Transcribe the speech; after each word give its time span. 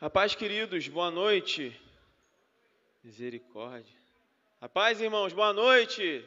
Rapaz, 0.00 0.32
queridos, 0.32 0.86
boa 0.86 1.10
noite. 1.10 1.76
Misericórdia. 3.02 3.98
Rapaz, 4.60 5.00
irmãos, 5.00 5.32
boa 5.32 5.52
noite. 5.52 6.24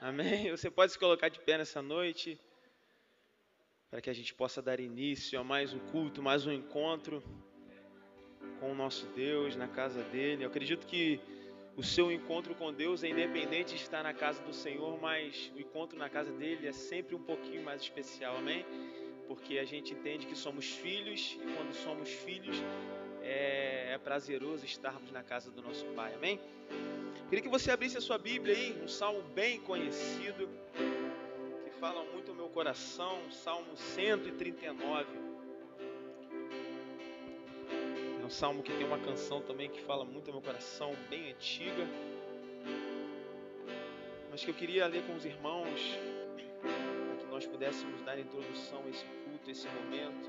Amém. 0.00 0.50
Você 0.50 0.70
pode 0.70 0.90
se 0.90 0.98
colocar 0.98 1.28
de 1.28 1.38
pé 1.40 1.58
nessa 1.58 1.82
noite 1.82 2.40
para 3.90 4.00
que 4.00 4.08
a 4.08 4.14
gente 4.14 4.32
possa 4.32 4.62
dar 4.62 4.80
início 4.80 5.38
a 5.38 5.44
mais 5.44 5.74
um 5.74 5.78
culto, 5.90 6.22
mais 6.22 6.46
um 6.46 6.52
encontro 6.52 7.22
com 8.58 8.72
o 8.72 8.74
nosso 8.74 9.04
Deus 9.08 9.54
na 9.56 9.68
casa 9.68 10.02
dele. 10.04 10.44
Eu 10.44 10.48
acredito 10.48 10.86
que 10.86 11.20
o 11.76 11.82
seu 11.82 12.10
encontro 12.10 12.54
com 12.54 12.72
Deus 12.72 13.04
é 13.04 13.10
independente 13.10 13.74
de 13.74 13.82
estar 13.82 14.02
na 14.02 14.14
casa 14.14 14.42
do 14.42 14.54
Senhor, 14.54 14.98
mas 14.98 15.52
o 15.54 15.60
encontro 15.60 15.98
na 15.98 16.08
casa 16.08 16.32
dele 16.32 16.66
é 16.66 16.72
sempre 16.72 17.14
um 17.14 17.22
pouquinho 17.22 17.62
mais 17.62 17.82
especial. 17.82 18.38
Amém 18.38 18.64
porque 19.30 19.60
a 19.60 19.64
gente 19.64 19.92
entende 19.92 20.26
que 20.26 20.34
somos 20.34 20.66
filhos 20.66 21.38
e 21.40 21.54
quando 21.54 21.72
somos 21.72 22.08
filhos 22.08 22.56
é, 23.22 23.92
é 23.92 23.96
prazeroso 23.96 24.64
estarmos 24.64 25.12
na 25.12 25.22
casa 25.22 25.52
do 25.52 25.62
nosso 25.62 25.86
Pai, 25.94 26.12
amém? 26.14 26.40
Queria 27.28 27.40
que 27.40 27.48
você 27.48 27.70
abrisse 27.70 27.96
a 27.96 28.00
sua 28.00 28.18
Bíblia 28.18 28.56
aí, 28.56 28.76
um 28.82 28.88
salmo 28.88 29.22
bem 29.32 29.60
conhecido, 29.60 30.48
que 31.62 31.70
fala 31.78 32.02
muito 32.12 32.32
ao 32.32 32.36
meu 32.36 32.48
coração, 32.48 33.20
Salmo 33.30 33.76
139. 33.76 35.06
É 38.20 38.26
um 38.26 38.30
salmo 38.30 38.64
que 38.64 38.72
tem 38.72 38.84
uma 38.84 38.98
canção 38.98 39.40
também 39.42 39.70
que 39.70 39.80
fala 39.80 40.04
muito 40.04 40.26
ao 40.26 40.32
meu 40.32 40.42
coração, 40.42 40.92
bem 41.08 41.30
antiga, 41.30 41.86
mas 44.28 44.42
que 44.42 44.50
eu 44.50 44.54
queria 44.54 44.88
ler 44.88 45.06
com 45.06 45.14
os 45.14 45.24
irmãos, 45.24 45.80
nós 47.40 47.46
pudéssemos 47.46 48.02
dar 48.02 48.18
introdução 48.18 48.82
a 48.84 48.90
esse 48.90 49.04
culto, 49.24 49.50
esse 49.50 49.66
momento. 49.68 50.28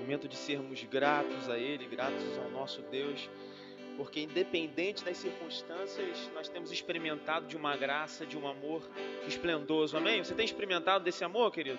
Momento 0.00 0.26
de 0.26 0.36
sermos 0.36 0.82
gratos 0.84 1.50
a 1.50 1.58
Ele, 1.58 1.84
gratos 1.84 2.38
ao 2.38 2.50
nosso 2.50 2.80
Deus, 2.80 3.28
porque 3.98 4.20
independente 4.20 5.04
das 5.04 5.18
circunstâncias, 5.18 6.30
nós 6.34 6.48
temos 6.48 6.72
experimentado 6.72 7.46
de 7.46 7.58
uma 7.58 7.76
graça, 7.76 8.24
de 8.24 8.38
um 8.38 8.48
amor 8.48 8.88
esplendoso. 9.28 9.98
Amém? 9.98 10.24
Você 10.24 10.34
tem 10.34 10.46
experimentado 10.46 11.04
desse 11.04 11.22
amor, 11.22 11.52
querido? 11.52 11.78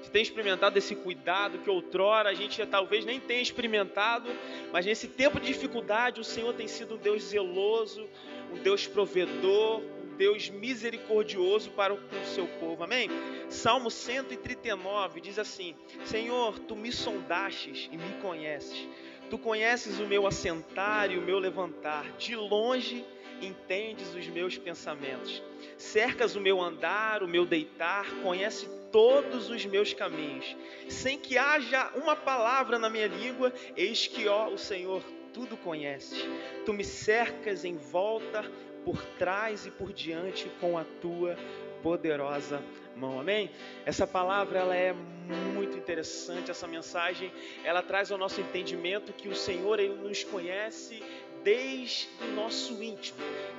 Você 0.00 0.10
tem 0.10 0.22
experimentado 0.22 0.76
desse 0.76 0.94
cuidado 0.94 1.58
que 1.58 1.68
outrora 1.68 2.28
a 2.28 2.34
gente 2.34 2.64
talvez 2.66 3.04
nem 3.04 3.18
tenha 3.18 3.42
experimentado, 3.42 4.30
mas 4.70 4.86
nesse 4.86 5.08
tempo 5.08 5.40
de 5.40 5.46
dificuldade 5.46 6.20
o 6.20 6.24
Senhor 6.24 6.54
tem 6.54 6.68
sido 6.68 6.94
um 6.94 6.98
Deus 6.98 7.24
zeloso, 7.24 8.08
um 8.52 8.62
Deus 8.62 8.86
provedor, 8.86 9.82
Deus 10.16 10.48
misericordioso 10.48 11.70
para 11.72 11.92
o 11.94 11.98
seu 12.24 12.46
povo. 12.46 12.84
Amém? 12.84 13.08
Salmo 13.48 13.90
139 13.90 15.20
diz 15.20 15.38
assim: 15.38 15.74
Senhor, 16.04 16.58
tu 16.60 16.74
me 16.76 16.90
sondastes 16.90 17.88
e 17.92 17.96
me 17.96 18.20
conheces. 18.22 18.88
Tu 19.30 19.38
conheces 19.38 19.98
o 19.98 20.06
meu 20.06 20.26
assentar 20.26 21.10
e 21.10 21.18
o 21.18 21.22
meu 21.22 21.38
levantar. 21.38 22.10
De 22.16 22.36
longe 22.36 23.04
entendes 23.40 24.14
os 24.14 24.26
meus 24.28 24.56
pensamentos. 24.56 25.42
Cercas 25.76 26.36
o 26.36 26.40
meu 26.40 26.60
andar, 26.60 27.22
o 27.22 27.28
meu 27.28 27.44
deitar, 27.44 28.06
conhece 28.22 28.68
todos 28.92 29.50
os 29.50 29.64
meus 29.66 29.92
caminhos. 29.92 30.56
Sem 30.88 31.18
que 31.18 31.36
haja 31.36 31.90
uma 31.96 32.14
palavra 32.14 32.78
na 32.78 32.88
minha 32.88 33.08
língua, 33.08 33.52
eis 33.76 34.06
que, 34.06 34.28
ó, 34.28 34.48
o 34.48 34.58
Senhor, 34.58 35.02
tudo 35.32 35.56
conheces. 35.56 36.24
Tu 36.64 36.72
me 36.72 36.84
cercas 36.84 37.64
em 37.64 37.76
volta 37.76 38.48
por 38.84 39.02
trás 39.18 39.66
e 39.66 39.70
por 39.70 39.92
diante 39.92 40.48
com 40.60 40.76
a 40.76 40.84
tua 41.00 41.36
poderosa 41.82 42.62
mão. 42.96 43.18
Amém? 43.20 43.50
Essa 43.84 44.06
palavra 44.06 44.60
ela 44.60 44.76
é 44.76 44.92
muito 44.92 45.76
interessante, 45.76 46.50
essa 46.50 46.66
mensagem, 46.66 47.32
ela 47.64 47.82
traz 47.82 48.10
ao 48.10 48.18
nosso 48.18 48.40
entendimento 48.40 49.12
que 49.12 49.28
o 49.28 49.34
Senhor 49.34 49.78
ele 49.80 49.94
nos 49.94 50.22
conhece 50.24 51.02
desde 51.42 52.08
o 52.22 52.34
nosso 52.34 52.82
íntimo, 52.82 53.18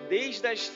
desde 0.09 0.47
as 0.47 0.71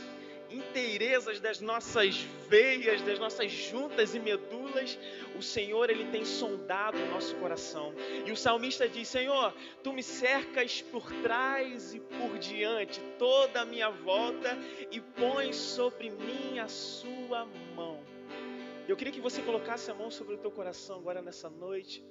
inteirezas 0.50 1.40
das 1.40 1.62
nossas 1.62 2.16
veias, 2.48 3.02
das 3.02 3.20
nossas 3.20 3.52
juntas 3.52 4.16
e 4.16 4.20
medulas, 4.20 4.98
o 5.38 5.42
Senhor 5.42 5.90
ele 5.90 6.06
tem 6.06 6.26
sondado 6.26 6.98
o 6.98 7.06
nosso 7.08 7.36
coração. 7.36 7.94
E 8.26 8.32
o 8.32 8.36
salmista 8.36 8.88
diz: 8.88 9.08
Senhor, 9.08 9.54
tu 9.84 9.94
me 9.94 10.04
cercas 10.04 10.82
por 10.82 11.12
trás 11.22 11.94
e 11.94 12.00
por 12.00 12.38
diante, 12.38 13.00
toda 13.18 13.62
a 13.62 13.66
minha 13.66 13.90
volta, 13.90 14.58
e 14.92 15.00
pões 15.00 15.56
sobre 15.56 16.10
mim 16.10 16.60
a 16.60 16.68
sua 16.68 17.48
mão. 17.76 18.00
Eu 18.88 18.98
queria 18.98 19.14
que 19.14 19.22
você 19.22 19.42
colocasse 19.42 19.92
a 19.92 19.94
mão 19.94 20.10
sobre 20.10 20.34
o 20.34 20.38
teu 20.38 20.50
coração 20.50 20.98
agora 20.98 21.22
nessa 21.22 21.48
noite 21.48 22.04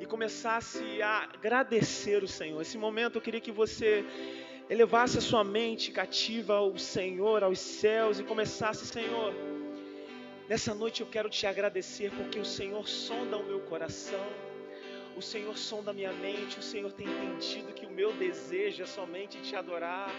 e 0.00 0.06
começasse 0.06 1.00
a 1.02 1.28
agradecer 1.32 2.22
o 2.24 2.28
Senhor. 2.28 2.60
Esse 2.60 2.78
momento 2.78 3.16
eu 3.16 3.22
queria 3.22 3.40
que 3.40 3.52
você 3.52 4.04
elevasse 4.68 5.18
a 5.18 5.20
sua 5.20 5.42
mente 5.42 5.90
cativa 5.90 6.54
ao 6.54 6.76
Senhor, 6.76 7.42
aos 7.42 7.58
céus 7.58 8.18
e 8.18 8.22
começasse, 8.24 8.86
Senhor, 8.86 9.34
nessa 10.48 10.74
noite 10.74 11.00
eu 11.00 11.06
quero 11.06 11.30
te 11.30 11.46
agradecer 11.46 12.10
porque 12.10 12.38
o 12.38 12.44
Senhor 12.44 12.86
sonda 12.86 13.36
o 13.36 13.44
meu 13.44 13.60
coração. 13.60 14.47
O 15.18 15.20
Senhor 15.20 15.58
sonda 15.58 15.92
minha 15.92 16.12
mente, 16.12 16.60
o 16.60 16.62
Senhor 16.62 16.92
tem 16.92 17.04
entendido 17.04 17.72
que 17.72 17.84
o 17.84 17.90
meu 17.90 18.12
desejo 18.12 18.84
é 18.84 18.86
somente 18.86 19.40
te 19.40 19.56
adorar 19.56 20.14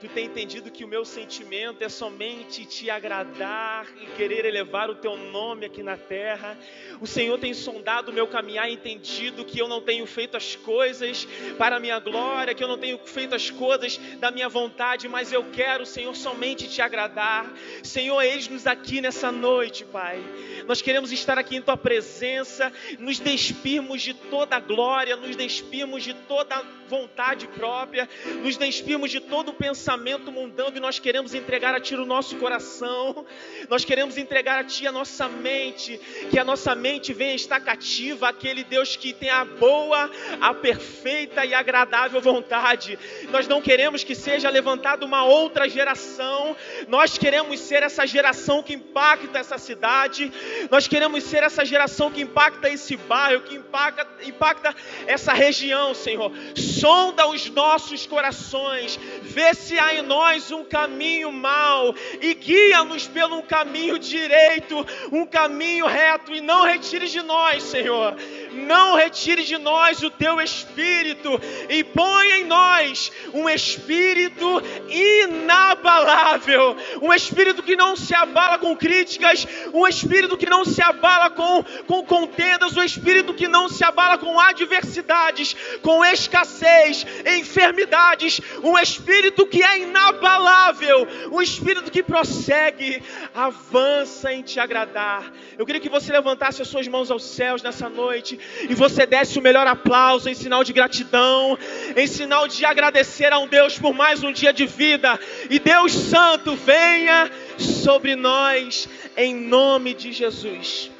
tu 0.00 0.08
tem 0.08 0.26
entendido 0.26 0.70
que 0.70 0.84
o 0.84 0.88
meu 0.88 1.04
sentimento 1.04 1.82
é 1.82 1.88
somente 1.88 2.64
te 2.64 2.88
agradar 2.88 3.86
e 4.00 4.06
querer 4.16 4.44
elevar 4.44 4.88
o 4.88 4.94
teu 4.94 5.16
nome 5.16 5.66
aqui 5.66 5.82
na 5.82 5.96
terra. 5.96 6.56
O 7.00 7.06
Senhor 7.06 7.36
tem 7.38 7.52
sondado 7.52 8.10
o 8.10 8.14
meu 8.14 8.28
caminhar 8.28 8.70
e 8.70 8.74
entendido 8.74 9.44
que 9.44 9.58
eu 9.58 9.66
não 9.66 9.80
tenho 9.80 10.06
feito 10.06 10.36
as 10.36 10.54
coisas 10.54 11.26
para 11.56 11.76
a 11.76 11.80
minha 11.80 11.98
glória, 11.98 12.54
que 12.54 12.62
eu 12.62 12.68
não 12.68 12.78
tenho 12.78 12.98
feito 12.98 13.34
as 13.34 13.50
coisas 13.50 13.98
da 14.18 14.30
minha 14.30 14.48
vontade, 14.48 15.08
mas 15.08 15.32
eu 15.32 15.44
quero, 15.50 15.84
Senhor, 15.84 16.14
somente 16.14 16.68
te 16.68 16.80
agradar. 16.80 17.52
Senhor, 17.82 18.20
eis-nos 18.22 18.66
aqui 18.68 19.00
nessa 19.00 19.32
noite, 19.32 19.84
Pai. 19.84 20.22
Nós 20.66 20.80
queremos 20.80 21.10
estar 21.10 21.38
aqui 21.38 21.56
em 21.56 21.62
tua 21.62 21.76
presença, 21.76 22.72
nos 23.00 23.18
despirmos 23.18 24.00
de 24.08 24.14
toda 24.14 24.58
glória, 24.58 25.16
nos 25.16 25.36
despirmos 25.36 26.02
de 26.02 26.14
toda 26.14 26.64
vontade 26.88 27.46
própria, 27.48 28.08
nos 28.42 28.56
despimos 28.56 29.10
de 29.10 29.20
todo 29.20 29.52
pensamento 29.52 30.32
mundano 30.32 30.76
e 30.76 30.80
nós 30.80 30.98
queremos 30.98 31.34
entregar 31.34 31.74
a 31.74 31.80
Ti 31.80 31.94
o 31.94 32.06
nosso 32.06 32.36
coração, 32.36 33.26
nós 33.68 33.84
queremos 33.84 34.16
entregar 34.16 34.58
a 34.58 34.64
Ti 34.64 34.86
a 34.86 34.92
nossa 34.92 35.28
mente, 35.28 36.00
que 36.30 36.38
a 36.38 36.44
nossa 36.44 36.74
mente 36.74 37.12
venha 37.12 37.34
estar 37.34 37.60
cativa 37.60 38.30
àquele 38.30 38.64
Deus 38.64 38.96
que 38.96 39.12
tem 39.12 39.28
a 39.28 39.44
boa, 39.44 40.10
a 40.40 40.54
perfeita 40.54 41.44
e 41.44 41.52
agradável 41.52 42.20
vontade. 42.20 42.98
Nós 43.30 43.46
não 43.46 43.60
queremos 43.60 44.02
que 44.02 44.14
seja 44.14 44.48
levantada 44.48 45.04
uma 45.04 45.24
outra 45.24 45.68
geração, 45.68 46.56
nós 46.88 47.18
queremos 47.18 47.60
ser 47.60 47.82
essa 47.82 48.06
geração 48.06 48.62
que 48.62 48.72
impacta 48.72 49.38
essa 49.38 49.58
cidade, 49.58 50.32
nós 50.70 50.88
queremos 50.88 51.22
ser 51.24 51.42
essa 51.42 51.64
geração 51.64 52.10
que 52.10 52.22
impacta 52.22 52.70
esse 52.70 52.96
bairro, 52.96 53.42
que 53.42 53.56
impacta, 53.56 53.97
impacta 54.24 54.74
essa 55.06 55.32
região, 55.32 55.94
Senhor 55.94 56.32
sonda 56.78 57.26
os 57.28 57.48
nossos 57.50 58.06
corações, 58.06 58.98
vê 59.22 59.52
se 59.54 59.78
há 59.78 59.94
em 59.94 60.02
nós 60.02 60.50
um 60.50 60.64
caminho 60.64 61.32
mau 61.32 61.94
e 62.20 62.34
guia-nos 62.34 63.06
pelo 63.08 63.38
um 63.38 63.42
caminho 63.42 63.98
direito, 63.98 64.86
um 65.12 65.26
caminho 65.26 65.86
reto 65.86 66.32
e 66.32 66.40
não 66.40 66.64
retire 66.64 67.08
de 67.08 67.22
nós, 67.22 67.62
Senhor. 67.62 68.16
Não 68.52 68.94
retire 68.94 69.44
de 69.44 69.58
nós 69.58 70.02
o 70.02 70.10
teu 70.10 70.40
espírito 70.40 71.40
e 71.68 71.84
põe 71.84 72.40
em 72.40 72.44
nós 72.44 73.12
um 73.32 73.48
espírito 73.48 74.62
inabalável, 74.88 76.76
um 77.02 77.12
espírito 77.12 77.62
que 77.62 77.76
não 77.76 77.96
se 77.96 78.14
abala 78.14 78.58
com 78.58 78.76
críticas, 78.76 79.46
um 79.72 79.86
espírito 79.86 80.36
que 80.36 80.48
não 80.48 80.64
se 80.64 80.82
abala 80.82 81.30
com, 81.30 81.64
com 81.86 82.04
contendas, 82.04 82.76
um 82.76 82.82
espírito 82.82 83.34
que 83.34 83.48
não 83.48 83.68
se 83.68 83.84
abala 83.84 84.18
com 84.18 84.38
adversidades, 84.38 85.54
com 85.82 86.04
escassez 86.04 87.06
enfermidades, 87.26 88.40
um 88.62 88.78
espírito 88.78 89.46
que 89.46 89.62
é 89.62 89.80
inabalável, 89.80 91.06
um 91.30 91.40
espírito 91.40 91.90
que 91.90 92.02
prossegue, 92.02 93.02
avança 93.34 94.32
em 94.32 94.42
te 94.42 94.58
agradar. 94.58 95.32
Eu 95.56 95.66
queria 95.66 95.80
que 95.80 95.88
você 95.88 96.12
levantasse 96.12 96.62
as 96.62 96.68
suas 96.68 96.88
mãos 96.88 97.10
aos 97.10 97.24
céus 97.24 97.62
nessa 97.62 97.88
noite 97.88 98.37
e 98.68 98.74
você 98.74 99.06
desse 99.06 99.38
o 99.38 99.42
melhor 99.42 99.66
aplauso 99.66 100.28
em 100.28 100.34
sinal 100.34 100.64
de 100.64 100.72
gratidão, 100.72 101.58
em 101.96 102.06
sinal 102.06 102.48
de 102.48 102.64
agradecer 102.64 103.32
a 103.32 103.38
um 103.38 103.46
Deus 103.46 103.78
por 103.78 103.94
mais 103.94 104.22
um 104.22 104.32
dia 104.32 104.52
de 104.52 104.66
vida. 104.66 105.18
E 105.50 105.58
Deus 105.58 105.92
Santo, 105.92 106.54
venha 106.56 107.30
sobre 107.56 108.16
nós 108.16 108.88
em 109.16 109.34
nome 109.34 109.94
de 109.94 110.12
Jesus. 110.12 110.90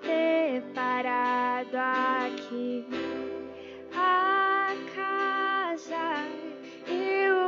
preparado 0.00 1.76
aqui 1.76 2.86
a 3.94 4.74
casa 4.94 6.49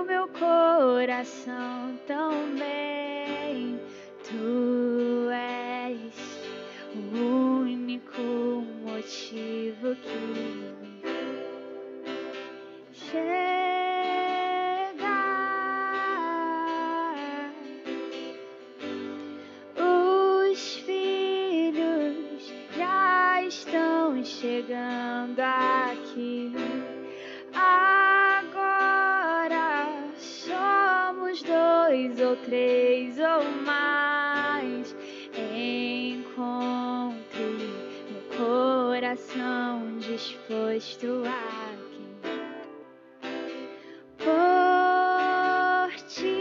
meu 0.04 0.28
coração 0.28 1.98
também. 2.06 3.80
Tu 4.24 5.30
és 5.30 6.12
o 6.94 6.98
único 7.62 8.22
motivo 8.84 9.96
que 9.96 10.62
chega. 12.92 13.42
Os 19.76 20.76
filhos 20.78 22.52
já 22.76 23.42
estão 23.42 24.24
chegando 24.24 25.40
aqui. 25.40 26.52
Agora 27.54 28.01
dois 32.08 32.20
ou 32.20 32.36
três 32.36 33.18
ou 33.18 33.44
mais. 33.64 34.94
Encontre 35.54 36.40
meu 38.10 38.22
coração 38.36 39.98
disposto 39.98 41.22
a 41.26 41.76
quem 41.90 42.12
por 44.18 45.90
ti. 46.08 46.38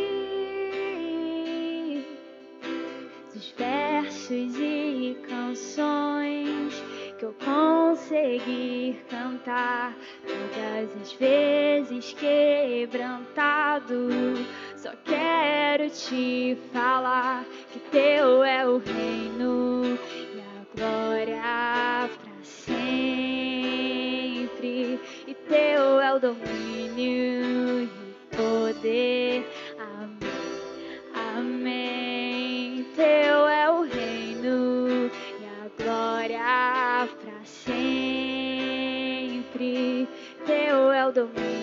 Dos 3.34 3.48
versos 3.52 4.58
e 4.60 5.18
canções 5.28 6.84
que 7.20 7.26
eu 7.26 7.34
conseguir 7.46 8.81
cantar 9.22 9.94
todas 10.26 10.90
as 11.02 11.14
vezes 11.14 12.14
quebrantado. 12.14 14.10
Só 14.76 14.92
quero 15.06 15.90
te 15.92 16.58
falar 16.74 17.46
que 17.72 17.80
teu 17.92 18.44
é 18.44 18.68
o 18.68 18.80
reino 18.80 19.98
e 20.34 20.40
a 20.40 20.66
glória 20.76 22.10
para 22.10 22.44
sempre. 22.44 22.90
E 25.28 25.34
teu 25.48 26.00
é 26.00 26.14
o 26.14 26.20
domínio 26.20 27.84
e 27.84 27.86
o 27.86 27.90
poder. 28.36 29.21
Teu 41.22 41.61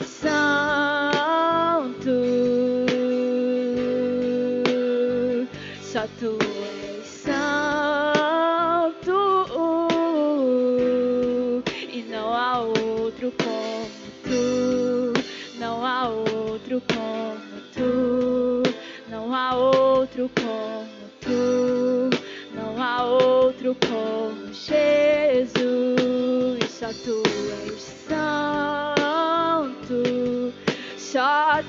és 0.00 0.08
santo. 0.08 0.46
Só 5.82 6.06
tu 6.18 6.38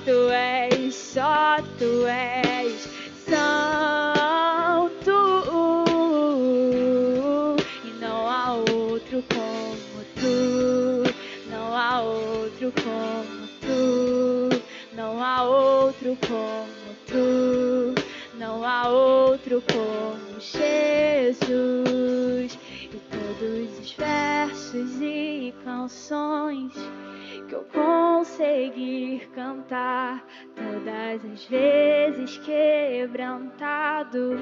tu 0.07 0.29
és, 0.31 0.95
só 0.95 1.59
tu 1.79 2.07
és 2.07 2.96
às 31.37 31.45
vezes 31.45 32.39
quebrantado. 32.39 34.35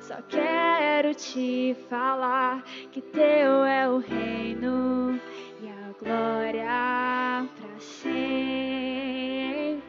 Só 0.00 0.22
quero 0.28 1.12
te 1.12 1.76
falar 1.90 2.62
que 2.92 3.00
teu 3.00 3.64
é 3.64 3.88
o 3.88 3.98
reino 3.98 5.20
e 5.60 5.68
a 5.68 5.92
glória 6.00 7.44
para 7.58 7.80
sempre. 7.80 9.82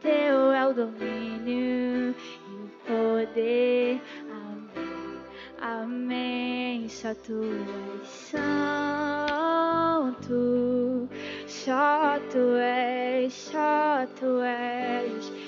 Teu 0.00 0.52
é 0.52 0.66
o 0.66 0.72
domínio 0.72 2.14
e 2.48 2.54
o 2.54 2.70
poder. 2.86 4.00
Amém. 5.60 6.88
Só 6.88 7.14
tu 7.14 7.42
és 8.00 8.08
santo, 8.32 9.28
só 11.46 12.18
tu 12.30 12.56
és, 12.56 13.32
só 13.32 14.06
tu 14.18 14.40
és. 14.40 15.41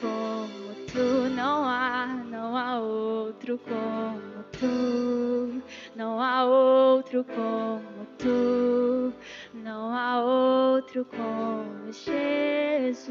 Como 0.00 0.74
tu, 0.86 1.28
não 1.34 1.64
há, 1.64 2.06
não 2.30 2.56
há 2.56 2.78
outro 2.80 3.58
como 3.58 4.44
tu, 4.58 5.62
não 5.94 6.20
há 6.20 6.44
outro 6.44 7.24
como 7.24 8.06
tu, 8.18 9.12
não 9.54 9.92
há 9.92 10.22
outro 10.22 11.04
como 11.04 11.92
Jesus. 11.92 13.06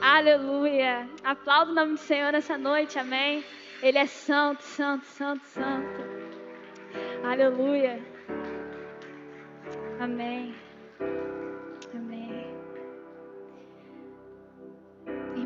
Aleluia! 0.00 1.08
Aplauda 1.24 1.70
o 1.70 1.74
nome 1.74 1.92
do 1.92 1.98
Senhor 1.98 2.32
nessa 2.32 2.58
noite, 2.58 2.98
amém? 2.98 3.44
Ele 3.82 3.98
é 3.98 4.06
santo, 4.06 4.62
santo, 4.62 5.04
santo, 5.06 5.44
santo. 5.46 6.00
Aleluia. 7.24 8.00
Amém. 10.00 10.54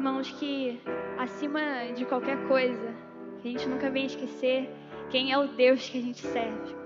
Irmãos, 0.07 0.31
que 0.31 0.81
acima 1.19 1.93
de 1.93 2.05
qualquer 2.05 2.47
coisa, 2.47 2.95
que 3.41 3.49
a 3.49 3.51
gente 3.51 3.69
nunca 3.69 3.91
venha 3.91 4.07
esquecer 4.07 4.71
quem 5.11 5.33
é 5.33 5.37
o 5.37 5.49
Deus 5.49 5.89
que 5.89 5.99
a 5.99 6.01
gente 6.01 6.21
serve. 6.21 6.77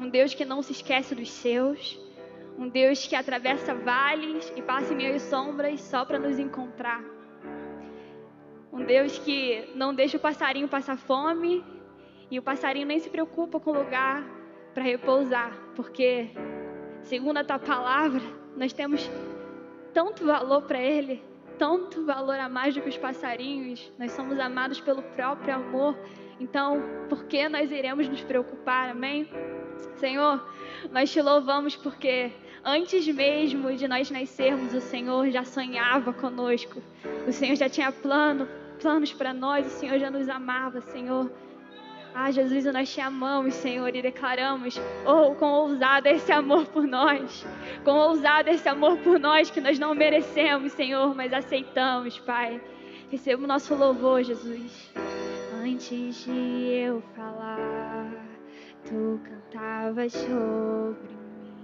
Um 0.00 0.08
Deus 0.08 0.34
que 0.34 0.44
não 0.44 0.60
se 0.60 0.72
esquece 0.72 1.14
dos 1.14 1.30
seus. 1.30 1.96
Um 2.58 2.68
Deus 2.68 3.06
que 3.06 3.14
atravessa 3.14 3.72
vales 3.72 4.52
e 4.56 4.62
passa 4.62 4.92
em 4.92 4.96
meio 4.96 5.20
sombras 5.20 5.80
só 5.80 6.04
para 6.04 6.18
nos 6.18 6.40
encontrar. 6.40 7.04
Um 8.72 8.84
Deus 8.84 9.16
que 9.20 9.70
não 9.76 9.94
deixa 9.94 10.16
o 10.16 10.20
passarinho 10.20 10.66
passar 10.66 10.98
fome 10.98 11.64
e 12.28 12.36
o 12.36 12.42
passarinho 12.42 12.88
nem 12.88 12.98
se 12.98 13.08
preocupa 13.08 13.60
com 13.60 13.70
lugar 13.70 14.24
para 14.74 14.82
repousar, 14.82 15.56
porque, 15.76 16.30
segundo 17.02 17.36
a 17.36 17.44
tua 17.44 17.60
palavra, 17.60 18.22
nós 18.56 18.72
temos 18.72 19.08
tanto 19.94 20.26
valor 20.26 20.62
para 20.62 20.80
Ele, 20.80 21.27
tanto 21.58 22.04
valor 22.04 22.38
a 22.38 22.48
mais 22.48 22.74
do 22.74 22.80
que 22.80 22.88
os 22.88 22.96
passarinhos. 22.96 23.92
Nós 23.98 24.12
somos 24.12 24.38
amados 24.38 24.80
pelo 24.80 25.02
próprio 25.02 25.54
amor. 25.54 25.98
Então, 26.40 26.80
por 27.08 27.24
que 27.24 27.48
nós 27.48 27.70
iremos 27.70 28.08
nos 28.08 28.22
preocupar? 28.22 28.88
Amém? 28.90 29.28
Senhor, 29.96 30.42
nós 30.92 31.10
te 31.10 31.20
louvamos 31.20 31.74
porque 31.74 32.32
antes 32.64 33.06
mesmo 33.08 33.74
de 33.74 33.88
nós 33.88 34.10
nascermos, 34.10 34.72
o 34.72 34.80
Senhor 34.80 35.28
já 35.30 35.44
sonhava 35.44 36.12
conosco. 36.12 36.80
O 37.26 37.32
Senhor 37.32 37.56
já 37.56 37.68
tinha 37.68 37.90
plano, 37.90 38.48
planos 38.80 39.12
para 39.12 39.34
nós, 39.34 39.66
o 39.66 39.70
Senhor 39.70 39.98
já 39.98 40.10
nos 40.10 40.28
amava, 40.28 40.80
Senhor. 40.80 41.30
Ah, 42.14 42.30
Jesus, 42.30 42.64
nós 42.64 42.92
te 42.92 43.00
amamos, 43.00 43.54
Senhor, 43.54 43.94
e 43.94 44.02
declaramos, 44.02 44.80
oh, 45.06 45.34
com 45.34 45.46
ousado 45.46 46.08
esse 46.08 46.32
amor 46.32 46.66
por 46.66 46.86
nós, 46.86 47.46
com 47.84 47.92
ousado 47.92 48.50
esse 48.50 48.68
amor 48.68 48.98
por 48.98 49.20
nós 49.20 49.50
que 49.50 49.60
nós 49.60 49.78
não 49.78 49.94
merecemos, 49.94 50.72
Senhor, 50.72 51.14
mas 51.14 51.32
aceitamos, 51.32 52.18
Pai. 52.18 52.60
Receba 53.10 53.44
o 53.44 53.46
nosso 53.46 53.74
louvor, 53.74 54.22
Jesus. 54.22 54.92
Antes 55.64 56.24
de 56.24 56.30
eu 56.30 57.02
falar, 57.14 58.10
tu 58.84 59.20
cantavas 59.24 60.12
sobre 60.12 61.08
mim. 61.08 61.58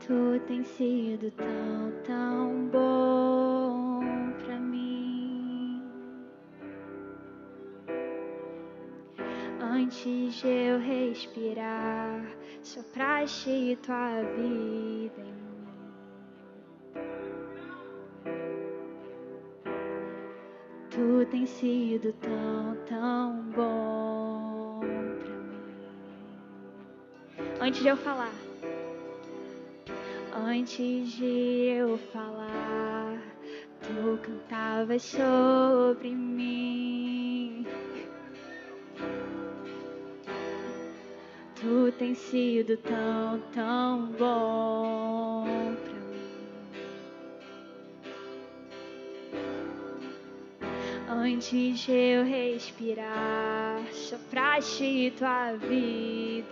Tu 0.00 0.40
tens 0.46 0.66
sido 0.66 1.30
tão, 1.32 1.92
tão 2.04 2.68
bom 2.68 3.87
Antes 9.80 10.34
de 10.40 10.48
eu 10.48 10.80
respirar, 10.80 12.26
sopraste 12.64 13.78
tua 13.80 14.22
vida 14.34 15.20
em 15.20 15.32
mim. 15.32 15.68
Tu 20.90 21.26
tens 21.30 21.48
sido 21.50 22.12
tão, 22.14 22.76
tão 22.88 23.40
bom 23.54 24.80
pra 24.80 25.32
mim. 25.44 25.62
Antes 27.60 27.80
de 27.80 27.88
eu 27.88 27.96
falar, 27.96 28.34
antes 30.34 31.12
de 31.12 31.24
eu 31.24 31.96
falar, 32.12 33.22
tu 33.80 34.18
cantavas 34.24 35.02
sobre 35.02 36.10
mim. 36.16 36.67
Tu 41.68 41.92
tens 41.98 42.16
sido 42.16 42.78
tão, 42.78 43.42
tão 43.52 44.06
bom 44.18 45.44
pra 45.84 45.92
mim. 46.08 46.30
Antes 51.10 51.80
de 51.80 51.92
eu 51.92 52.24
respirar, 52.24 53.86
sopraste 53.92 55.12
tua 55.18 55.56
vida. 55.56 56.48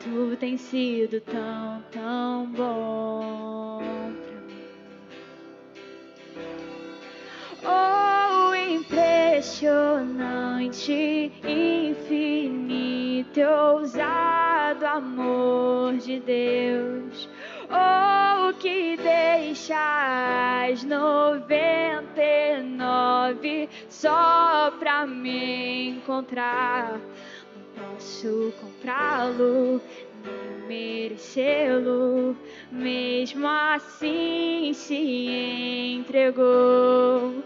Tu 0.00 0.36
tens 0.40 0.62
sido 0.62 1.20
tão, 1.20 1.82
tão 1.92 2.46
bom 2.52 3.67
impressionante, 9.58 11.32
infinito, 11.44 13.40
ousado 13.40 14.86
amor 14.86 15.96
de 15.96 16.20
Deus. 16.20 17.28
Oh, 17.68 18.52
que 18.54 18.96
deixas 18.96 20.84
noventa 20.84 22.22
e 22.22 22.62
nove 22.62 23.68
só 23.88 24.72
pra 24.78 25.04
me 25.06 25.90
encontrar. 25.90 27.00
Não 27.76 27.94
posso 27.94 28.54
comprá-lo, 28.60 29.82
nem 30.24 30.68
merecê-lo. 30.68 32.36
Mesmo 32.70 33.48
assim 33.48 34.72
se 34.72 35.96
entregou. 35.98 37.42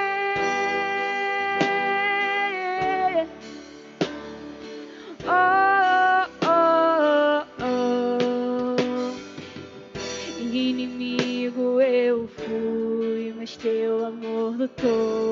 Oh, 5.26 6.24
oh, 6.46 7.42
oh. 7.64 8.76
Inimigo 10.40 11.80
eu 11.80 12.28
fui, 12.28 13.34
mas 13.36 13.56
teu 13.56 14.06
amor 14.06 14.56
lutou 14.56 15.31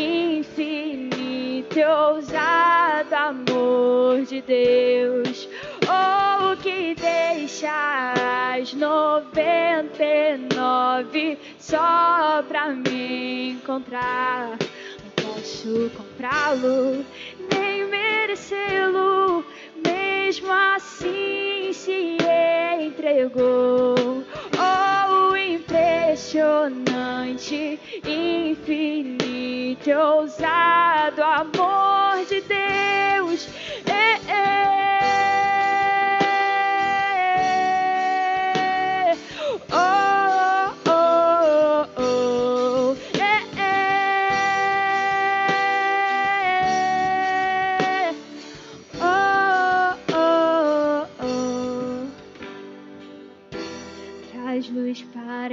infinito, 0.00 1.78
e 1.78 1.84
ousado 1.84 3.14
amor 3.14 4.22
de 4.22 4.40
Deus. 4.42 5.48
Oh, 5.84 6.56
que 6.56 6.94
deixas 6.94 8.74
noventa 8.74 10.02
e 10.02 10.36
nove 10.54 11.38
só 11.58 12.42
pra 12.48 12.68
me 12.68 13.50
encontrar. 13.52 14.58
Não 15.02 15.10
posso 15.34 15.90
comprá-lo, 15.96 17.04
merecê-lo, 17.90 19.44
mesmo 19.86 20.52
assim 20.52 21.72
se 21.72 22.18
entregou. 22.80 24.24
Impressionante, 26.30 27.80
infinito, 28.06 29.90
ousado 29.90 31.24
amor 31.24 32.24
de 32.28 32.40
Deus. 32.42 33.48
É, 33.84 34.30
é. 34.30 34.89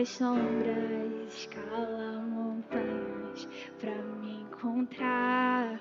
As 0.07 0.13
sombras, 0.13 1.33
escala 1.33 2.21
montanhas 2.21 3.47
para 3.79 4.01
me 4.21 4.41
encontrar. 4.41 5.79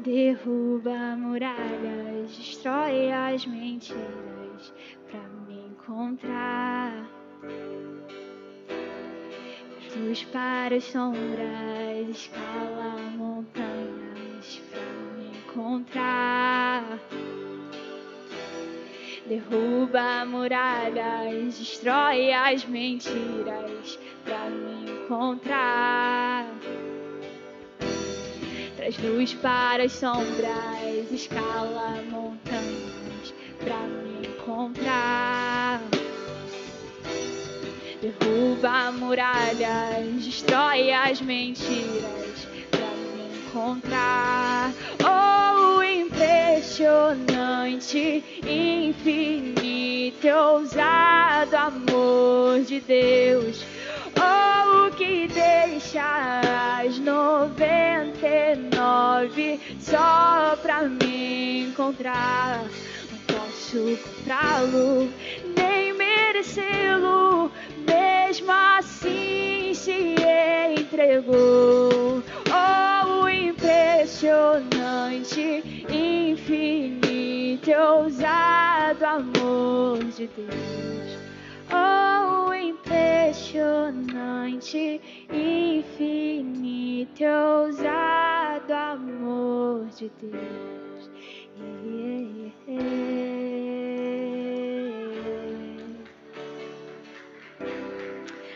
Derruba 0.00 1.16
muralhas, 1.16 2.36
destrói 2.36 3.12
as 3.12 3.44
mentiras 3.44 4.72
para 5.10 5.28
me 5.46 5.66
encontrar. 5.66 7.10
Luz 9.96 10.24
para 10.24 10.76
as 10.76 10.84
sombras, 10.84 12.08
escala 12.08 12.96
montanhas 13.16 14.62
para 14.70 14.92
me 15.16 15.38
encontrar. 15.38 16.98
Derruba 19.28 20.24
muralhas, 20.24 21.58
destrói 21.58 22.32
as 22.32 22.64
mentiras 22.64 23.98
pra 24.24 24.48
me 24.48 24.90
encontrar. 24.90 26.46
Traz 28.74 28.96
luz 28.98 29.34
para 29.34 29.84
as 29.84 29.92
sombras, 29.92 31.12
escala 31.12 32.02
montanhas 32.10 33.34
pra 33.62 33.76
me 33.80 34.28
encontrar. 34.28 35.82
Derruba 38.00 38.92
muralhas, 38.92 40.24
destrói 40.24 40.90
as 40.90 41.20
mentiras 41.20 42.48
pra 42.70 42.88
me 42.96 43.40
encontrar. 43.44 44.72
Oh, 45.04 45.27
impressionante, 46.78 48.22
infinito, 48.46 50.28
ousado 50.28 51.56
amor 51.56 52.60
de 52.60 52.78
Deus. 52.80 53.64
Oh, 54.16 54.86
o 54.86 54.90
que 54.92 55.26
deixa 55.26 56.40
as 56.80 56.96
99 57.00 59.60
só 59.80 60.56
pra 60.62 60.84
me 60.84 61.64
encontrar. 61.64 62.62
Não 63.10 63.18
posso 63.26 63.98
comprá-lo, 64.16 65.10
nem 65.56 65.92
merecê-lo, 65.94 67.50
mesmo 67.88 68.52
assim 68.52 69.72
se 69.74 70.14
entregou. 70.78 72.22
Oh, 72.50 73.28
impressionante, 73.28 75.77
infinito, 76.48 77.70
ousado 77.72 79.04
amor 79.04 80.02
de 80.04 80.26
Deus. 80.28 81.18
Oh, 81.70 82.54
impressionante, 82.54 84.98
infinito, 85.30 87.24
ousado 87.24 88.72
amor 88.72 89.84
de 89.88 90.10
Deus. 90.20 91.10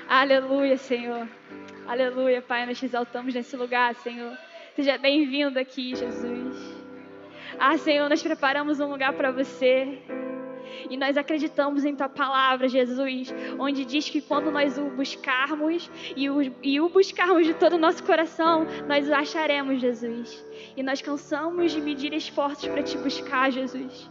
Aleluia, 0.09 0.79
Senhor. 0.79 1.29
Aleluia, 1.87 2.41
Pai. 2.41 2.65
Nós 2.65 2.79
te 2.79 2.87
exaltamos 2.87 3.35
nesse 3.35 3.55
lugar, 3.57 3.95
Senhor. 3.97 4.35
Seja 4.77 4.97
bem-vindo 4.97 5.59
aqui, 5.59 5.95
Jesus. 5.95 6.72
Ah, 7.65 7.79
Senhor, 7.79 8.09
nós 8.09 8.21
preparamos 8.21 8.81
um 8.81 8.91
lugar 8.91 9.13
para 9.13 9.31
você. 9.31 10.03
E 10.91 10.97
nós 10.97 11.17
acreditamos 11.17 11.85
em 11.85 11.95
tua 11.95 12.09
palavra, 12.09 12.67
Jesus, 12.67 13.33
onde 13.57 13.85
diz 13.85 14.09
que 14.09 14.21
quando 14.21 14.51
nós 14.51 14.77
o 14.79 14.87
buscarmos 14.91 15.89
e 16.17 16.29
o, 16.29 16.43
e 16.61 16.81
o 16.81 16.89
buscarmos 16.89 17.47
de 17.47 17.55
todo 17.55 17.75
o 17.75 17.79
nosso 17.79 18.03
coração, 18.03 18.67
nós 18.89 19.09
o 19.09 19.15
acharemos, 19.15 19.81
Jesus. 19.81 20.45
E 20.77 20.83
nós 20.83 21.01
cansamos 21.01 21.71
de 21.71 21.81
medir 21.81 22.13
esforços 22.13 22.67
para 22.67 22.83
te 22.83 22.99
buscar, 22.99 23.53
Jesus. 23.53 24.11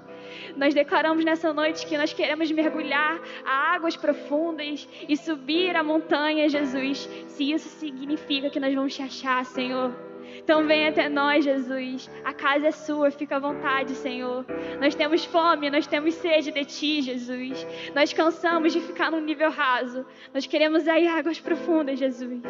Nós 0.55 0.73
declaramos 0.73 1.25
nessa 1.25 1.51
noite 1.51 1.85
que 1.85 1.97
nós 1.97 2.13
queremos 2.13 2.49
mergulhar 2.53 3.19
a 3.43 3.75
águas 3.75 3.97
profundas 3.97 4.87
e 5.09 5.17
subir 5.17 5.75
a 5.75 5.83
montanha, 5.83 6.47
Jesus. 6.47 6.99
Se 7.27 7.51
isso 7.51 7.67
significa 7.67 8.49
que 8.49 8.61
nós 8.61 8.73
vamos 8.73 8.95
te 8.95 9.01
achar, 9.01 9.43
Senhor. 9.43 10.10
Então 10.43 10.65
venha 10.65 10.89
até 10.89 11.07
nós, 11.07 11.43
Jesus. 11.45 12.09
A 12.23 12.33
casa 12.33 12.67
é 12.67 12.71
sua, 12.71 13.11
fica 13.11 13.35
à 13.35 13.39
vontade, 13.39 13.93
Senhor. 13.95 14.45
Nós 14.79 14.95
temos 14.95 15.23
fome, 15.23 15.69
nós 15.69 15.87
temos 15.87 16.15
sede 16.15 16.51
de 16.51 16.65
ti, 16.65 17.01
Jesus. 17.01 17.65
Nós 17.95 18.11
cansamos 18.11 18.73
de 18.73 18.81
ficar 18.81 19.11
no 19.11 19.19
nível 19.19 19.49
raso. 19.49 20.05
Nós 20.33 20.45
queremos 20.45 20.87
aí 20.87 21.07
águas 21.07 21.39
profundas, 21.39 21.99
Jesus. 21.99 22.41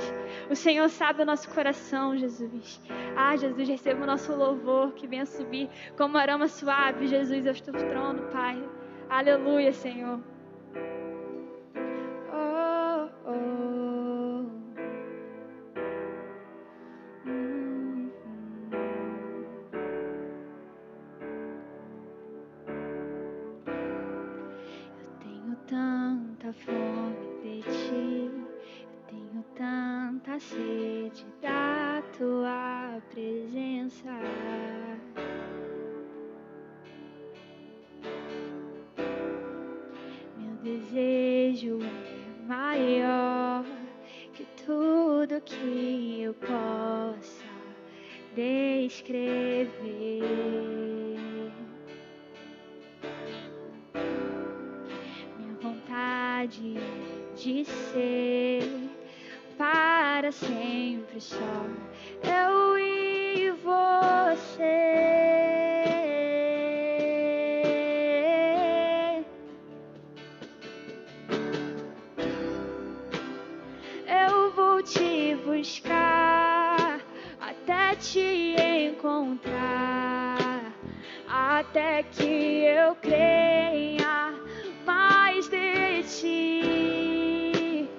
O 0.50 0.56
Senhor 0.56 0.90
sabe 0.90 1.24
o 1.24 1.26
nosso 1.26 1.50
coração, 1.50 2.18
Jesus. 2.18 2.82
Ah, 3.16 3.36
Jesus, 3.36 3.68
receba 3.68 4.04
o 4.04 4.08
nosso 4.08 4.34
louvor 4.36 4.94
que 4.94 5.08
venha 5.08 5.26
subir 5.26 5.70
como 5.98 6.18
arama 6.18 6.48
suave, 6.48 7.08
Jesus, 7.08 7.46
ao 7.46 7.54
teu 7.54 7.74
trono, 7.74 8.24
Pai. 8.32 8.58
Aleluia, 9.10 9.74
Senhor. 9.74 10.31
Maior 42.52 43.64
que 44.34 44.46
tudo 44.66 45.40
que 45.40 46.24
eu 46.24 46.34
possa 46.34 47.46
descrever. 48.36 49.70
Minha 55.38 55.54
vontade 55.62 56.76
de 57.38 57.64
ser 57.64 58.70
para 59.58 60.30
sempre 60.34 61.22
só 61.22 61.38
eu 62.22 62.78
e 62.78 63.52
você. 63.64 64.91
Até 81.72 82.04
que 82.04 82.66
eu 82.66 82.94
creia 82.96 84.34
mais 84.86 85.48
de 85.48 86.04
ti. 86.04 87.90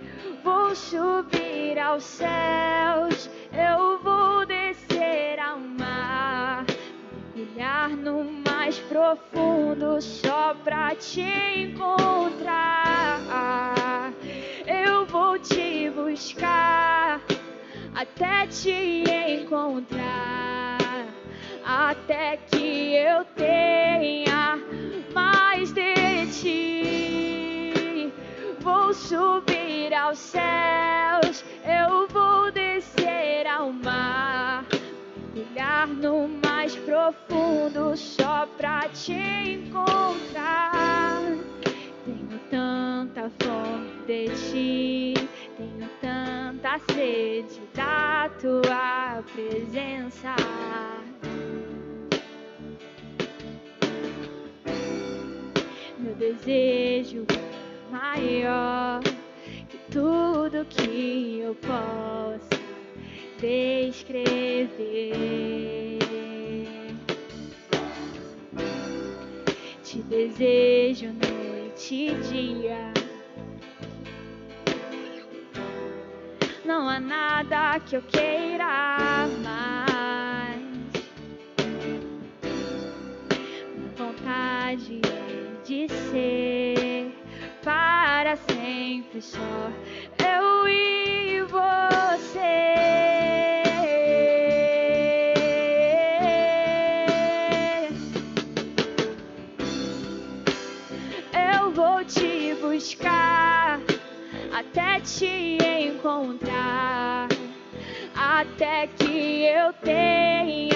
Vou 0.44 0.74
subir 0.74 1.78
aos 1.78 2.04
céus, 2.04 3.30
eu 3.50 3.98
vou 4.02 4.44
descer 4.44 5.40
ao 5.40 5.58
mar, 5.58 6.66
mergulhar 7.34 7.88
no 7.88 8.24
mais 8.46 8.78
profundo 8.80 10.02
só 10.02 10.54
pra 10.62 10.94
te 10.94 11.22
encontrar. 11.56 13.22
Eu 14.66 15.06
vou 15.06 15.38
te 15.38 15.88
buscar 15.88 17.22
até 17.94 18.46
te 18.48 19.04
encontrar, 19.40 20.61
até 21.64 22.36
que 22.36 22.94
eu 22.94 23.24
tenha 23.36 24.58
mais 25.14 25.72
de 25.72 26.26
ti. 26.32 28.12
Vou 28.60 28.92
subir 28.92 29.94
aos 29.94 30.18
céus, 30.18 31.42
eu 31.64 32.06
vou 32.08 32.50
descer 32.52 33.46
ao 33.46 33.72
mar, 33.72 34.66
mergulhar 35.34 35.88
no 35.88 36.28
mais 36.44 36.76
profundo 36.76 37.96
só 37.96 38.46
pra 38.56 38.88
te 38.88 39.12
encontrar. 39.12 41.20
Tenho 42.04 42.40
tanta 42.50 43.30
fome 43.42 43.90
de 44.06 44.26
ti, 44.50 45.14
tenho 45.56 45.88
tanta 46.00 46.78
sede 46.92 47.60
da 47.74 48.28
tua 48.40 49.22
presença. 49.34 50.34
Meu 56.12 56.34
desejo 56.34 57.24
maior 57.90 59.00
que 59.02 59.78
tudo 59.90 60.66
que 60.66 61.40
eu 61.40 61.54
possa 61.54 62.60
descrever. 63.40 64.68
Te 69.82 70.02
desejo 70.02 71.06
noite 71.06 71.94
e 71.94 72.14
dia. 72.28 72.92
Não 76.62 76.90
há 76.90 77.00
nada 77.00 77.80
que 77.80 77.96
eu 77.96 78.02
queira 78.02 79.28
mais. 79.42 80.62
Vontade 83.96 85.00
de 85.72 85.88
ser 85.88 87.10
para 87.64 88.36
sempre 88.36 89.22
só 89.22 89.38
eu 90.18 90.68
e 90.68 91.40
você. 91.48 92.74
Eu 101.32 101.70
vou 101.70 102.04
te 102.04 102.54
buscar 102.60 103.80
até 104.52 105.00
te 105.00 105.56
encontrar, 105.88 107.28
até 108.14 108.88
que 108.88 109.44
eu 109.46 109.72
tenha 109.82 110.71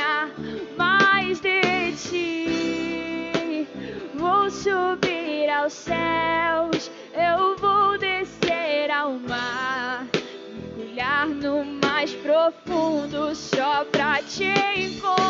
aos 5.66 5.72
céus, 5.72 6.90
eu 7.12 7.56
vou 7.56 7.98
descer 7.98 8.88
ao 8.88 9.14
mar, 9.14 10.06
mergulhar 10.76 11.26
no 11.26 11.64
mais 11.64 12.12
profundo 12.14 13.34
só 13.34 13.84
pra 13.86 14.22
te 14.22 14.44
encontrar. 14.78 15.24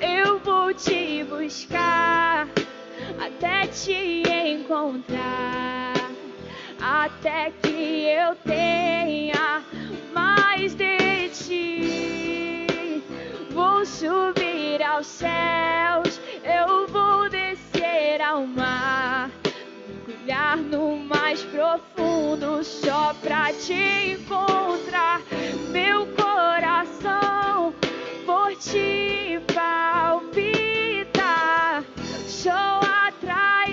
Eu 0.00 0.38
vou 0.38 0.72
te 0.72 1.24
buscar 1.24 2.46
até 3.20 3.66
te 3.66 4.22
encontrar, 4.46 5.94
até 6.80 7.50
que 7.60 8.04
eu 8.06 8.36
tenha 8.44 9.64
mais 10.14 10.72
de 10.76 11.28
ti. 11.30 13.02
Vou 13.50 13.84
subir 13.84 14.84
aos 14.84 15.08
céus, 15.08 16.20
eu 16.44 16.86
vou 16.86 17.17
mar, 18.46 19.30
mergulhar 19.88 20.56
no 20.56 20.96
mais 20.96 21.42
profundo 21.42 22.62
só 22.64 23.14
pra 23.14 23.52
te 23.52 24.12
encontrar. 24.12 25.20
Meu 25.70 26.06
coração 26.08 27.74
por 28.24 28.54
ti 28.56 29.40
palpita. 29.54 31.22
Sou 32.26 32.52
atraído 33.06 33.67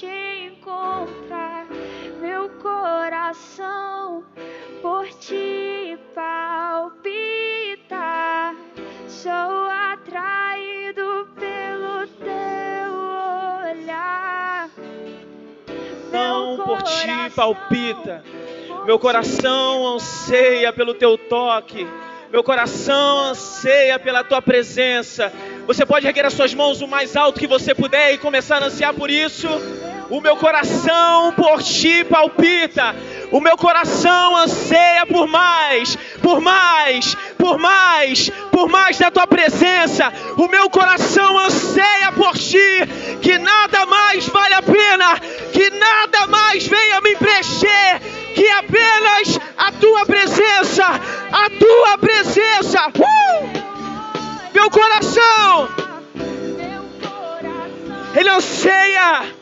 te 0.00 0.46
encontrar. 0.46 1.66
Meu 2.22 2.48
coração 2.62 4.24
por 4.80 5.06
ti 5.08 5.98
palpita, 6.14 6.96
sou 9.06 9.30
atraído 9.68 11.28
pelo 11.38 12.06
teu 12.16 12.94
olhar. 13.68 14.70
Não 16.10 16.56
por 16.64 16.82
ti 16.82 17.30
palpita. 17.36 18.24
Meu 18.86 18.98
coração 18.98 19.96
anseia 19.96 20.72
pelo 20.72 20.94
teu 20.94 21.18
toque. 21.18 21.86
Meu 22.32 22.42
coração 22.42 23.18
anseia 23.18 23.98
pela 23.98 24.24
tua 24.24 24.40
presença. 24.40 25.30
Você 25.66 25.84
pode 25.84 26.06
erguer 26.06 26.24
as 26.24 26.32
suas 26.32 26.54
mãos 26.54 26.80
o 26.80 26.88
mais 26.88 27.16
alto 27.16 27.38
que 27.38 27.46
você 27.46 27.74
puder 27.74 28.14
e 28.14 28.18
começar 28.18 28.62
a 28.62 28.66
ansiar 28.66 28.94
por 28.94 29.10
isso. 29.10 29.46
O 30.10 30.20
meu 30.20 30.36
coração 30.36 31.32
por 31.34 31.62
ti 31.62 32.02
palpita. 32.02 32.96
O 33.30 33.40
meu 33.40 33.56
coração 33.56 34.36
anseia 34.36 35.06
por 35.06 35.28
mais, 35.28 35.96
por 36.20 36.40
mais, 36.40 37.14
por 37.38 37.56
mais, 37.58 38.28
por 38.50 38.68
mais 38.68 38.98
da 38.98 39.08
tua 39.08 39.28
presença. 39.28 40.12
O 40.36 40.48
meu 40.48 40.68
coração 40.68 41.38
anseia 41.38 42.10
por 42.10 42.36
ti. 42.36 42.58
Que 43.22 43.38
nada 43.38 43.86
mais 43.86 44.26
vale 44.26 44.54
a 44.54 44.62
pena, 44.62 45.20
que 45.52 45.70
nada 45.70 46.26
mais 46.26 46.66
venha 46.66 47.00
me 47.00 47.14
preencher, 47.14 48.00
que 48.34 48.50
apenas 48.50 49.38
a 49.56 49.70
tua 49.70 50.04
presença, 50.06 50.86
a 51.30 51.50
tua 51.50 51.98
presença. 51.98 52.88
Uh! 52.88 53.60
Meu 54.52 54.68
coração, 54.70 55.68
ele 58.16 58.28
anseia. 58.28 59.39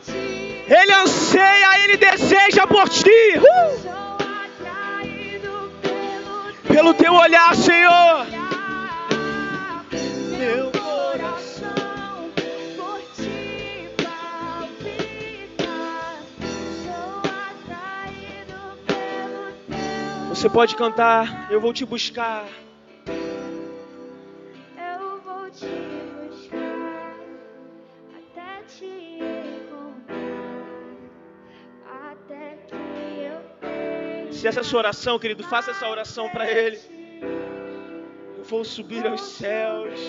Ele 0.69 0.93
anseia, 0.93 1.83
ele 1.83 1.97
deseja 1.97 2.67
por 2.67 2.87
ti. 2.87 3.09
Uh! 3.39 3.89
Pelo 6.67 6.93
teu 6.93 7.13
olhar, 7.15 7.55
Senhor. 7.55 8.27
Meu 10.37 10.71
coração 10.71 12.29
por 12.77 13.01
ti 13.15 13.89
palpita. 13.97 14.89
Você 20.29 20.47
pode 20.47 20.75
cantar, 20.75 21.47
eu 21.49 21.59
vou 21.59 21.73
te 21.73 21.83
buscar. 21.83 22.45
Se 34.39 34.47
essa 34.47 34.59
é 34.59 34.61
a 34.61 34.63
sua 34.63 34.79
oração, 34.79 35.19
querido, 35.19 35.43
faça 35.43 35.71
essa 35.71 35.89
oração 35.89 36.29
para 36.29 36.49
Ele. 36.49 36.79
Eu 38.37 38.43
vou 38.45 38.63
subir 38.63 39.05
aos 39.05 39.19
céus, 39.19 39.99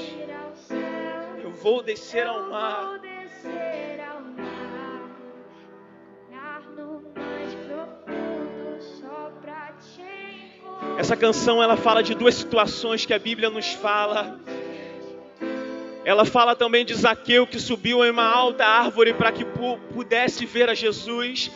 eu 1.42 1.50
vou 1.50 1.82
descer 1.82 2.28
ao 2.28 2.48
mar. 2.48 3.00
Essa 10.96 11.16
canção 11.16 11.60
ela 11.60 11.76
fala 11.76 12.00
de 12.00 12.14
duas 12.14 12.36
situações 12.36 13.04
que 13.04 13.12
a 13.12 13.18
Bíblia 13.18 13.50
nos 13.50 13.72
fala. 13.72 14.38
Ela 16.04 16.24
fala 16.24 16.54
também 16.54 16.84
de 16.84 16.94
Zaqueu 16.94 17.48
que 17.48 17.58
subiu 17.58 18.04
em 18.04 18.10
uma 18.10 18.24
alta 18.24 18.64
árvore 18.64 19.12
para 19.12 19.32
que 19.32 19.44
pu- 19.44 19.78
pudesse 19.92 20.46
ver 20.46 20.70
a 20.70 20.74
Jesus. 20.74 21.50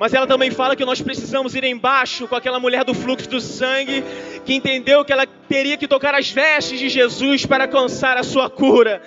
Mas 0.00 0.14
ela 0.14 0.26
também 0.26 0.50
fala 0.50 0.74
que 0.74 0.82
nós 0.82 1.02
precisamos 1.02 1.54
ir 1.54 1.62
embaixo 1.62 2.26
com 2.26 2.34
aquela 2.34 2.58
mulher 2.58 2.84
do 2.84 2.94
fluxo 2.94 3.28
do 3.28 3.38
sangue, 3.38 4.02
que 4.46 4.54
entendeu 4.54 5.04
que 5.04 5.12
ela 5.12 5.26
teria 5.46 5.76
que 5.76 5.86
tocar 5.86 6.14
as 6.14 6.30
vestes 6.30 6.80
de 6.80 6.88
Jesus 6.88 7.44
para 7.44 7.64
alcançar 7.64 8.16
a 8.16 8.22
sua 8.22 8.48
cura. 8.48 9.02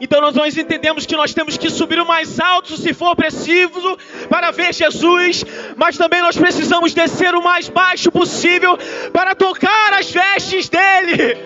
Então 0.00 0.22
nós, 0.22 0.34
nós 0.34 0.56
entendemos 0.56 1.04
que 1.04 1.14
nós 1.14 1.34
temos 1.34 1.58
que 1.58 1.68
subir 1.68 2.00
o 2.00 2.06
mais 2.06 2.40
alto, 2.40 2.78
se 2.78 2.94
for 2.94 3.14
preciso, 3.14 3.98
para 4.30 4.50
ver 4.50 4.72
Jesus, 4.72 5.44
mas 5.76 5.98
também 5.98 6.22
nós 6.22 6.38
precisamos 6.38 6.94
descer 6.94 7.34
o 7.34 7.44
mais 7.44 7.68
baixo 7.68 8.10
possível 8.10 8.78
para 9.12 9.34
tocar 9.34 9.92
as 9.92 10.10
vestes 10.10 10.70
dele. 10.70 11.36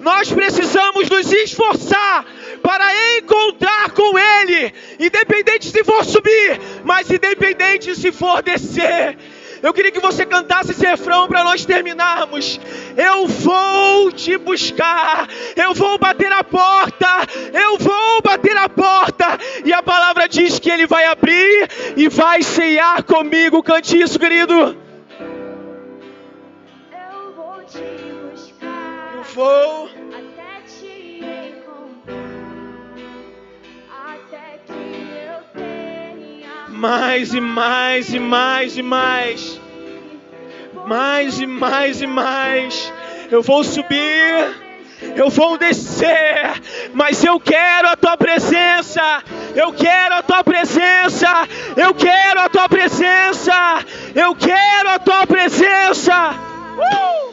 Nós 0.00 0.30
precisamos 0.30 1.08
nos 1.08 1.32
esforçar 1.32 2.26
para 2.62 3.18
encontrar 3.18 3.90
com 3.90 4.18
Ele, 4.18 4.72
independente 4.98 5.68
se 5.68 5.84
for 5.84 6.04
subir, 6.04 6.60
mas 6.84 7.10
independente 7.10 7.94
se 7.94 8.12
for 8.12 8.42
descer. 8.42 9.16
Eu 9.62 9.74
queria 9.74 9.92
que 9.92 10.00
você 10.00 10.24
cantasse 10.24 10.70
esse 10.70 10.84
refrão 10.86 11.28
para 11.28 11.44
nós 11.44 11.64
terminarmos. 11.66 12.58
Eu 12.96 13.26
vou 13.26 14.10
te 14.10 14.38
buscar, 14.38 15.28
eu 15.54 15.74
vou 15.74 15.98
bater 15.98 16.32
a 16.32 16.42
porta, 16.42 17.06
eu 17.52 17.76
vou 17.78 18.22
bater 18.22 18.56
a 18.56 18.68
porta. 18.68 19.38
E 19.64 19.72
a 19.72 19.82
palavra 19.82 20.26
diz 20.28 20.58
que 20.58 20.70
Ele 20.70 20.86
vai 20.86 21.04
abrir 21.04 21.68
e 21.96 22.08
vai 22.08 22.42
ceiar 22.42 23.02
comigo. 23.02 23.62
Cante 23.62 24.00
isso, 24.00 24.18
querido. 24.18 24.54
Eu 26.90 27.32
vou 27.36 27.62
te 27.64 27.82
buscar. 28.32 29.12
Eu 29.14 29.22
vou. 29.24 29.99
Mais 36.80 37.34
e 37.34 37.40
mais 37.42 38.14
e 38.14 38.18
mais 38.18 38.78
e 38.78 38.82
mais. 38.82 39.60
Mais 40.86 41.38
e 41.38 41.46
mais 41.46 42.00
e 42.00 42.06
mais. 42.06 42.92
Eu 43.30 43.42
vou 43.42 43.62
subir, 43.62 44.56
eu 45.14 45.28
vou 45.28 45.58
descer, 45.58 46.40
mas 46.94 47.22
eu 47.22 47.38
quero 47.38 47.86
a 47.86 47.96
tua 47.96 48.16
presença. 48.16 49.22
Eu 49.54 49.74
quero 49.74 50.14
a 50.14 50.22
tua 50.22 50.42
presença. 50.42 51.28
Eu 51.76 51.92
quero 51.92 52.40
a 52.40 52.48
tua 52.48 52.66
presença. 52.66 53.84
Eu 54.14 54.34
quero 54.34 54.88
a 54.88 54.98
tua 54.98 55.26
presença. 55.26 56.30
Uh! 56.78 57.30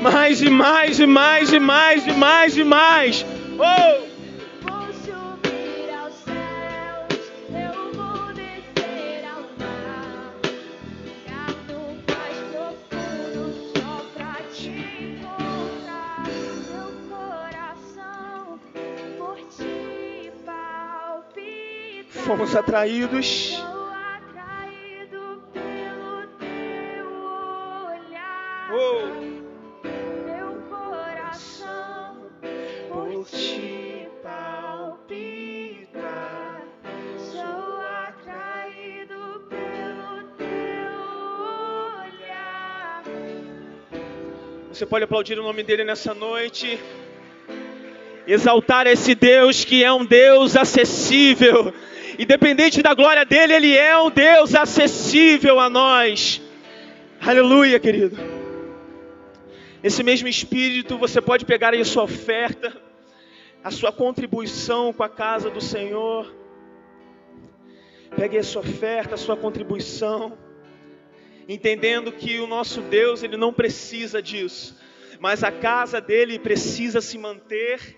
Mais 0.00 0.40
e 0.40 0.50
mais 0.50 1.00
e 1.00 1.06
mais 1.06 1.52
e 1.52 1.58
mais 1.58 2.06
e 2.06 2.12
mais 2.12 2.56
e 2.56 2.62
mais. 2.62 3.26
Vou 3.56 4.92
subir 4.92 5.88
aos 5.94 6.12
céus, 6.14 7.32
eu 7.48 7.94
vou 7.94 8.34
descer 8.34 9.24
ao 9.24 9.40
mar, 9.58 10.34
mergulhar 10.44 11.54
no 11.66 11.80
mais 12.12 12.38
profundo 12.52 13.42
só 13.74 13.92
pra 14.14 14.34
te 14.52 14.68
encontrar. 14.68 16.24
Meu 16.68 16.88
coração 17.08 18.60
por 19.16 19.36
ti 19.48 20.30
palpita. 20.44 22.18
Fomos 22.26 22.54
atraídos. 22.54 23.56
Você 44.76 44.84
pode 44.84 45.04
aplaudir 45.04 45.38
o 45.38 45.42
nome 45.42 45.62
dele 45.62 45.84
nessa 45.84 46.12
noite. 46.12 46.78
Exaltar 48.26 48.86
esse 48.86 49.14
Deus 49.14 49.64
que 49.64 49.82
é 49.82 49.90
um 49.90 50.04
Deus 50.04 50.54
acessível. 50.54 51.72
Independente 52.18 52.82
da 52.82 52.92
glória 52.92 53.24
dele, 53.24 53.54
ele 53.54 53.74
é 53.74 53.98
um 53.98 54.10
Deus 54.10 54.54
acessível 54.54 55.58
a 55.58 55.70
nós. 55.70 56.42
Aleluia, 57.18 57.80
querido. 57.80 58.18
Nesse 59.82 60.02
mesmo 60.02 60.28
espírito, 60.28 60.98
você 60.98 61.22
pode 61.22 61.46
pegar 61.46 61.72
aí 61.72 61.80
a 61.80 61.84
sua 61.86 62.02
oferta, 62.02 62.76
a 63.64 63.70
sua 63.70 63.90
contribuição 63.90 64.92
com 64.92 65.02
a 65.02 65.08
casa 65.08 65.48
do 65.48 65.62
Senhor. 65.62 66.30
Pegue 68.14 68.36
a 68.36 68.42
sua 68.42 68.60
oferta, 68.60 69.14
a 69.14 69.18
sua 69.18 69.38
contribuição 69.38 70.36
entendendo 71.48 72.10
que 72.12 72.38
o 72.40 72.46
nosso 72.46 72.80
Deus 72.82 73.22
ele 73.22 73.36
não 73.36 73.52
precisa 73.52 74.20
disso, 74.22 74.76
mas 75.20 75.44
a 75.44 75.50
casa 75.52 76.00
dele 76.00 76.38
precisa 76.38 77.00
se 77.00 77.16
manter 77.18 77.96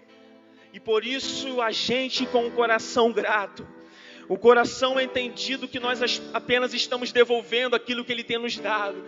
e 0.73 0.79
por 0.79 1.05
isso 1.05 1.61
a 1.61 1.71
gente 1.71 2.27
com 2.27 2.47
o 2.47 2.51
coração 2.51 3.11
grato, 3.13 3.67
o 4.29 4.37
coração 4.37 5.01
entendido 5.01 5.67
que 5.67 5.81
nós 5.81 6.03
as- 6.03 6.21
apenas 6.35 6.75
estamos 6.75 7.11
devolvendo 7.11 7.75
aquilo 7.75 8.05
que 8.05 8.13
ele 8.13 8.23
tem 8.23 8.39
nos 8.39 8.59
dado, 8.59 9.03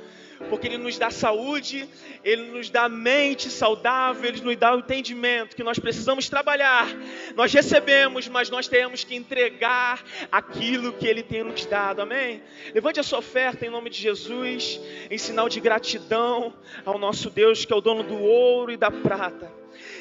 porque 0.48 0.66
ele 0.66 0.78
nos 0.78 0.98
dá 0.98 1.10
saúde, 1.10 1.88
ele 2.24 2.50
nos 2.50 2.70
dá 2.70 2.88
mente 2.88 3.50
saudável, 3.50 4.28
ele 4.28 4.40
nos 4.40 4.56
dá 4.56 4.74
o 4.74 4.78
entendimento 4.78 5.54
que 5.54 5.62
nós 5.62 5.78
precisamos 5.78 6.28
trabalhar. 6.28 6.86
Nós 7.34 7.52
recebemos, 7.52 8.28
mas 8.28 8.48
nós 8.48 8.66
temos 8.66 9.04
que 9.04 9.14
entregar 9.14 10.02
aquilo 10.30 10.92
que 10.92 11.06
ele 11.06 11.22
tem 11.22 11.42
nos 11.42 11.66
dado. 11.66 12.00
Amém? 12.00 12.42
Levante 12.74 13.00
a 13.00 13.02
sua 13.02 13.18
oferta 13.18 13.66
em 13.66 13.70
nome 13.70 13.90
de 13.90 14.00
Jesus, 14.00 14.80
em 15.10 15.18
sinal 15.18 15.48
de 15.48 15.60
gratidão 15.60 16.54
ao 16.84 16.98
nosso 16.98 17.28
Deus, 17.30 17.64
que 17.64 17.72
é 17.72 17.76
o 17.76 17.80
dono 17.80 18.02
do 18.02 18.18
ouro 18.18 18.72
e 18.72 18.76
da 18.76 18.90
prata. 18.90 19.59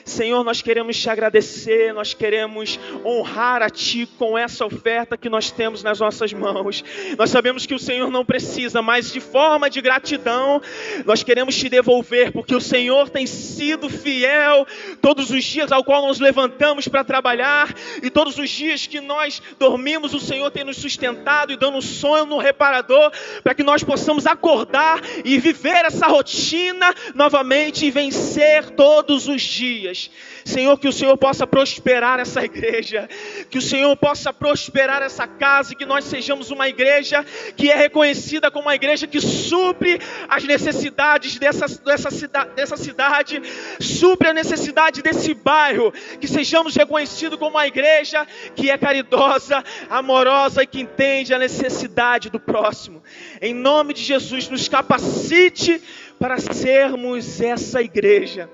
Senhor, 0.10 0.44
nós 0.44 0.62
queremos 0.62 0.98
te 0.98 1.10
agradecer, 1.10 1.94
nós 1.94 2.14
queremos 2.14 2.80
honrar 3.06 3.62
a 3.62 3.70
Ti 3.70 4.08
com 4.18 4.38
essa 4.38 4.66
oferta 4.66 5.18
que 5.18 5.30
nós 5.30 5.52
temos 5.52 5.84
nas 5.84 6.00
nossas 6.00 6.34
mãos. 6.34 6.84
Nós 7.18 7.30
sabemos 7.30 7.66
que 7.66 7.74
o 7.74 7.80
Senhor 7.80 8.10
não 8.10 8.26
precisa, 8.26 8.82
mas 8.82 9.12
de 9.12 9.20
forma 9.20 9.70
de 9.70 9.82
gratidão, 9.82 10.62
nós 11.06 11.24
queremos 11.24 11.56
te 11.56 11.70
devolver, 11.70 12.32
porque 12.32 12.56
o 12.56 12.62
Senhor 12.62 13.10
tem 13.10 13.26
sido 13.26 13.90
fiel 13.90 14.66
todos 15.02 15.30
os 15.30 15.44
dias 15.44 15.72
ao 15.72 15.84
qual 15.84 16.08
nos 16.08 16.20
levantamos 16.20 16.88
para 16.88 17.04
trabalhar 17.04 17.74
e 18.02 18.10
todos 18.10 18.38
os 18.38 18.50
dias 18.50 18.88
que 18.88 19.00
nós 19.00 19.42
dormimos, 19.58 20.14
o 20.14 20.20
Senhor 20.20 20.50
tem 20.52 20.64
nos 20.64 20.78
sustentado 20.78 21.52
e 21.52 21.58
dando 21.58 21.78
um 21.78 21.82
sonho 21.82 22.26
no 22.26 22.38
reparador 22.38 23.12
para 23.44 23.54
que 23.54 23.64
nós 23.64 23.84
possamos 23.84 24.26
acordar 24.26 25.02
e 25.24 25.38
viver 25.38 25.86
essa 25.86 26.08
rotina 26.08 26.94
novamente 27.14 27.86
e 27.86 27.92
vencer 27.92 28.72
todos 28.72 29.28
os 29.28 29.42
dias. 29.42 29.99
Senhor, 30.46 30.78
que 30.78 30.88
o 30.88 30.94
Senhor 30.94 31.18
possa 31.18 31.46
prosperar 31.46 32.20
essa 32.20 32.44
igreja, 32.44 33.10
que 33.50 33.58
o 33.58 33.62
Senhor 33.62 33.96
possa 33.98 34.32
prosperar 34.32 35.02
essa 35.02 35.28
casa 35.28 35.74
e 35.74 35.76
que 35.76 35.86
nós 35.86 36.06
sejamos 36.06 36.52
uma 36.52 36.68
igreja 36.68 37.26
que 37.56 37.70
é 37.70 37.76
reconhecida 37.76 38.50
como 38.50 38.66
uma 38.66 38.76
igreja 38.76 39.08
que 39.08 39.20
supre 39.20 40.00
as 40.28 40.44
necessidades 40.44 41.38
dessa, 41.38 41.68
dessa, 41.84 42.10
cida, 42.10 42.46
dessa 42.56 42.78
cidade, 42.78 43.42
supre 43.80 44.30
a 44.30 44.34
necessidade 44.34 45.02
desse 45.02 45.34
bairro, 45.34 45.92
que 46.20 46.28
sejamos 46.28 46.76
reconhecidos 46.76 47.38
como 47.38 47.52
uma 47.52 47.68
igreja 47.68 48.26
que 48.56 48.70
é 48.70 48.78
caridosa, 48.78 49.64
amorosa 49.90 50.64
e 50.64 50.68
que 50.68 50.82
entende 50.82 51.34
a 51.34 51.40
necessidade 51.40 52.30
do 52.30 52.40
próximo. 52.40 53.04
Em 53.42 53.54
nome 53.54 53.94
de 53.94 54.04
Jesus, 54.04 54.48
nos 54.50 54.68
capacite 54.68 55.82
para 56.20 56.38
sermos 56.38 57.40
essa 57.40 57.82
igreja. 57.82 58.50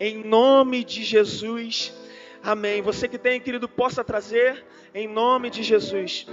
Em 0.00 0.22
nome 0.22 0.84
de 0.84 1.02
Jesus. 1.02 1.92
Amém. 2.42 2.80
Você 2.82 3.08
que 3.08 3.18
tem, 3.18 3.40
querido, 3.40 3.68
possa 3.68 4.04
trazer 4.04 4.64
em 4.94 5.08
nome 5.08 5.50
de 5.50 5.62
Jesus. 5.62 6.26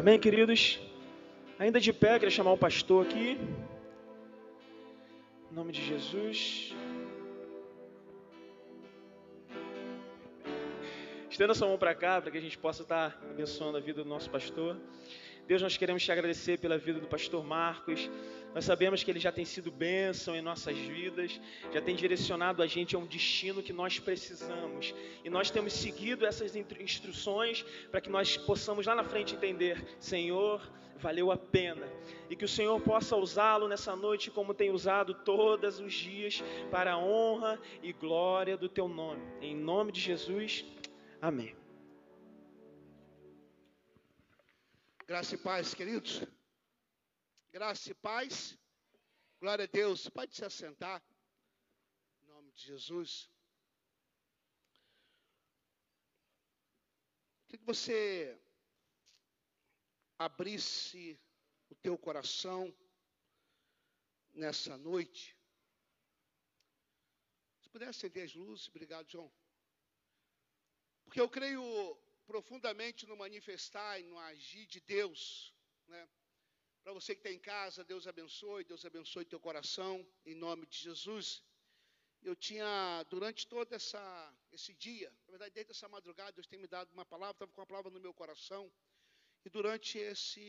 Amém, 0.00 0.18
queridos? 0.18 0.80
Ainda 1.58 1.78
de 1.78 1.92
pé, 1.92 2.18
queria 2.18 2.30
chamar 2.30 2.52
o 2.52 2.56
pastor 2.56 3.04
aqui. 3.04 3.38
Em 5.52 5.54
nome 5.54 5.72
de 5.72 5.84
Jesus. 5.84 6.74
Estenda 11.28 11.52
sua 11.52 11.68
mão 11.68 11.76
para 11.76 11.94
cá, 11.94 12.18
para 12.18 12.30
que 12.30 12.38
a 12.38 12.40
gente 12.40 12.56
possa 12.56 12.80
estar 12.80 13.20
abençoando 13.30 13.76
a 13.76 13.80
vida 13.80 14.02
do 14.02 14.08
nosso 14.08 14.30
pastor. 14.30 14.74
Deus, 15.50 15.62
nós 15.62 15.76
queremos 15.76 16.04
te 16.04 16.12
agradecer 16.12 16.60
pela 16.60 16.78
vida 16.78 17.00
do 17.00 17.08
pastor 17.08 17.44
Marcos. 17.44 18.08
Nós 18.54 18.64
sabemos 18.64 19.02
que 19.02 19.10
ele 19.10 19.18
já 19.18 19.32
tem 19.32 19.44
sido 19.44 19.68
bênção 19.68 20.36
em 20.36 20.40
nossas 20.40 20.78
vidas, 20.78 21.40
já 21.72 21.80
tem 21.80 21.96
direcionado 21.96 22.62
a 22.62 22.68
gente 22.68 22.94
a 22.94 23.00
um 23.00 23.04
destino 23.04 23.60
que 23.60 23.72
nós 23.72 23.98
precisamos. 23.98 24.94
E 25.24 25.28
nós 25.28 25.50
temos 25.50 25.72
seguido 25.72 26.24
essas 26.24 26.54
instruções 26.54 27.64
para 27.90 28.00
que 28.00 28.08
nós 28.08 28.36
possamos 28.36 28.86
lá 28.86 28.94
na 28.94 29.02
frente 29.02 29.34
entender: 29.34 29.84
Senhor, 29.98 30.62
valeu 30.96 31.32
a 31.32 31.36
pena. 31.36 31.88
E 32.30 32.36
que 32.36 32.44
o 32.44 32.48
Senhor 32.48 32.80
possa 32.80 33.16
usá-lo 33.16 33.66
nessa 33.66 33.96
noite 33.96 34.30
como 34.30 34.54
tem 34.54 34.70
usado 34.70 35.14
todos 35.14 35.80
os 35.80 35.92
dias 35.92 36.44
para 36.70 36.92
a 36.92 36.98
honra 36.98 37.58
e 37.82 37.92
glória 37.92 38.56
do 38.56 38.68
teu 38.68 38.86
nome. 38.86 39.20
Em 39.40 39.56
nome 39.56 39.90
de 39.90 40.00
Jesus, 40.00 40.64
amém. 41.20 41.59
Graça 45.10 45.34
e 45.34 45.38
paz, 45.38 45.74
queridos. 45.74 46.20
Graça 47.50 47.90
e 47.90 47.94
paz. 47.94 48.56
Glória 49.40 49.64
a 49.64 49.66
Deus. 49.66 50.08
Pode 50.08 50.36
se 50.36 50.44
assentar. 50.44 51.02
Em 52.22 52.26
nome 52.26 52.52
de 52.52 52.62
Jesus. 52.62 53.28
Queria 57.46 57.58
que 57.58 57.66
você 57.66 58.40
abrisse 60.16 61.20
o 61.70 61.74
teu 61.74 61.98
coração 61.98 62.72
nessa 64.32 64.78
noite. 64.78 65.36
Se 67.62 67.68
puder 67.68 67.88
acender 67.88 68.26
as 68.26 68.34
luzes, 68.36 68.68
obrigado, 68.68 69.10
João. 69.10 69.28
Porque 71.02 71.20
eu 71.20 71.28
creio 71.28 72.00
profundamente 72.30 73.06
no 73.10 73.16
manifestar 73.16 73.98
e 74.00 74.04
no 74.04 74.16
agir 74.16 74.64
de 74.74 74.80
Deus, 74.96 75.20
né? 75.88 76.02
Para 76.82 76.92
você 76.92 77.12
que 77.12 77.22
está 77.22 77.32
em 77.38 77.40
casa, 77.40 77.88
Deus 77.92 78.06
abençoe, 78.06 78.62
Deus 78.72 78.84
abençoe 78.84 79.24
teu 79.24 79.40
coração, 79.48 79.94
em 80.24 80.36
nome 80.46 80.64
de 80.72 80.78
Jesus. 80.78 81.42
Eu 82.22 82.36
tinha, 82.36 83.04
durante 83.14 83.48
todo 83.48 83.72
essa, 83.72 84.04
esse 84.52 84.72
dia, 84.74 85.10
na 85.24 85.32
verdade, 85.32 85.54
desde 85.56 85.72
essa 85.72 85.88
madrugada, 85.88 86.30
Deus 86.30 86.46
tem 86.46 86.60
me 86.64 86.68
dado 86.68 86.92
uma 86.92 87.04
palavra, 87.04 87.34
estava 87.34 87.50
com 87.52 87.60
uma 87.60 87.66
palavra 87.66 87.90
no 87.90 87.98
meu 88.06 88.14
coração. 88.14 88.72
E 89.44 89.50
durante 89.50 89.98
esse, 89.98 90.46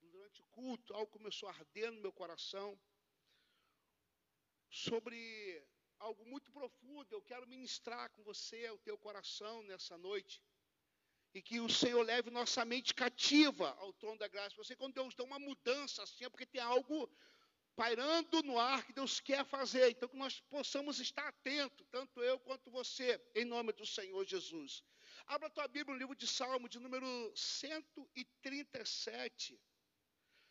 durante 0.00 0.40
o 0.40 0.46
culto, 0.46 0.94
algo 0.94 1.12
começou 1.18 1.46
a 1.50 1.52
arder 1.52 1.92
no 1.92 2.00
meu 2.00 2.12
coração 2.22 2.68
sobre 4.70 5.18
algo 5.98 6.24
muito 6.24 6.50
profundo. 6.50 7.08
Eu 7.12 7.22
quero 7.30 7.46
ministrar 7.46 8.08
com 8.12 8.22
você, 8.22 8.70
o 8.70 8.78
teu 8.78 8.96
coração, 8.96 9.62
nessa 9.62 9.98
noite 9.98 10.40
e 11.36 11.42
que 11.42 11.60
o 11.60 11.68
Senhor 11.68 12.02
leve 12.02 12.30
nossa 12.30 12.64
mente 12.64 12.94
cativa 12.94 13.76
ao 13.78 13.92
trono 13.92 14.18
da 14.18 14.26
graça. 14.26 14.56
Você, 14.56 14.74
quando 14.74 14.94
Deus 14.94 15.14
dá 15.14 15.22
uma 15.22 15.38
mudança 15.38 16.02
assim, 16.02 16.24
é 16.24 16.30
porque 16.30 16.46
tem 16.46 16.62
algo 16.62 17.10
pairando 17.74 18.42
no 18.42 18.58
ar 18.58 18.82
que 18.86 18.94
Deus 18.94 19.20
quer 19.20 19.44
fazer. 19.44 19.90
Então, 19.90 20.08
que 20.08 20.16
nós 20.16 20.40
possamos 20.48 20.98
estar 20.98 21.28
atentos, 21.28 21.86
tanto 21.90 22.22
eu 22.22 22.40
quanto 22.40 22.70
você, 22.70 23.22
em 23.34 23.44
nome 23.44 23.74
do 23.74 23.84
Senhor 23.84 24.24
Jesus. 24.24 24.82
Abra 25.26 25.48
a 25.48 25.50
tua 25.50 25.68
Bíblia 25.68 25.92
no 25.92 25.98
livro 25.98 26.16
de 26.16 26.26
Salmo, 26.26 26.70
de 26.70 26.78
número 26.78 27.06
137. 27.36 29.60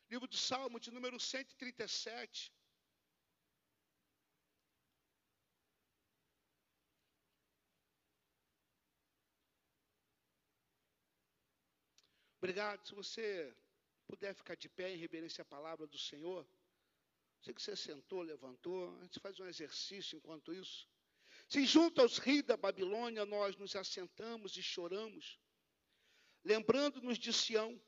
Livro 0.08 0.28
de 0.28 0.38
Salmo, 0.38 0.80
de 0.80 0.92
número 0.92 1.20
137. 1.20 2.54
Obrigado. 12.46 12.88
Se 12.88 12.94
você 12.94 13.58
puder 14.06 14.36
ficar 14.36 14.54
de 14.56 14.70
pé 14.70 14.94
em 14.94 14.98
reverência 14.98 15.42
à 15.42 15.46
palavra 15.46 15.88
do 15.88 15.98
Senhor. 15.98 16.48
Sei 17.42 17.52
que 17.56 17.60
você 17.60 17.76
sentou, 17.76 18.22
levantou. 18.22 18.96
A 19.00 19.04
gente 19.06 19.20
faz 19.20 19.40
um 19.40 19.48
exercício 19.48 20.16
enquanto 20.16 20.54
isso. 20.54 20.88
Se 21.50 21.66
junto 21.66 22.02
aos 22.02 22.20
rios 22.20 22.44
da 22.44 22.56
Babilônia 22.56 23.26
nós 23.26 23.58
nos 23.58 23.76
assentamos 23.76 24.56
e 24.58 24.62
choramos, 24.62 25.40
lembrando-nos 26.44 27.18
de 27.18 27.34
Sião, 27.34 27.82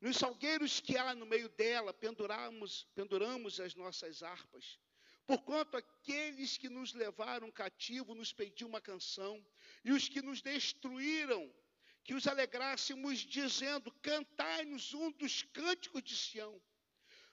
nos 0.00 0.16
salgueiros 0.16 0.78
que 0.78 0.96
há 0.96 1.12
no 1.12 1.26
meio 1.26 1.48
dela, 1.48 1.92
penduramos, 1.92 2.84
penduramos 2.94 3.58
as 3.58 3.74
nossas 3.74 4.22
harpas. 4.22 4.78
Porquanto 5.26 5.76
aqueles 5.76 6.56
que 6.56 6.68
nos 6.68 6.94
levaram 6.94 7.50
cativo 7.50 8.14
nos 8.14 8.32
pediam 8.32 8.68
uma 8.68 8.80
canção, 8.80 9.44
e 9.84 9.90
os 9.90 10.08
que 10.08 10.22
nos 10.22 10.40
destruíram 10.40 11.52
que 12.06 12.14
os 12.14 12.28
alegrássemos, 12.28 13.18
dizendo: 13.18 13.90
Cantai-nos 14.00 14.94
um 14.94 15.10
dos 15.10 15.42
cânticos 15.42 16.02
de 16.04 16.16
Sião. 16.16 16.62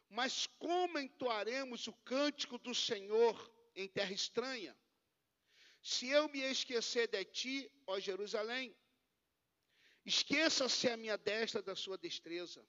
Mas 0.10 0.48
como 0.58 0.98
entoaremos 0.98 1.88
o 1.88 1.94
cântico 1.94 2.58
do 2.58 2.74
Senhor 2.74 3.36
em 3.76 3.88
terra 3.88 4.12
estranha? 4.12 4.76
Se 5.82 6.08
eu 6.10 6.28
me 6.30 6.40
esquecer 6.40 7.08
de 7.08 7.24
ti, 7.26 7.72
ó 7.86 8.00
Jerusalém, 8.00 8.76
esqueça-se 10.06 10.90
a 10.90 10.98
minha 10.98 11.18
destra 11.18 11.62
da 11.62 11.76
sua 11.76 11.98
destreza. 11.98 12.66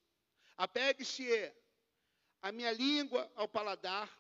Apegue-se 0.59 1.27
a 2.43 2.53
minha 2.53 2.73
língua 2.73 3.31
ao 3.35 3.49
paladar. 3.49 4.11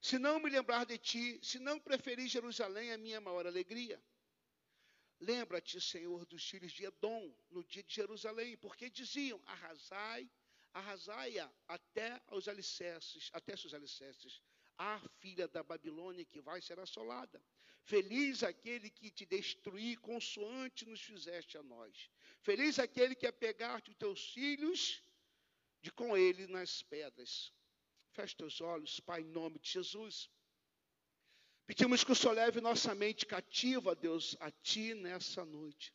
Se 0.00 0.16
não 0.18 0.38
me 0.38 0.48
lembrar 0.48 0.86
de 0.86 0.96
ti, 0.96 1.40
se 1.42 1.58
não 1.58 1.78
preferir 1.80 2.28
Jerusalém, 2.28 2.92
a 2.92 2.98
minha 2.98 3.20
maior 3.20 3.46
alegria. 3.46 4.00
Lembra-te, 5.20 5.78
Senhor, 5.80 6.24
dos 6.24 6.48
filhos 6.48 6.72
de 6.72 6.86
Edom, 6.86 7.30
no 7.50 7.62
dia 7.62 7.82
de 7.82 7.94
Jerusalém, 7.94 8.56
porque 8.56 8.88
diziam: 8.88 9.40
arrasai, 9.46 10.30
arrasai-a 10.72 11.52
até 11.68 12.22
os 12.32 12.48
alicerces, 12.48 13.28
até 13.32 13.54
seus 13.54 13.74
alicerces. 13.74 14.40
A 14.78 14.98
filha 15.18 15.46
da 15.46 15.62
Babilônia 15.62 16.24
que 16.24 16.40
vai 16.40 16.62
ser 16.62 16.80
assolada. 16.80 17.42
Feliz 17.82 18.42
aquele 18.42 18.88
que 18.88 19.10
te 19.10 19.26
destruir, 19.26 19.98
consoante 20.00 20.86
nos 20.86 21.02
fizeste 21.02 21.58
a 21.58 21.62
nós. 21.62 22.10
Feliz 22.40 22.78
aquele 22.78 23.14
que 23.14 23.26
apegar-te 23.26 23.90
os 23.90 23.96
teus 23.96 24.32
filhos, 24.32 25.02
de 25.82 25.90
com 25.90 26.16
ele 26.16 26.46
nas 26.46 26.82
pedras. 26.82 27.52
Feche 28.12 28.36
teus 28.36 28.60
olhos, 28.60 29.00
Pai, 29.00 29.20
em 29.20 29.24
nome 29.24 29.58
de 29.58 29.70
Jesus. 29.70 30.30
Pedimos 31.70 32.02
que 32.02 32.10
o 32.10 32.16
Senhor 32.16 32.32
leve 32.32 32.60
nossa 32.60 32.96
mente 32.96 33.24
cativa, 33.24 33.94
Deus, 33.94 34.36
a 34.40 34.50
Ti 34.50 34.92
nessa 34.92 35.44
noite. 35.44 35.94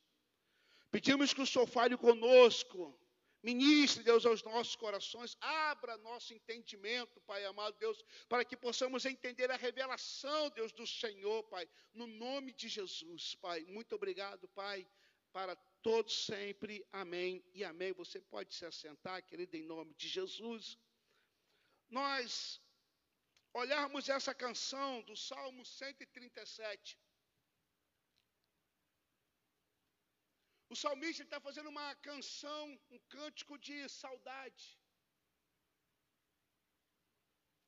Pedimos 0.89 1.34
que 1.34 1.41
o 1.41 1.45
Senhor 1.45 1.67
fale 1.67 1.97
conosco, 1.97 2.97
ministre, 3.43 4.01
Deus, 4.01 4.26
aos 4.26 4.41
nossos 4.41 4.78
corações, 4.78 5.36
abra 5.41 5.97
nosso 5.97 6.34
entendimento, 6.34 7.19
Pai 7.28 7.43
amado, 7.43 7.76
Deus, 7.78 8.01
para 8.30 8.45
que 8.45 8.55
possamos 8.55 9.03
entender 9.05 9.51
a 9.51 9.57
revelação, 9.57 10.49
Deus, 10.51 10.71
do 10.71 10.88
Senhor, 10.88 11.43
Pai, 11.43 11.67
no 11.93 12.07
nome 12.07 12.53
de 12.53 12.69
Jesus, 12.69 13.36
Pai. 13.36 13.65
Muito 13.65 13.95
obrigado, 13.95 14.47
Pai, 14.47 14.88
para 15.34 15.57
todos 15.84 16.26
sempre. 16.26 16.88
Amém 16.93 17.43
e 17.53 17.65
amém. 17.65 17.91
Você 17.91 18.21
pode 18.21 18.55
se 18.55 18.65
assentar, 18.65 19.21
querido, 19.26 19.57
em 19.57 19.63
nome 19.63 19.93
de 19.95 20.07
Jesus. 20.07 20.80
Nós 21.89 22.61
olharmos 23.62 24.10
essa 24.18 24.34
canção 24.43 24.91
do 25.10 25.16
Salmo 25.16 25.64
137, 25.66 26.99
o 30.74 30.76
salmista 30.84 31.24
está 31.24 31.39
fazendo 31.47 31.70
uma 31.76 31.89
canção, 32.10 32.64
um 32.95 32.99
cântico 33.16 33.58
de 33.68 33.78
saudade. 34.01 34.66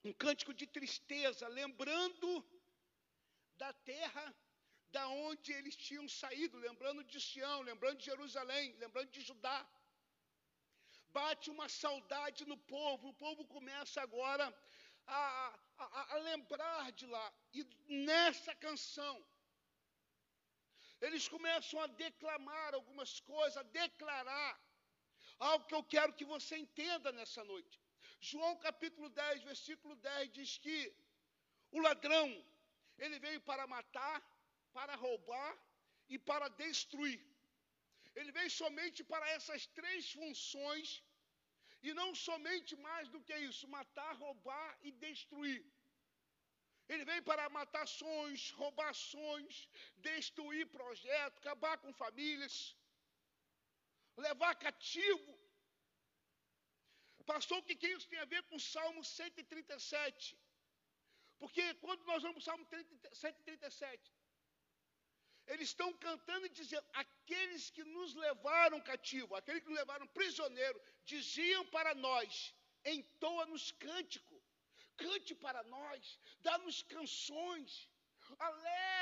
um 0.10 0.14
cântico 0.24 0.54
de 0.60 0.66
tristeza, 0.76 1.48
lembrando 1.60 2.30
da 3.62 3.72
terra 3.92 4.26
da 4.96 5.06
onde 5.30 5.52
eles 5.58 5.76
tinham 5.76 6.08
saído, 6.08 6.58
lembrando 6.58 7.04
de 7.04 7.20
Sião, 7.20 7.60
lembrando 7.62 7.98
de 7.98 8.06
Jerusalém, 8.06 8.74
lembrando 8.84 9.10
de 9.12 9.22
Judá. 9.30 9.60
Bate 11.10 11.50
uma 11.56 11.68
saudade 11.68 12.46
no 12.46 12.58
povo, 12.76 13.10
o 13.10 13.18
povo 13.26 13.44
começa 13.56 14.02
agora 14.02 14.46
a, 15.06 15.60
a, 15.78 16.16
a 16.16 16.18
lembrar 16.30 16.92
de 16.92 17.06
lá. 17.06 17.28
E 17.54 17.66
nessa 18.10 18.54
canção, 18.56 19.16
eles 21.06 21.28
começam 21.28 21.80
a 21.82 21.88
declamar 21.88 22.74
algumas 22.74 23.20
coisas, 23.20 23.58
a 23.58 23.64
declarar 23.64 24.52
algo 25.40 25.66
que 25.66 25.76
eu 25.76 25.84
quero 25.84 26.14
que 26.14 26.26
você 26.26 26.58
entenda 26.58 27.12
nessa 27.12 27.44
noite. 27.44 27.80
João 28.20 28.56
capítulo 28.68 29.10
10, 29.10 29.44
versículo 29.44 29.96
10 29.96 30.32
diz 30.38 30.58
que 30.58 30.78
o 31.72 31.80
ladrão, 31.80 32.28
ele 32.98 33.20
veio 33.20 33.42
para 33.42 33.68
matar, 33.68 34.18
para 34.74 34.96
roubar 34.96 35.54
e 36.10 36.18
para 36.18 36.48
destruir. 36.50 37.22
Ele 38.16 38.32
veio 38.32 38.50
somente 38.50 39.04
para 39.04 39.28
essas 39.36 39.68
três 39.80 40.12
funções 40.12 41.04
e 41.84 41.94
não 42.00 42.10
somente 42.28 42.76
mais 42.88 43.08
do 43.14 43.22
que 43.22 43.36
isso, 43.50 43.68
matar, 43.68 44.14
roubar 44.16 44.70
e 44.82 44.92
destruir. 44.92 45.64
Ele 46.90 47.04
veio 47.10 47.24
para 47.30 47.50
matar 47.50 47.86
sonhos, 47.88 48.44
roubar 48.62 48.94
sonhos, 48.94 49.58
destruir 50.10 50.66
projetos, 50.78 51.40
acabar 51.40 51.78
com 51.78 52.00
famílias, 52.04 52.56
levar 54.26 54.56
cativo. 54.56 55.32
Pastor, 57.26 57.58
o 57.60 57.64
que, 57.64 57.76
que 57.76 57.90
isso 57.96 58.08
tem 58.08 58.20
a 58.20 58.32
ver 58.34 58.42
com 58.44 58.56
o 58.56 58.66
Salmo 58.74 59.04
137? 59.04 60.38
Porque 61.40 61.64
quando 61.86 62.04
nós 62.06 62.24
vamos 62.24 62.38
para 62.38 62.42
o 62.42 62.50
Salmo 62.50 62.66
137, 63.14 64.14
eles 65.48 65.70
estão 65.70 65.92
cantando 65.94 66.46
e 66.46 66.50
dizendo: 66.50 66.86
aqueles 66.94 67.70
que 67.70 67.84
nos 67.84 68.14
levaram 68.16 68.80
cativo, 68.82 69.36
aqueles 69.36 69.62
que 69.64 69.70
nos 69.70 69.80
levaram 69.80 70.08
prisioneiro, 70.08 70.82
diziam 71.06 71.66
para 71.68 71.94
nós: 71.96 72.54
entoa-nos 72.86 73.72
cântico, 73.72 74.42
cante 74.96 75.34
para 75.36 75.64
nós, 75.64 76.20
dá-nos 76.40 76.82
canções. 76.84 77.90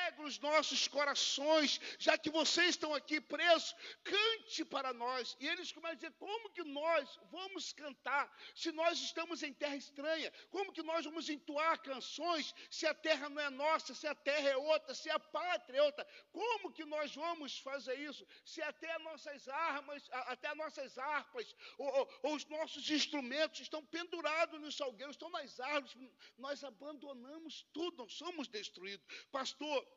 Alegra 0.06 0.24
os 0.24 0.38
nossos 0.40 0.88
corações, 0.88 1.82
já 1.98 2.16
que 2.16 2.30
vocês 2.30 2.70
estão 2.70 2.94
aqui 2.94 3.20
presos, 3.20 3.76
cante 4.04 4.64
para 4.64 4.94
nós. 4.94 5.36
E 5.40 5.48
eles 5.48 5.72
começam 5.72 5.94
a 5.94 5.96
dizer: 5.96 6.12
como 6.20 6.52
que 6.52 6.64
nós 6.64 7.20
vamos 7.32 7.74
cantar 7.74 8.32
se 8.54 8.72
nós 8.72 9.00
estamos 9.00 9.42
em 9.42 9.52
terra 9.52 9.76
estranha? 9.76 10.32
Como 10.52 10.72
que 10.72 10.84
nós 10.84 11.06
vamos 11.06 11.28
entoar 11.28 11.82
canções 11.82 12.54
se 12.70 12.86
a 12.86 12.94
terra 12.94 13.30
não 13.30 13.42
é 13.42 13.50
nossa, 13.50 13.96
se 13.96 14.06
a 14.06 14.14
terra 14.14 14.50
é 14.50 14.58
outra, 14.58 14.94
se 14.94 15.10
a 15.10 15.18
pátria 15.18 15.80
é 15.80 15.82
outra? 15.82 16.06
Como 16.32 16.72
que 16.72 16.86
nós 16.86 17.16
vamos 17.16 17.58
fazer 17.58 17.96
isso 18.00 18.28
se 18.46 18.62
até 18.62 18.92
as 18.92 19.04
nossas 19.04 19.48
armas, 19.48 20.08
até 20.12 20.50
as 20.50 20.58
nossas 20.58 20.98
harpas, 21.00 21.56
ou, 21.80 21.88
ou, 21.88 22.20
ou 22.22 22.36
os 22.36 22.46
nossos 22.46 22.88
instrumentos 22.92 23.62
estão 23.62 23.84
pendurados 23.84 24.62
nos 24.62 24.78
salgueiros, 24.78 25.16
estão 25.16 25.32
nas 25.32 25.60
árvores? 25.60 25.98
Nós 26.38 26.64
abandonamos 26.64 27.66
tudo, 27.74 28.04
nós 28.04 28.14
somos 28.14 28.48
destruídos. 28.48 29.06
Pastor, 29.32 29.95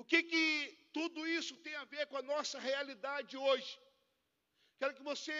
o 0.00 0.04
que 0.10 0.20
que 0.30 0.46
tudo 0.98 1.20
isso 1.38 1.54
tem 1.64 1.76
a 1.76 1.84
ver 1.94 2.04
com 2.10 2.18
a 2.20 2.28
nossa 2.32 2.58
realidade 2.58 3.36
hoje? 3.46 3.72
Quero 4.78 4.94
que 4.98 5.08
você 5.12 5.36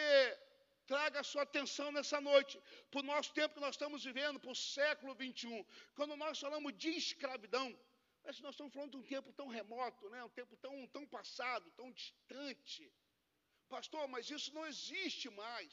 traga 0.91 1.21
a 1.21 1.29
sua 1.31 1.43
atenção 1.49 1.89
nessa 1.97 2.19
noite, 2.31 2.55
para 2.91 3.01
o 3.03 3.09
nosso 3.13 3.31
tempo 3.39 3.55
que 3.55 3.67
nós 3.67 3.75
estamos 3.77 4.05
vivendo, 4.09 4.41
para 4.43 4.55
o 4.57 4.63
século 4.79 5.15
21. 5.15 5.65
Quando 5.99 6.15
nós 6.23 6.41
falamos 6.45 6.73
de 6.83 6.91
escravidão, 7.03 7.69
que 8.23 8.43
nós 8.47 8.55
estamos 8.55 8.75
falando 8.75 8.93
de 8.95 9.01
um 9.03 9.09
tempo 9.15 9.33
tão 9.41 9.49
remoto, 9.49 10.11
né? 10.11 10.23
um 10.25 10.35
tempo 10.41 10.57
tão, 10.65 10.75
tão 10.97 11.07
passado, 11.07 11.71
tão 11.81 11.91
distante. 12.01 12.83
Pastor, 13.69 14.05
mas 14.15 14.31
isso 14.37 14.53
não 14.59 14.67
existe 14.73 15.29
mais. 15.31 15.73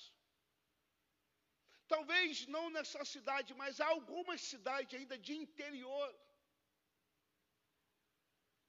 Talvez 1.94 2.46
não 2.56 2.66
nessa 2.70 3.04
cidade, 3.16 3.54
mas 3.62 3.82
há 3.82 3.88
algumas 3.88 4.40
cidades 4.52 5.00
ainda 5.00 5.18
de 5.18 5.34
interior 5.46 6.08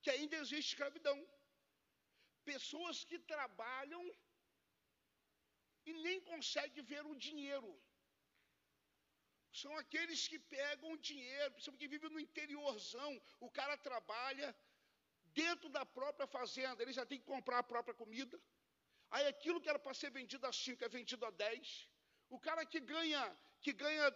que 0.03 0.11
ainda 0.15 0.37
existe 0.37 0.71
escravidão. 0.73 1.19
Pessoas 2.53 3.05
que 3.09 3.19
trabalham 3.33 4.03
e 5.89 5.93
nem 6.05 6.19
conseguem 6.31 6.85
ver 6.93 7.05
o 7.13 7.15
dinheiro. 7.27 7.71
São 9.61 9.73
aqueles 9.83 10.21
que 10.31 10.39
pegam 10.57 10.97
dinheiro, 11.11 11.53
principalmente 11.53 11.83
que 11.83 11.93
vivem 11.95 12.11
no 12.15 12.21
interiorzão. 12.27 13.11
O 13.47 13.51
cara 13.59 13.77
trabalha 13.89 14.49
dentro 15.41 15.69
da 15.77 15.85
própria 15.99 16.27
fazenda, 16.37 16.83
ele 16.83 16.93
já 16.99 17.05
tem 17.11 17.19
que 17.21 17.31
comprar 17.35 17.59
a 17.61 17.71
própria 17.73 17.95
comida. 18.03 18.37
Aí 19.11 19.27
aquilo 19.27 19.61
que 19.61 19.71
era 19.73 19.79
para 19.79 19.99
ser 20.01 20.11
vendido 20.19 20.47
a 20.47 20.53
5 20.53 20.85
é 20.85 20.89
vendido 20.89 21.25
a 21.25 21.31
10. 21.31 21.89
O 22.37 22.39
cara 22.47 22.65
que 22.73 22.81
ganha, 22.95 23.23
que 23.63 23.73
ganha 23.73 24.07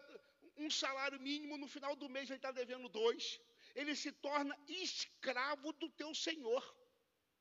um 0.64 0.70
salário 0.82 1.18
mínimo, 1.28 1.56
no 1.56 1.68
final 1.74 1.94
do 1.96 2.08
mês 2.14 2.28
ele 2.28 2.38
está 2.38 2.52
devendo 2.60 2.88
dois 2.88 3.40
ele 3.74 3.94
se 3.94 4.12
torna 4.12 4.56
escravo 4.68 5.72
do 5.74 5.88
teu 5.90 6.14
Senhor, 6.14 6.62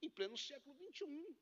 em 0.01 0.09
pleno 0.09 0.37
século 0.37 0.75
21. 0.75 1.35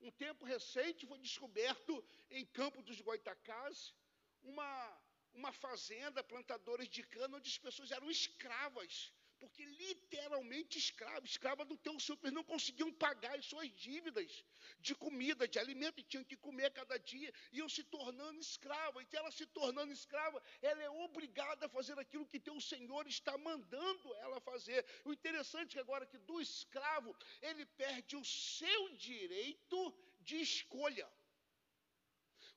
Um 0.00 0.10
tempo 0.10 0.44
recente 0.44 1.06
foi 1.06 1.18
descoberto 1.18 2.04
em 2.30 2.44
Campo 2.46 2.82
dos 2.82 3.00
Goitacás 3.00 3.94
uma, 4.42 5.02
uma 5.32 5.52
fazenda, 5.52 6.24
plantadores 6.24 6.88
de 6.88 7.02
cana, 7.04 7.36
onde 7.36 7.48
as 7.48 7.58
pessoas 7.58 7.90
eram 7.90 8.10
escravas 8.10 9.12
porque 9.42 9.64
literalmente 9.64 10.78
escravo, 10.78 11.26
escrava 11.26 11.64
do 11.64 11.76
teu 11.76 11.98
super, 11.98 12.30
não 12.30 12.44
conseguiam 12.44 12.92
pagar 12.92 13.36
as 13.36 13.44
suas 13.44 13.68
dívidas 13.86 14.44
de 14.78 14.94
comida, 14.94 15.48
de 15.48 15.58
alimento, 15.58 15.98
e 15.98 16.04
tinham 16.04 16.22
que 16.22 16.36
comer 16.36 16.70
cada 16.70 16.96
dia, 16.96 17.34
iam 17.52 17.68
se 17.68 17.82
tornando 17.82 18.38
escrava, 18.40 19.02
e 19.02 19.08
ela 19.20 19.32
se 19.32 19.44
tornando 19.46 19.92
escrava, 19.92 20.40
ela 20.70 20.80
é 20.80 20.90
obrigada 20.90 21.66
a 21.66 21.68
fazer 21.68 21.98
aquilo 21.98 22.24
que 22.24 22.38
teu 22.38 22.60
Senhor 22.60 23.04
está 23.08 23.36
mandando 23.36 24.14
ela 24.26 24.40
fazer. 24.40 24.86
O 25.04 25.12
interessante 25.12 25.72
é 25.72 25.74
que 25.74 25.80
agora 25.80 26.06
que 26.06 26.18
do 26.18 26.40
escravo, 26.40 27.12
ele 27.40 27.66
perde 27.66 28.14
o 28.14 28.24
seu 28.24 28.90
direito 28.90 29.92
de 30.20 30.40
escolha. 30.40 31.08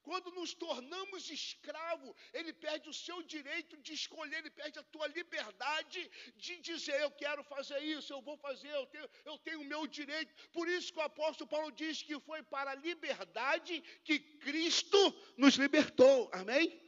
Quando 0.07 0.31
nos 0.31 0.53
tornamos 0.53 1.29
escravo, 1.29 2.15
ele 2.31 2.53
perde 2.53 2.87
o 2.87 2.93
seu 2.93 3.23
direito 3.23 3.75
de 3.77 3.93
escolher, 3.93 4.37
ele 4.37 4.51
perde 4.51 4.77
a 4.77 4.83
tua 4.83 5.07
liberdade 5.07 5.99
de 6.37 6.59
dizer: 6.59 7.01
Eu 7.01 7.09
quero 7.09 7.43
fazer 7.43 7.79
isso, 7.79 8.13
eu 8.13 8.21
vou 8.21 8.37
fazer, 8.37 8.69
eu 8.69 8.85
tenho, 8.85 9.09
eu 9.25 9.37
tenho 9.39 9.61
o 9.61 9.69
meu 9.73 9.87
direito. 9.87 10.31
Por 10.51 10.67
isso 10.67 10.93
que 10.93 10.99
o 10.99 11.09
apóstolo 11.11 11.49
Paulo 11.49 11.71
diz 11.71 12.03
que 12.03 12.19
foi 12.19 12.43
para 12.43 12.71
a 12.71 12.75
liberdade 12.75 13.81
que 14.03 14.19
Cristo 14.19 14.99
nos 15.35 15.55
libertou. 15.55 16.29
Amém? 16.31 16.84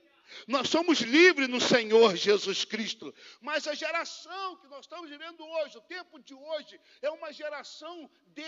Nós 0.48 0.70
somos 0.70 1.00
livres 1.00 1.48
no 1.48 1.60
Senhor 1.60 2.16
Jesus 2.16 2.66
Cristo. 2.66 3.14
Mas 3.42 3.68
a 3.68 3.74
geração 3.74 4.58
que 4.58 4.68
nós 4.68 4.86
estamos 4.86 5.10
vivendo 5.10 5.44
hoje, 5.46 5.78
o 5.78 5.82
tempo 5.82 6.20
de 6.20 6.34
hoje, 6.34 6.80
é 7.02 7.10
uma 7.10 7.32
geração 7.32 8.10
de 8.28 8.44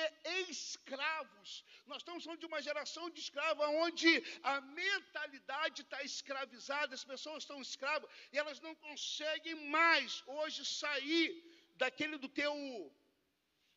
escravos. 0.50 1.64
Nós 1.86 1.98
estamos 1.98 2.24
falando 2.24 2.40
de 2.40 2.46
uma 2.46 2.62
geração 2.62 3.10
de 3.10 3.20
escravos 3.20 3.66
onde 3.68 4.24
a 4.44 4.62
mentalidade 4.62 5.82
está 5.82 6.04
escravizada, 6.04 6.94
as 6.94 7.04
pessoas 7.04 7.44
estão 7.44 7.62
escravas 7.62 8.10
e 8.32 8.38
elas 8.38 8.60
não 8.60 8.76
conseguem 8.76 9.56
mais 9.70 10.24
hoje 10.28 10.66
sair 10.66 11.44
daquele 11.76 12.18
do 12.18 12.30
teu 12.30 12.54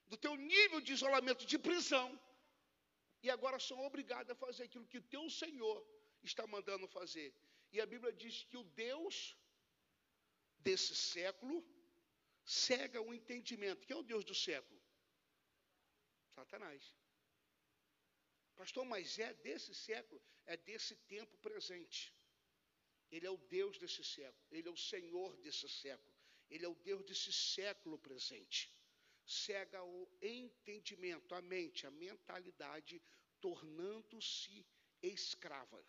do 0.09 0.17
teu 0.19 0.37
nível 0.37 0.79
de 0.81 0.93
isolamento 0.93 1.47
de 1.47 1.59
prisão 1.59 2.21
e 3.23 3.31
agora 3.31 3.59
são 3.59 3.79
obrigadas 3.87 4.31
a 4.31 4.35
fazer 4.35 4.65
aquilo 4.65 4.87
que 4.87 4.99
o 4.99 5.03
teu 5.15 5.31
Senhor 5.31 5.83
está 6.23 6.47
mandando 6.47 6.87
fazer. 6.89 7.33
E 7.73 7.81
a 7.81 7.87
Bíblia 7.87 8.13
diz 8.13 8.45
que 8.45 8.57
o 8.57 8.65
Deus 8.65 9.37
desse 10.59 10.95
século 10.95 11.65
cega 12.45 13.01
o 13.01 13.15
entendimento. 13.15 13.87
Quem 13.87 13.97
é 13.97 14.01
o 14.01 14.03
Deus 14.03 14.25
do 14.25 14.35
século? 14.35 14.81
Satanás. 16.35 16.95
Pastor, 18.55 18.85
mas 18.85 19.19
é 19.19 19.33
desse 19.35 19.75
século, 19.75 20.23
é 20.45 20.57
desse 20.57 20.95
tempo 21.15 21.37
presente. 21.39 22.15
Ele 23.11 23.27
é 23.27 23.31
o 23.31 23.37
Deus 23.37 23.79
desse 23.79 24.05
século, 24.05 24.47
ele 24.51 24.69
é 24.69 24.71
o 24.71 24.77
Senhor 24.77 25.37
desse 25.39 25.69
século, 25.69 26.15
ele 26.49 26.65
é 26.65 26.69
o 26.69 26.75
Deus 26.75 27.05
desse 27.05 27.33
século 27.33 27.99
presente. 27.99 28.71
Cega 29.25 29.83
o 29.83 30.09
entendimento, 30.21 31.35
a 31.35 31.41
mente, 31.41 31.87
a 31.87 31.91
mentalidade, 31.91 33.03
tornando-se 33.41 34.67
escrava. 35.03 35.85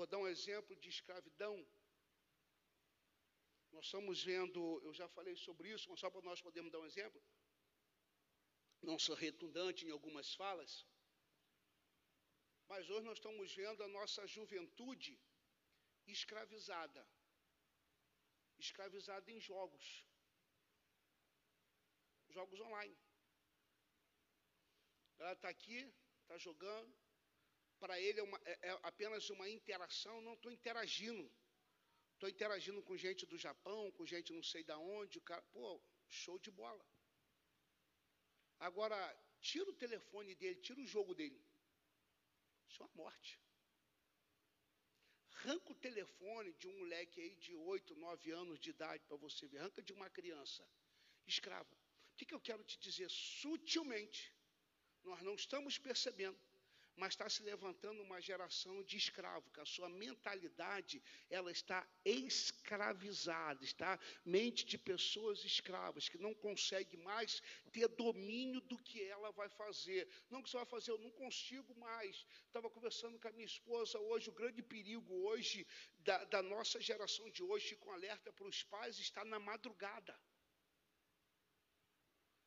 Vou 0.00 0.06
dar 0.06 0.16
um 0.16 0.28
exemplo 0.34 0.74
de 0.82 0.88
escravidão. 0.88 1.54
Nós 3.70 3.84
estamos 3.84 4.22
vendo, 4.28 4.60
eu 4.82 4.92
já 4.94 5.06
falei 5.16 5.34
sobre 5.36 5.66
isso, 5.74 5.90
mas 5.90 6.00
só 6.00 6.08
para 6.08 6.22
nós 6.28 6.40
podermos 6.40 6.72
dar 6.72 6.80
um 6.80 6.86
exemplo. 6.86 7.22
Não 8.80 8.98
sou 8.98 9.14
redundante 9.14 9.84
em 9.84 9.90
algumas 9.90 10.34
falas. 10.34 10.86
Mas 12.70 12.88
hoje 12.88 13.04
nós 13.08 13.18
estamos 13.18 13.54
vendo 13.54 13.82
a 13.84 13.88
nossa 13.88 14.26
juventude 14.26 15.20
escravizada. 16.06 17.06
Escravizada 18.58 19.30
em 19.30 19.38
jogos. 19.38 19.86
Jogos 22.30 22.58
online. 22.58 22.98
Ela 25.18 25.34
está 25.34 25.50
aqui, 25.50 25.78
está 26.22 26.38
jogando. 26.38 26.99
Para 27.80 27.98
ele 27.98 28.20
é, 28.20 28.22
uma, 28.22 28.40
é, 28.44 28.58
é, 28.68 28.80
apenas 28.82 29.28
uma 29.30 29.48
interação. 29.48 30.20
Não 30.20 30.34
estou 30.34 30.52
interagindo. 30.52 31.30
Estou 32.14 32.28
interagindo 32.28 32.82
com 32.82 32.96
gente 32.96 33.24
do 33.24 33.38
Japão, 33.38 33.90
com 33.92 34.04
gente 34.04 34.32
não 34.32 34.42
sei 34.42 34.62
da 34.62 34.78
onde. 34.78 35.18
O 35.18 35.22
cara, 35.22 35.42
pô, 35.54 35.80
show 36.08 36.38
de 36.38 36.50
bola. 36.50 36.84
Agora, 38.58 38.98
tira 39.40 39.70
o 39.70 39.78
telefone 39.84 40.34
dele, 40.34 40.60
tira 40.60 40.80
o 40.80 40.86
jogo 40.86 41.14
dele. 41.14 41.42
Isso 42.68 42.82
é 42.82 42.86
uma 42.86 42.94
morte. 42.94 43.40
Arranca 45.36 45.72
o 45.72 45.74
telefone 45.74 46.52
de 46.52 46.68
um 46.68 46.78
moleque 46.80 47.18
aí 47.18 47.34
de 47.36 47.54
8, 47.54 47.96
9 47.96 48.30
anos 48.30 48.60
de 48.60 48.70
idade 48.70 49.02
para 49.06 49.16
você 49.16 49.48
ver. 49.48 49.58
Arranca 49.58 49.82
de 49.82 49.94
uma 49.94 50.10
criança. 50.10 50.62
Escrava. 51.26 51.74
O 52.12 52.16
que, 52.16 52.26
que 52.26 52.34
eu 52.34 52.40
quero 52.40 52.62
te 52.62 52.78
dizer? 52.78 53.08
Sutilmente, 53.08 54.34
nós 55.02 55.22
não 55.22 55.34
estamos 55.34 55.78
percebendo 55.78 56.38
mas 57.00 57.14
está 57.14 57.30
se 57.30 57.42
levantando 57.42 58.02
uma 58.02 58.20
geração 58.20 58.82
de 58.82 58.98
escravo, 58.98 59.50
que 59.50 59.60
a 59.60 59.64
sua 59.64 59.88
mentalidade 59.88 61.02
ela 61.30 61.50
está 61.50 61.88
escravizada, 62.04 63.64
está 63.64 63.98
mente 64.22 64.66
de 64.66 64.76
pessoas 64.76 65.42
escravas 65.42 66.10
que 66.10 66.18
não 66.18 66.34
consegue 66.34 66.98
mais 66.98 67.42
ter 67.72 67.88
domínio 67.88 68.60
do 68.60 68.76
que 68.76 69.02
ela 69.02 69.30
vai 69.32 69.48
fazer. 69.48 70.06
Não 70.28 70.42
que 70.42 70.50
você 70.50 70.58
vai 70.58 70.66
fazer, 70.66 70.90
eu 70.90 70.98
não 70.98 71.10
consigo 71.12 71.74
mais. 71.76 72.26
Estava 72.46 72.68
conversando 72.68 73.18
com 73.18 73.28
a 73.28 73.32
minha 73.32 73.46
esposa 73.46 73.98
hoje, 73.98 74.28
o 74.28 74.38
grande 74.40 74.62
perigo 74.62 75.14
hoje 75.26 75.66
da, 76.00 76.22
da 76.24 76.42
nossa 76.42 76.78
geração 76.78 77.30
de 77.30 77.42
hoje, 77.42 77.76
com 77.76 77.90
alerta 77.92 78.30
para 78.30 78.46
os 78.46 78.62
pais, 78.62 78.98
está 78.98 79.24
na 79.24 79.40
madrugada 79.40 80.14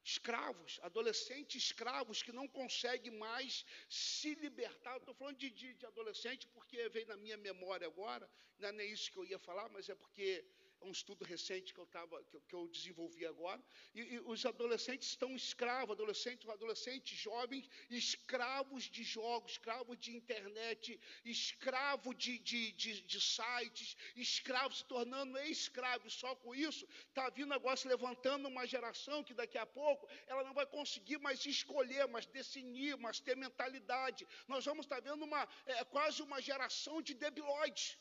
escravos, 0.04 0.80
adolescentes 0.84 1.64
escravos 1.64 2.22
que 2.22 2.32
não 2.32 2.47
conseguem 2.47 3.12
mais 3.18 3.66
se 3.89 4.36
libertar. 4.36 4.97
Estou 4.97 5.14
falando 5.14 5.38
de, 5.38 5.49
de, 5.49 5.74
de, 5.74 5.86
adolescente 5.86 6.47
porque 6.47 6.89
veio 6.89 7.08
na 7.08 7.18
minha 7.18 7.38
memória 7.38 7.88
agora, 7.88 8.30
não 8.60 8.70
é 8.70 8.72
nem 8.72 8.91
isso 8.91 9.12
que 9.12 9.18
eu 9.18 9.26
ia 9.26 9.39
falar, 9.39 9.70
mas 9.70 9.88
é 9.89 9.95
porque 9.95 10.45
um 10.84 10.92
estudo 10.92 11.24
recente 11.24 11.74
que 11.74 11.80
eu, 11.80 11.86
tava, 11.86 12.24
que, 12.26 12.40
que 12.42 12.56
eu 12.56 12.68
desenvolvi 12.68 13.26
agora, 13.26 13.62
e, 13.94 14.02
e, 14.02 14.20
os 14.22 14.46
adolescentes 14.46 15.08
estão 15.10 15.36
escravos, 15.36 15.92
adolescentes, 15.92 16.48
adolescentes 16.50 17.18
jovens, 17.18 17.70
escravos 17.90 18.84
de 18.84 19.04
jogos, 19.04 19.54
escravos 19.54 19.98
de 19.98 20.16
internet, 20.16 21.00
escravo 21.24 22.14
de, 22.14 22.38
de, 22.40 22.72
de, 22.74 23.02
de 23.02 23.22
sites, 23.22 23.96
escravos 24.16 24.80
se 24.80 24.86
tornando 24.86 25.38
escravos. 25.40 26.14
Só 26.14 26.36
com 26.36 26.54
isso, 26.54 26.88
está 27.08 27.30
vindo 27.30 27.54
agora 27.54 27.78
se 27.78 27.88
levantando 27.88 28.48
uma 28.48 28.66
geração 28.66 29.24
que 29.24 29.34
daqui 29.34 29.58
a 29.58 29.66
pouco 29.66 30.08
ela 30.28 30.44
não 30.44 30.54
vai 30.54 30.66
conseguir 30.66 31.18
mais 31.20 31.46
escolher, 31.46 32.08
mas 32.08 32.26
definir, 32.26 32.98
mas 32.98 33.20
ter 33.20 33.36
mentalidade. 33.36 34.28
Nós 34.48 34.66
vamos 34.66 34.86
estar 34.86 35.02
vendo 35.02 35.24
uma, 35.24 35.48
é, 35.66 35.84
quase 35.86 36.22
uma 36.22 36.42
geração 36.42 37.02
de 37.02 37.14
debilóides. 37.14 37.98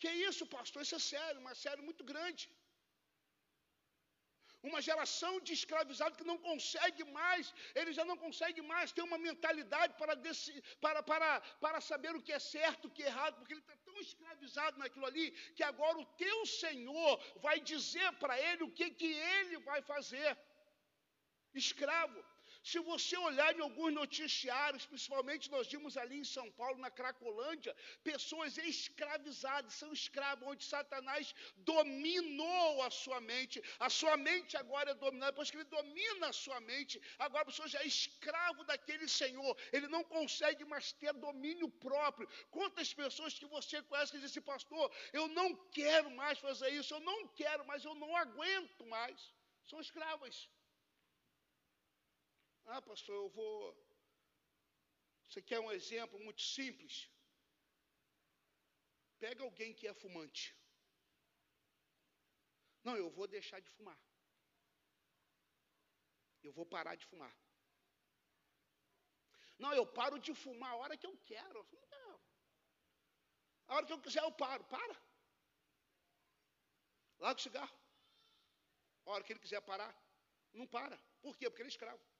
Que 0.00 0.10
isso, 0.28 0.44
pastor? 0.54 0.82
Isso 0.82 0.96
é 1.00 1.04
sério, 1.14 1.40
mas 1.46 1.62
sério 1.66 1.82
muito 1.88 2.04
grande. 2.12 2.44
Uma 4.68 4.80
geração 4.86 5.32
de 5.46 5.52
escravizados 5.58 6.16
que 6.18 6.28
não 6.30 6.38
consegue 6.46 7.02
mais, 7.18 7.52
ele 7.80 7.92
já 7.98 8.04
não 8.10 8.16
consegue 8.24 8.60
mais 8.72 8.92
ter 8.96 9.02
uma 9.08 9.18
mentalidade 9.26 9.92
para, 10.00 10.14
para, 10.84 11.02
para, 11.10 11.28
para 11.64 11.80
saber 11.80 12.12
o 12.16 12.22
que 12.26 12.32
é 12.38 12.40
certo, 12.54 12.86
o 12.86 12.94
que 12.96 13.04
é 13.04 13.10
errado, 13.12 13.36
porque 13.38 13.54
ele 13.54 13.60
está 13.60 13.76
tão 13.88 13.98
escravizado 14.06 14.78
naquilo 14.82 15.06
ali, 15.10 15.26
que 15.56 15.62
agora 15.62 15.98
o 15.98 16.08
teu 16.24 16.38
Senhor 16.62 17.12
vai 17.46 17.60
dizer 17.72 18.10
para 18.22 18.36
ele 18.48 18.64
o 18.64 18.72
que, 18.78 18.90
que 18.90 19.12
ele 19.36 19.58
vai 19.70 19.80
fazer. 19.82 20.30
Escravo. 21.54 22.18
Se 22.70 22.78
você 22.88 23.16
olhar 23.28 23.50
em 23.54 23.60
alguns 23.64 23.92
noticiários, 23.98 24.84
principalmente 24.92 25.50
nós 25.52 25.68
vimos 25.72 25.96
ali 26.02 26.16
em 26.22 26.28
São 26.36 26.46
Paulo, 26.60 26.78
na 26.84 26.90
Cracolândia, 26.98 27.72
pessoas 28.02 28.58
escravizadas, 28.58 29.74
são 29.80 29.90
escravos, 29.98 30.48
onde 30.52 30.64
Satanás 30.64 31.32
dominou 31.58 32.82
a 32.82 32.90
sua 32.90 33.20
mente. 33.20 33.62
A 33.78 33.88
sua 33.98 34.16
mente 34.16 34.56
agora 34.62 34.90
é 34.90 34.94
dominada, 34.94 35.30
depois 35.30 35.48
que 35.48 35.58
ele 35.58 35.74
domina 35.76 36.26
a 36.30 36.32
sua 36.32 36.58
mente, 36.72 37.00
agora 37.20 37.42
a 37.44 37.50
pessoa 37.50 37.68
já 37.68 37.80
é 37.82 37.86
escravo 37.86 38.64
daquele 38.64 39.06
Senhor. 39.06 39.56
Ele 39.72 39.86
não 39.86 40.02
consegue 40.16 40.64
mais 40.64 40.90
ter 40.92 41.12
domínio 41.28 41.68
próprio. 41.86 42.28
Quantas 42.50 42.92
pessoas 42.92 43.38
que 43.38 43.46
você 43.46 43.80
conhece 43.84 44.10
que 44.10 44.18
dizem 44.18 44.32
assim, 44.32 44.50
pastor, 44.52 44.90
eu 45.12 45.28
não 45.28 45.54
quero 45.78 46.10
mais 46.10 46.40
fazer 46.40 46.70
isso, 46.70 46.92
eu 46.94 47.00
não 47.12 47.28
quero 47.28 47.64
mais, 47.64 47.84
eu 47.84 47.94
não 47.94 48.12
aguento 48.16 48.84
mais. 48.86 49.32
São 49.70 49.80
escravas. 49.80 50.48
Ah, 52.74 52.82
pastor, 52.82 53.14
eu 53.14 53.28
vou. 53.28 53.56
Você 55.28 55.40
quer 55.40 55.60
um 55.60 55.70
exemplo 55.78 56.18
muito 56.26 56.42
simples? 56.42 56.94
Pega 59.18 59.42
alguém 59.44 59.72
que 59.78 59.86
é 59.86 59.94
fumante. 59.94 60.44
Não, 62.86 62.96
eu 62.96 63.08
vou 63.10 63.26
deixar 63.26 63.60
de 63.60 63.70
fumar. 63.76 63.98
Eu 66.42 66.52
vou 66.52 66.66
parar 66.74 66.94
de 66.96 67.06
fumar. 67.06 67.34
Não, 69.58 69.72
eu 69.74 69.86
paro 69.98 70.18
de 70.18 70.34
fumar 70.34 70.72
a 70.72 70.76
hora 70.76 70.96
que 70.96 71.06
eu 71.06 71.16
quero. 71.30 71.60
Não. 71.94 72.20
A 73.68 73.74
hora 73.74 73.86
que 73.86 73.92
eu 73.92 74.00
quiser, 74.00 74.22
eu 74.22 74.32
paro. 74.32 74.64
Para. 74.64 74.96
Larga 77.18 77.40
o 77.40 77.42
cigarro. 77.42 77.78
A 79.04 79.10
hora 79.12 79.24
que 79.24 79.32
ele 79.32 79.40
quiser 79.40 79.60
parar, 79.62 79.92
não 80.52 80.66
para. 80.66 80.96
Por 81.22 81.36
quê? 81.36 81.48
Porque 81.48 81.62
ele 81.62 81.68
é 81.68 81.76
escravo. 81.76 82.15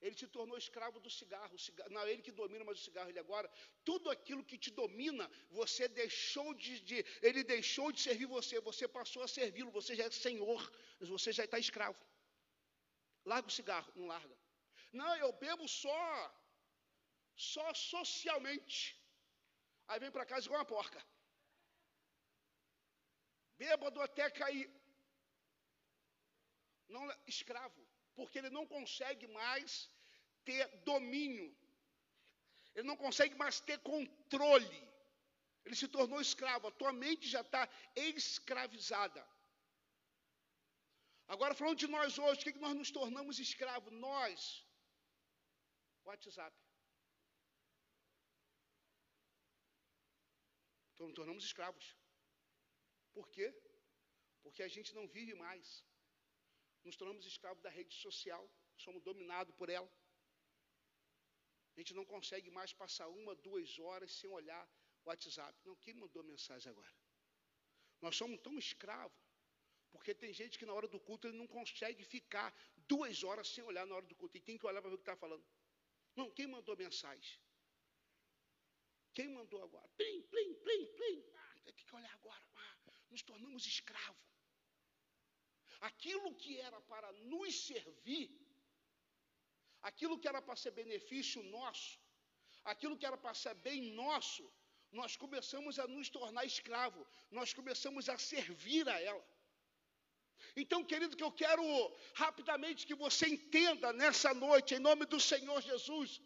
Ele 0.00 0.16
se 0.16 0.26
tornou 0.26 0.56
escravo 0.58 1.00
do 1.00 1.10
cigarro. 1.10 1.58
cigarro. 1.58 1.90
Não 1.90 2.02
é 2.02 2.12
ele 2.12 2.22
que 2.22 2.32
domina, 2.32 2.64
mas 2.64 2.80
o 2.80 2.84
cigarro 2.84 3.08
ele 3.08 3.18
agora. 3.18 3.50
Tudo 3.84 4.10
aquilo 4.10 4.44
que 4.44 4.58
te 4.58 4.70
domina, 4.70 5.30
você 5.50 5.88
deixou 5.88 6.52
de, 6.54 6.80
de 6.80 7.04
ele 7.22 7.42
deixou 7.42 7.90
de 7.90 8.00
servir 8.00 8.26
você. 8.26 8.60
Você 8.60 8.86
passou 8.86 9.22
a 9.22 9.28
servi-lo. 9.28 9.70
Você 9.70 9.96
já 9.96 10.04
é 10.04 10.10
senhor. 10.10 10.60
Você 11.00 11.32
já 11.32 11.44
está 11.44 11.58
escravo. 11.58 11.98
Larga 13.24 13.48
o 13.48 13.50
cigarro, 13.50 13.90
não 13.96 14.06
larga. 14.06 14.36
Não, 14.92 15.16
eu 15.16 15.32
bebo 15.32 15.66
só, 15.66 16.00
só 17.34 17.72
socialmente. 17.74 18.78
Aí 19.88 19.98
vem 19.98 20.10
para 20.10 20.26
casa 20.26 20.46
igual 20.46 20.60
uma 20.60 20.66
porca. 20.66 21.04
Bêbado 23.56 24.00
até 24.00 24.30
cair. 24.30 24.70
Não, 26.88 27.02
escravo, 27.26 27.80
porque 28.16 28.38
ele 28.38 28.50
não 28.50 28.66
consegue 28.66 29.26
mais 29.40 29.90
ter 30.44 30.64
domínio. 30.90 31.48
Ele 32.74 32.86
não 32.90 32.96
consegue 32.96 33.34
mais 33.42 33.60
ter 33.60 33.78
controle. 33.92 34.80
Ele 35.64 35.76
se 35.76 35.88
tornou 35.88 36.20
escravo. 36.20 36.66
A 36.68 36.76
tua 36.80 36.92
mente 36.92 37.26
já 37.28 37.40
está 37.40 37.68
escravizada. 37.94 39.22
Agora, 41.26 41.54
falando 41.54 41.78
de 41.84 41.86
nós 41.86 42.18
hoje, 42.18 42.40
o 42.40 42.44
que, 42.44 42.52
que 42.52 42.64
nós 42.66 42.74
nos 42.74 42.90
tornamos 42.90 43.38
escravos? 43.38 43.92
Nós. 43.92 44.40
WhatsApp. 46.04 46.54
Então, 50.92 51.06
nos 51.06 51.16
tornamos 51.16 51.44
escravos. 51.44 51.96
Por 53.14 53.28
quê? 53.30 53.48
Porque 54.42 54.62
a 54.62 54.68
gente 54.68 54.94
não 54.94 55.08
vive 55.08 55.34
mais. 55.34 55.66
Nos 56.84 56.96
tornamos 56.96 57.24
escravos 57.26 57.62
da 57.62 57.70
rede 57.70 57.94
social. 57.94 58.48
Somos 58.76 59.02
dominados 59.02 59.54
por 59.54 59.68
ela. 59.68 59.90
A 61.74 61.80
gente 61.80 61.94
não 61.94 62.04
consegue 62.04 62.50
mais 62.50 62.72
passar 62.72 63.08
uma, 63.08 63.34
duas 63.34 63.78
horas 63.78 64.12
sem 64.12 64.30
olhar 64.30 64.64
o 65.04 65.08
WhatsApp. 65.08 65.58
Não, 65.64 65.74
quem 65.76 65.94
mandou 65.94 66.22
mensagem 66.22 66.70
agora? 66.70 66.94
Nós 68.00 68.16
somos 68.16 68.40
tão 68.40 68.56
escravos, 68.58 69.18
porque 69.90 70.14
tem 70.14 70.32
gente 70.32 70.58
que 70.58 70.66
na 70.66 70.74
hora 70.74 70.86
do 70.86 71.00
culto 71.00 71.26
ele 71.26 71.38
não 71.38 71.46
consegue 71.46 72.04
ficar 72.04 72.54
duas 72.76 73.24
horas 73.24 73.48
sem 73.48 73.64
olhar 73.64 73.86
na 73.86 73.96
hora 73.96 74.06
do 74.06 74.14
culto. 74.14 74.36
E 74.36 74.40
tem 74.40 74.58
que 74.58 74.66
olhar 74.66 74.80
para 74.80 74.90
ver 74.90 74.96
o 74.96 74.98
que 74.98 75.02
está 75.02 75.16
falando. 75.16 75.44
Não, 76.14 76.30
quem 76.30 76.46
mandou 76.46 76.76
mensagem? 76.76 77.40
Quem 79.12 79.28
mandou 79.28 79.62
agora? 79.62 79.88
Plim, 79.96 80.22
plim, 80.22 80.54
plim, 80.54 80.86
plim. 80.96 81.32
Ah, 81.34 81.60
tem 81.64 81.74
que 81.74 81.94
olhar 81.94 82.12
agora. 82.12 82.44
Ah, 82.56 82.76
nos 83.10 83.22
tornamos 83.22 83.66
escravos. 83.66 84.33
Aquilo 85.80 86.34
que 86.34 86.60
era 86.60 86.80
para 86.80 87.12
nos 87.12 87.66
servir 87.66 88.44
aquilo 89.90 90.18
que 90.18 90.28
era 90.32 90.40
para 90.46 90.56
ser 90.62 90.72
benefício 90.82 91.40
nosso, 91.56 91.90
aquilo 92.72 92.96
que 92.98 93.06
era 93.10 93.18
para 93.24 93.34
ser 93.42 93.54
bem 93.66 93.80
nosso, 94.02 94.42
nós 95.00 95.12
começamos 95.22 95.78
a 95.78 95.86
nos 95.94 96.08
tornar 96.08 96.44
escravo, 96.52 97.00
nós 97.30 97.52
começamos 97.58 98.08
a 98.08 98.16
servir 98.16 98.88
a 98.88 98.98
ela. 99.00 99.24
Então, 100.56 100.80
querido, 100.84 101.16
que 101.16 101.26
eu 101.28 101.32
quero 101.32 101.64
rapidamente 102.14 102.86
que 102.86 102.94
você 102.94 103.26
entenda 103.36 103.92
nessa 103.92 104.32
noite, 104.46 104.74
em 104.74 104.78
nome 104.88 105.04
do 105.14 105.20
Senhor 105.20 105.60
Jesus, 105.70 106.20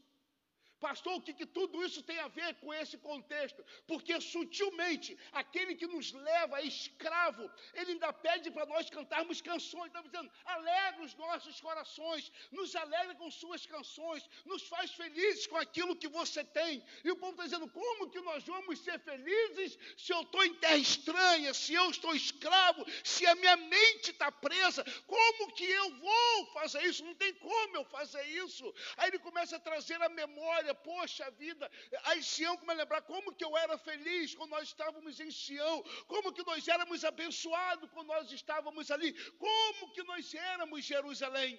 Pastor, 0.80 1.14
o 1.14 1.20
que, 1.20 1.32
que, 1.34 1.46
tudo 1.46 1.84
isso 1.84 2.02
tem 2.02 2.18
a 2.20 2.28
ver 2.28 2.54
com 2.56 2.72
esse 2.72 2.96
contexto? 2.98 3.64
Porque 3.86 4.20
sutilmente, 4.20 5.18
aquele 5.32 5.74
que 5.74 5.86
nos 5.86 6.12
leva 6.12 6.62
escravo, 6.62 7.50
ele 7.74 7.92
ainda 7.92 8.12
pede 8.12 8.50
para 8.50 8.66
nós 8.66 8.88
cantarmos 8.88 9.40
canções, 9.40 9.88
está 9.88 10.00
dizendo, 10.00 10.30
alegra 10.44 11.02
os 11.02 11.14
nossos 11.14 11.60
corações, 11.60 12.30
nos 12.52 12.76
alegra 12.76 13.14
com 13.16 13.30
suas 13.30 13.66
canções, 13.66 14.28
nos 14.44 14.62
faz 14.68 14.92
felizes 14.92 15.46
com 15.48 15.56
aquilo 15.56 15.96
que 15.96 16.08
você 16.08 16.44
tem. 16.44 16.84
E 17.04 17.10
o 17.10 17.16
povo 17.16 17.32
está 17.32 17.44
dizendo, 17.44 17.68
como 17.68 18.10
que 18.10 18.20
nós 18.20 18.44
vamos 18.44 18.78
ser 18.78 19.00
felizes 19.00 19.76
se 19.96 20.12
eu 20.12 20.22
estou 20.22 20.44
em 20.44 20.54
terra 20.54 20.76
estranha, 20.76 21.52
se 21.54 21.74
eu 21.74 21.90
estou 21.90 22.14
escravo, 22.14 22.86
se 23.02 23.26
a 23.26 23.34
minha 23.34 23.56
mente 23.56 24.12
está 24.12 24.30
presa? 24.30 24.84
Como 25.06 25.52
que 25.54 25.64
eu 25.64 25.90
vou 25.96 26.46
fazer 26.52 26.82
isso? 26.84 27.04
Não 27.04 27.14
tem 27.14 27.34
como 27.34 27.76
eu 27.76 27.84
fazer 27.84 28.24
isso. 28.44 28.72
Aí 28.96 29.08
ele 29.08 29.18
começa 29.18 29.56
a 29.56 29.60
trazer 29.60 30.00
a 30.02 30.08
memória 30.08 30.67
poxa 30.74 31.30
vida, 31.32 31.70
aí 32.04 32.22
Sião, 32.22 32.56
como 32.56 32.70
é 32.72 32.74
lembrar, 32.74 33.02
como 33.02 33.34
que 33.34 33.44
eu 33.44 33.56
era 33.56 33.76
feliz 33.78 34.34
quando 34.34 34.50
nós 34.50 34.68
estávamos 34.68 35.20
em 35.20 35.30
Sião, 35.30 35.82
como 36.06 36.32
que 36.32 36.44
nós 36.44 36.66
éramos 36.66 37.04
abençoados 37.04 37.90
quando 37.90 38.08
nós 38.08 38.30
estávamos 38.32 38.90
ali, 38.90 39.12
como 39.36 39.92
que 39.92 40.02
nós 40.04 40.34
éramos 40.34 40.84
Jerusalém. 40.84 41.58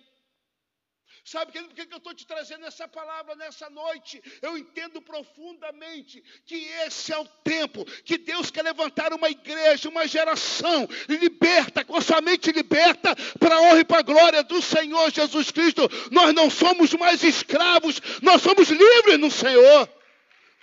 Sabe, 1.24 1.52
querido, 1.52 1.70
por 1.70 1.86
que 1.86 1.94
eu 1.94 1.98
estou 1.98 2.14
te 2.14 2.26
trazendo 2.26 2.66
essa 2.66 2.88
palavra 2.88 3.36
nessa 3.36 3.70
noite? 3.70 4.22
Eu 4.42 4.58
entendo 4.58 5.02
profundamente 5.02 6.24
que 6.46 6.56
esse 6.86 7.14
é 7.14 7.18
o 7.18 7.26
tempo 7.44 7.86
que 8.04 8.18
Deus 8.18 8.50
quer 8.50 8.64
levantar 8.64 9.14
uma 9.14 9.30
igreja, 9.30 9.90
uma 9.90 10.08
geração 10.08 10.88
liberta, 11.08 11.84
com 11.84 12.00
sua 12.02 12.22
mente 12.22 12.52
liberta, 12.52 13.16
para 13.38 13.56
a 13.56 13.62
honra 13.62 13.80
e 13.80 13.86
para 13.86 14.00
a 14.00 14.04
glória 14.04 14.44
do 14.44 14.62
Senhor 14.62 15.12
Jesus 15.12 15.52
Cristo. 15.52 15.90
Nós 16.12 16.34
não 16.34 16.50
somos 16.50 16.94
mais 16.94 17.24
escravos, 17.24 18.02
nós 18.22 18.42
somos 18.42 18.70
livres 18.70 19.20
no 19.20 19.30
Senhor. 19.30 19.90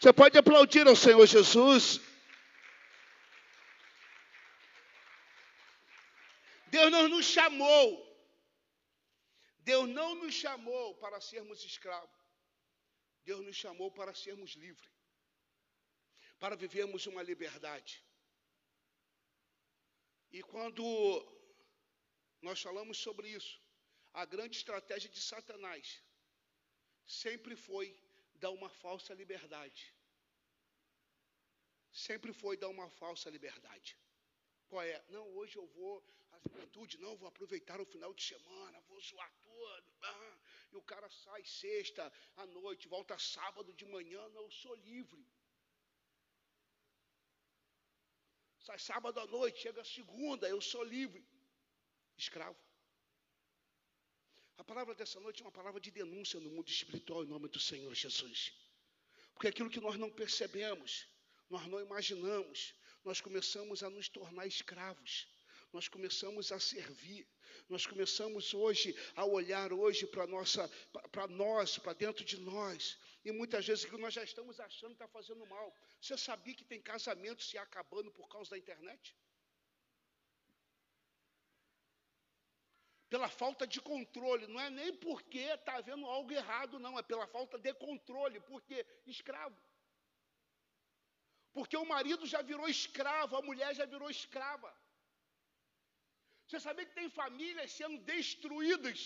Você 0.00 0.12
pode 0.12 0.36
aplaudir 0.36 0.86
ao 0.86 0.96
Senhor 0.96 1.26
Jesus. 1.26 2.00
Deus 6.68 6.90
não 6.90 7.08
nos 7.08 7.24
chamou 7.26 8.05
Deus 9.68 9.88
não 9.98 10.10
nos 10.14 10.34
chamou 10.42 10.94
para 11.02 11.20
sermos 11.20 11.64
escravos. 11.70 12.20
Deus 13.28 13.40
nos 13.46 13.56
chamou 13.56 13.90
para 13.90 14.14
sermos 14.14 14.52
livres. 14.64 14.92
Para 16.42 16.54
vivermos 16.54 17.06
uma 17.06 17.22
liberdade. 17.30 17.94
E 20.30 20.40
quando 20.52 20.84
nós 22.46 22.62
falamos 22.66 22.96
sobre 23.06 23.28
isso, 23.38 23.60
a 24.12 24.24
grande 24.24 24.56
estratégia 24.56 25.10
de 25.10 25.20
Satanás 25.20 26.00
sempre 27.04 27.56
foi 27.56 27.86
dar 28.34 28.50
uma 28.50 28.70
falsa 28.82 29.12
liberdade. 29.14 29.92
Sempre 31.90 32.32
foi 32.32 32.56
dar 32.56 32.68
uma 32.68 32.88
falsa 33.00 33.28
liberdade. 33.36 33.98
Qual 34.68 34.82
é? 34.82 35.04
Não, 35.08 35.26
hoje 35.36 35.56
eu 35.56 35.66
vou 35.68 36.04
a 36.32 36.38
juventude, 36.48 36.98
não, 36.98 37.16
vou 37.16 37.28
aproveitar 37.28 37.80
o 37.80 37.86
final 37.86 38.12
de 38.12 38.22
semana, 38.22 38.80
vou 38.88 39.00
zoar 39.00 39.32
tudo. 39.40 39.92
Ah, 40.02 40.38
e 40.72 40.76
o 40.76 40.82
cara 40.82 41.08
sai 41.08 41.44
sexta 41.44 42.12
à 42.36 42.46
noite, 42.46 42.88
volta 42.88 43.18
sábado 43.18 43.72
de 43.72 43.84
manhã, 43.86 44.28
não, 44.30 44.42
eu 44.42 44.50
sou 44.50 44.74
livre. 44.74 45.26
Sai 48.60 48.78
sábado 48.78 49.20
à 49.20 49.26
noite, 49.26 49.60
chega 49.60 49.84
segunda, 49.84 50.48
eu 50.48 50.60
sou 50.60 50.82
livre. 50.82 51.24
Escravo. 52.16 52.58
A 54.58 54.64
palavra 54.64 54.94
dessa 54.94 55.20
noite 55.20 55.42
é 55.42 55.44
uma 55.44 55.52
palavra 55.52 55.80
de 55.80 55.90
denúncia 55.90 56.40
no 56.40 56.50
mundo 56.50 56.68
espiritual 56.68 57.22
em 57.22 57.28
nome 57.28 57.48
do 57.48 57.60
Senhor 57.60 57.94
Jesus. 57.94 58.52
Porque 59.34 59.48
aquilo 59.48 59.70
que 59.70 59.80
nós 59.80 59.96
não 59.96 60.10
percebemos, 60.10 61.06
nós 61.50 61.66
não 61.66 61.78
imaginamos, 61.78 62.74
nós 63.06 63.22
começamos 63.22 63.82
a 63.82 63.88
nos 63.88 64.08
tornar 64.08 64.46
escravos 64.46 65.26
nós 65.72 65.88
começamos 65.88 66.52
a 66.52 66.58
servir, 66.58 67.26
nós 67.68 67.86
começamos 67.86 68.54
hoje 68.54 68.94
a 69.14 69.24
olhar 69.24 69.72
hoje 69.72 70.06
para 70.06 70.26
nossa, 70.26 70.68
para 71.10 71.26
nós, 71.26 71.78
para 71.78 71.92
dentro 71.92 72.24
de 72.24 72.38
nós, 72.40 72.98
e 73.24 73.32
muitas 73.32 73.66
vezes 73.66 73.84
que 73.84 73.96
nós 73.96 74.14
já 74.14 74.24
estamos 74.24 74.58
achando 74.60 74.90
que 74.90 75.02
está 75.02 75.08
fazendo 75.08 75.44
mal. 75.46 75.74
Você 76.00 76.16
sabia 76.16 76.54
que 76.54 76.64
tem 76.64 76.80
casamento 76.80 77.42
se 77.42 77.58
acabando 77.58 78.10
por 78.10 78.28
causa 78.28 78.50
da 78.52 78.58
internet? 78.58 79.14
Pela 83.08 83.28
falta 83.28 83.66
de 83.66 83.80
controle, 83.80 84.46
não 84.46 84.60
é 84.60 84.68
nem 84.70 84.94
porque 84.96 85.38
está 85.38 85.76
havendo 85.76 86.06
algo 86.06 86.32
errado, 86.32 86.78
não, 86.78 86.98
é 86.98 87.02
pela 87.02 87.26
falta 87.26 87.58
de 87.58 87.72
controle, 87.74 88.40
porque 88.40 88.84
escravo. 89.06 89.56
Porque 91.56 91.76
o 91.82 91.90
marido 91.92 92.24
já 92.32 92.40
virou 92.50 92.66
escravo, 92.76 93.34
a 93.36 93.42
mulher 93.48 93.70
já 93.78 93.84
virou 93.92 94.08
escrava. 94.14 94.70
Você 96.44 96.58
sabia 96.64 96.84
que 96.88 96.98
tem 96.98 97.08
famílias 97.20 97.70
sendo 97.78 97.98
destruídas 98.14 99.00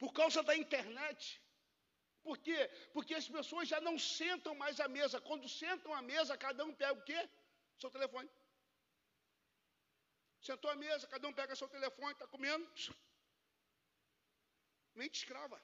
por 0.00 0.10
causa 0.18 0.40
da 0.48 0.54
internet? 0.62 1.20
Por 2.26 2.36
quê? 2.46 2.58
Porque 2.94 3.14
as 3.20 3.28
pessoas 3.36 3.68
já 3.72 3.80
não 3.88 3.96
sentam 3.98 4.54
mais 4.62 4.80
à 4.86 4.88
mesa. 4.96 5.20
Quando 5.28 5.54
sentam 5.60 5.94
à 5.98 6.02
mesa, 6.02 6.42
cada 6.46 6.64
um 6.68 6.74
pega 6.82 6.98
o 6.98 7.04
quê? 7.10 7.20
Seu 7.82 7.90
telefone. 7.96 8.28
Sentou 10.48 10.70
à 10.72 10.76
mesa, 10.84 11.06
cada 11.14 11.28
um 11.28 11.36
pega 11.40 11.60
seu 11.62 11.68
telefone, 11.76 12.14
está 12.14 12.26
comendo. 12.34 12.68
Mente 15.00 15.18
escrava. 15.22 15.58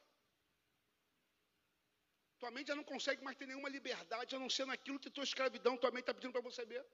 Tua 2.43 2.51
mente 2.55 2.71
já 2.71 2.77
não 2.79 2.87
consegue 2.93 3.21
mais 3.27 3.37
ter 3.41 3.47
nenhuma 3.51 3.69
liberdade, 3.75 4.35
a 4.37 4.39
não 4.45 4.51
ser 4.55 4.65
naquilo 4.71 4.99
que 5.03 5.11
tua 5.17 5.27
escravidão, 5.29 5.81
tua 5.83 5.93
mente 5.95 6.07
está 6.07 6.15
pedindo 6.17 6.33
para 6.37 6.47
você 6.49 6.63
ver. 6.71 6.85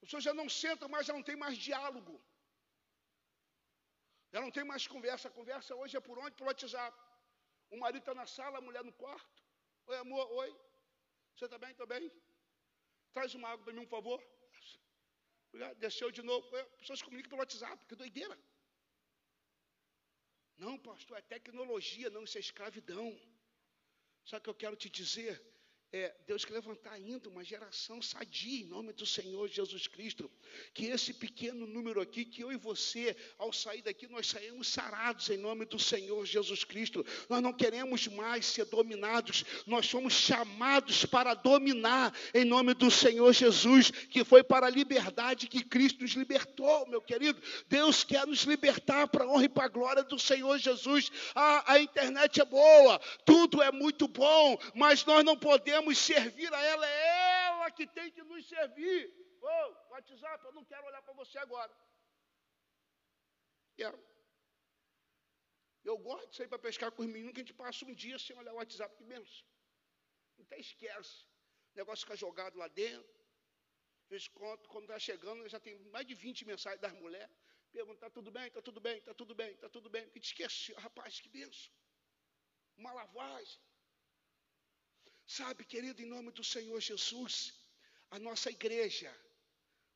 As 0.00 0.06
pessoas 0.06 0.24
já 0.28 0.34
não 0.40 0.46
sentam 0.62 0.88
mais, 0.94 1.06
já 1.10 1.14
não 1.18 1.22
tem 1.28 1.36
mais 1.44 1.56
diálogo. 1.66 2.14
Já 4.34 4.40
não 4.44 4.50
tem 4.56 4.64
mais 4.72 4.86
conversa. 4.94 5.28
A 5.28 5.36
conversa 5.38 5.74
hoje 5.80 5.96
é 6.00 6.02
por 6.08 6.18
onde? 6.18 6.36
Pelo 6.36 6.50
WhatsApp. 6.50 6.94
O 7.70 7.78
marido 7.84 8.02
está 8.02 8.14
na 8.20 8.26
sala, 8.36 8.58
a 8.58 8.66
mulher 8.68 8.84
no 8.84 8.92
quarto. 9.04 9.42
Oi, 9.86 9.96
amor, 10.04 10.26
oi. 10.42 10.50
Você 11.34 11.46
está 11.46 11.58
bem? 11.64 11.72
Está 11.76 11.86
bem? 11.94 12.04
Traz 13.14 13.34
uma 13.34 13.48
água 13.52 13.64
para 13.64 13.72
mim, 13.78 13.86
por 13.86 13.96
favor. 13.98 14.20
Desceu 15.84 16.10
de 16.18 16.22
novo. 16.30 16.44
As 16.54 16.80
pessoas 16.80 17.00
comunicam 17.00 17.30
pelo 17.30 17.40
WhatsApp, 17.44 17.86
que 17.86 17.96
doideira. 18.02 18.38
Não, 20.60 20.78
pastor, 20.78 21.16
é 21.16 21.22
tecnologia, 21.22 22.10
não, 22.10 22.24
isso 22.24 22.36
é 22.36 22.40
escravidão. 22.40 23.18
Só 24.24 24.38
que 24.38 24.50
eu 24.50 24.54
quero 24.54 24.76
te 24.76 24.90
dizer 24.90 25.42
é, 25.92 26.14
Deus 26.24 26.44
quer 26.44 26.52
levantar 26.52 26.92
ainda 26.92 27.28
uma 27.28 27.42
geração 27.42 28.00
sadia 28.00 28.60
em 28.60 28.64
nome 28.64 28.92
do 28.92 29.04
Senhor 29.04 29.48
Jesus 29.48 29.88
Cristo. 29.88 30.30
Que 30.72 30.86
esse 30.86 31.12
pequeno 31.12 31.66
número 31.66 32.00
aqui, 32.00 32.24
que 32.24 32.42
eu 32.42 32.52
e 32.52 32.56
você, 32.56 33.16
ao 33.36 33.52
sair 33.52 33.82
daqui, 33.82 34.06
nós 34.06 34.28
saímos 34.28 34.68
sarados 34.68 35.28
em 35.30 35.36
nome 35.36 35.64
do 35.64 35.80
Senhor 35.80 36.24
Jesus 36.24 36.62
Cristo. 36.62 37.04
Nós 37.28 37.42
não 37.42 37.52
queremos 37.52 38.06
mais 38.06 38.46
ser 38.46 38.66
dominados, 38.66 39.44
nós 39.66 39.86
somos 39.86 40.12
chamados 40.12 41.04
para 41.06 41.34
dominar 41.34 42.14
em 42.32 42.44
nome 42.44 42.72
do 42.72 42.88
Senhor 42.88 43.32
Jesus, 43.32 43.90
que 43.90 44.22
foi 44.22 44.44
para 44.44 44.66
a 44.66 44.70
liberdade 44.70 45.48
que 45.48 45.64
Cristo 45.64 46.02
nos 46.02 46.12
libertou, 46.12 46.86
meu 46.86 47.02
querido. 47.02 47.42
Deus 47.68 48.04
quer 48.04 48.28
nos 48.28 48.42
libertar 48.42 49.08
para 49.08 49.24
a 49.24 49.28
honra 49.28 49.44
e 49.44 49.48
para 49.48 49.64
a 49.64 49.68
glória 49.68 50.04
do 50.04 50.20
Senhor 50.20 50.56
Jesus. 50.58 51.10
A, 51.34 51.72
a 51.72 51.80
internet 51.80 52.40
é 52.40 52.44
boa, 52.44 53.00
tudo 53.24 53.60
é 53.60 53.72
muito 53.72 54.06
bom, 54.06 54.56
mas 54.72 55.04
nós 55.04 55.24
não 55.24 55.36
podemos 55.36 55.79
devemos 55.80 55.98
servir 55.98 56.52
a 56.52 56.62
ela, 56.62 56.86
é 56.86 57.46
ela 57.46 57.70
que 57.70 57.86
tem 57.86 58.10
que 58.10 58.22
nos 58.22 58.46
servir. 58.48 59.02
Ô, 59.40 59.46
oh, 59.46 59.92
WhatsApp, 59.92 60.44
eu 60.44 60.52
não 60.52 60.64
quero 60.64 60.86
olhar 60.86 61.02
para 61.02 61.14
você 61.14 61.38
agora. 61.38 61.72
Quero. 63.74 63.98
Eu 65.82 65.96
gosto 65.98 66.28
de 66.28 66.36
sair 66.36 66.48
para 66.48 66.58
pescar 66.58 66.92
com 66.92 67.02
os 67.02 67.08
meninos, 67.08 67.32
que 67.32 67.40
a 67.40 67.44
gente 67.44 67.54
passa 67.54 67.84
um 67.86 67.94
dia 67.94 68.18
sem 68.18 68.36
olhar 68.36 68.52
o 68.52 68.56
WhatsApp, 68.56 68.94
que 68.96 69.04
benção. 69.04 69.46
Até 70.38 70.58
esquece. 70.58 71.24
O 71.74 71.78
negócio 71.78 72.04
fica 72.04 72.16
jogado 72.16 72.58
lá 72.58 72.68
dentro. 72.68 73.08
Às 74.04 74.10
vezes, 74.10 74.28
quando 74.28 74.82
está 74.82 74.98
chegando, 74.98 75.48
já 75.48 75.58
tem 75.58 75.78
mais 75.94 76.06
de 76.06 76.14
20 76.14 76.44
mensagens 76.44 76.80
das 76.80 76.92
mulheres. 76.92 77.34
Pergunta, 77.72 77.94
está 77.94 78.10
tudo 78.10 78.30
bem, 78.30 78.48
está 78.48 78.60
tudo 78.60 78.80
bem, 78.80 78.98
está 78.98 79.14
tudo 79.14 79.34
bem, 79.34 79.52
está 79.52 79.68
tudo 79.68 79.88
bem. 79.88 80.04
Porque 80.04 80.20
te 80.20 80.26
esquece, 80.26 80.72
rapaz, 80.74 81.20
que 81.20 81.28
benção. 81.28 81.72
Uma 82.76 82.92
lavagem. 82.92 83.60
Sabe, 85.30 85.64
querido, 85.64 86.02
em 86.02 86.06
nome 86.06 86.32
do 86.32 86.42
Senhor 86.42 86.80
Jesus, 86.80 87.54
a 88.10 88.18
nossa 88.18 88.50
igreja, 88.50 89.16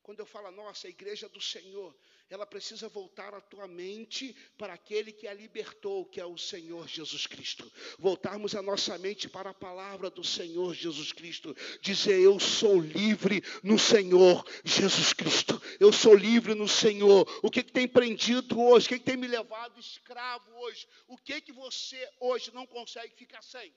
quando 0.01 0.21
eu 0.21 0.25
falo 0.25 0.47
a 0.47 0.51
nossa, 0.51 0.87
a 0.87 0.89
igreja 0.89 1.27
do 1.27 1.41
Senhor, 1.41 1.93
ela 2.29 2.45
precisa 2.45 2.87
voltar 2.87 3.33
a 3.33 3.41
tua 3.41 3.67
mente 3.67 4.33
para 4.57 4.71
aquele 4.71 5.11
que 5.11 5.27
a 5.27 5.33
libertou, 5.33 6.05
que 6.05 6.21
é 6.21 6.25
o 6.25 6.37
Senhor 6.37 6.87
Jesus 6.87 7.27
Cristo. 7.27 7.69
Voltarmos 7.99 8.55
a 8.55 8.61
nossa 8.61 8.97
mente 8.97 9.27
para 9.27 9.49
a 9.49 9.53
palavra 9.53 10.09
do 10.09 10.23
Senhor 10.23 10.73
Jesus 10.73 11.11
Cristo. 11.11 11.53
Dizer: 11.81 12.17
Eu 12.17 12.39
sou 12.39 12.79
livre 12.79 13.43
no 13.61 13.77
Senhor 13.77 14.41
Jesus 14.63 15.11
Cristo. 15.11 15.61
Eu 15.81 15.91
sou 15.91 16.15
livre 16.15 16.55
no 16.55 16.69
Senhor. 16.69 17.27
O 17.43 17.51
que, 17.51 17.61
que 17.61 17.73
tem 17.73 17.89
prendido 17.89 18.57
hoje? 18.57 18.85
O 18.85 18.89
que, 18.89 18.99
que 18.99 19.05
tem 19.05 19.17
me 19.17 19.27
levado 19.27 19.77
escravo 19.81 20.49
hoje? 20.61 20.87
O 21.09 21.17
que, 21.17 21.41
que 21.41 21.51
você 21.51 22.09
hoje 22.21 22.53
não 22.53 22.65
consegue 22.65 23.13
ficar 23.17 23.41
sem? 23.41 23.75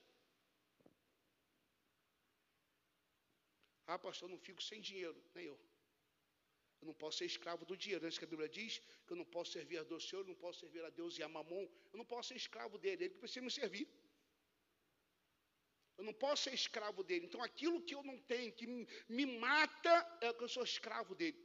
Ah, 3.92 3.98
pastor, 3.98 4.28
não 4.28 4.38
fico 4.46 4.62
sem 4.62 4.80
dinheiro. 4.88 5.18
Nem 5.34 5.46
eu. 5.46 5.58
Eu 6.80 6.86
não 6.88 6.94
posso 7.02 7.18
ser 7.18 7.24
escravo 7.24 7.64
do 7.64 7.76
dinheiro. 7.76 8.04
Antes 8.04 8.18
que 8.18 8.26
a 8.26 8.32
Bíblia 8.32 8.48
diz 8.48 8.72
que 9.04 9.12
eu 9.14 9.16
não 9.16 9.24
posso 9.24 9.52
servir 9.52 9.78
a 9.78 9.82
Deus 9.82 10.08
Senhor, 10.08 10.22
eu 10.22 10.28
não 10.28 10.34
posso 10.34 10.60
servir 10.60 10.84
a 10.84 10.90
Deus 10.90 11.18
e 11.18 11.22
a 11.22 11.28
Mamon. 11.28 11.66
Eu 11.92 11.98
não 12.00 12.04
posso 12.04 12.28
ser 12.28 12.36
escravo 12.36 12.76
dele. 12.78 13.04
Ele 13.04 13.14
precisa 13.14 13.44
me 13.44 13.50
servir. 13.50 13.88
Eu 15.96 16.04
não 16.04 16.12
posso 16.12 16.44
ser 16.44 16.54
escravo 16.54 17.02
dele. 17.02 17.24
Então, 17.26 17.42
aquilo 17.42 17.82
que 17.82 17.94
eu 17.94 18.02
não 18.04 18.18
tenho, 18.32 18.52
que 18.52 18.66
me 19.08 19.26
mata, 19.26 20.18
é 20.20 20.32
que 20.32 20.44
eu 20.44 20.48
sou 20.48 20.62
escravo 20.62 21.14
dele. 21.14 21.40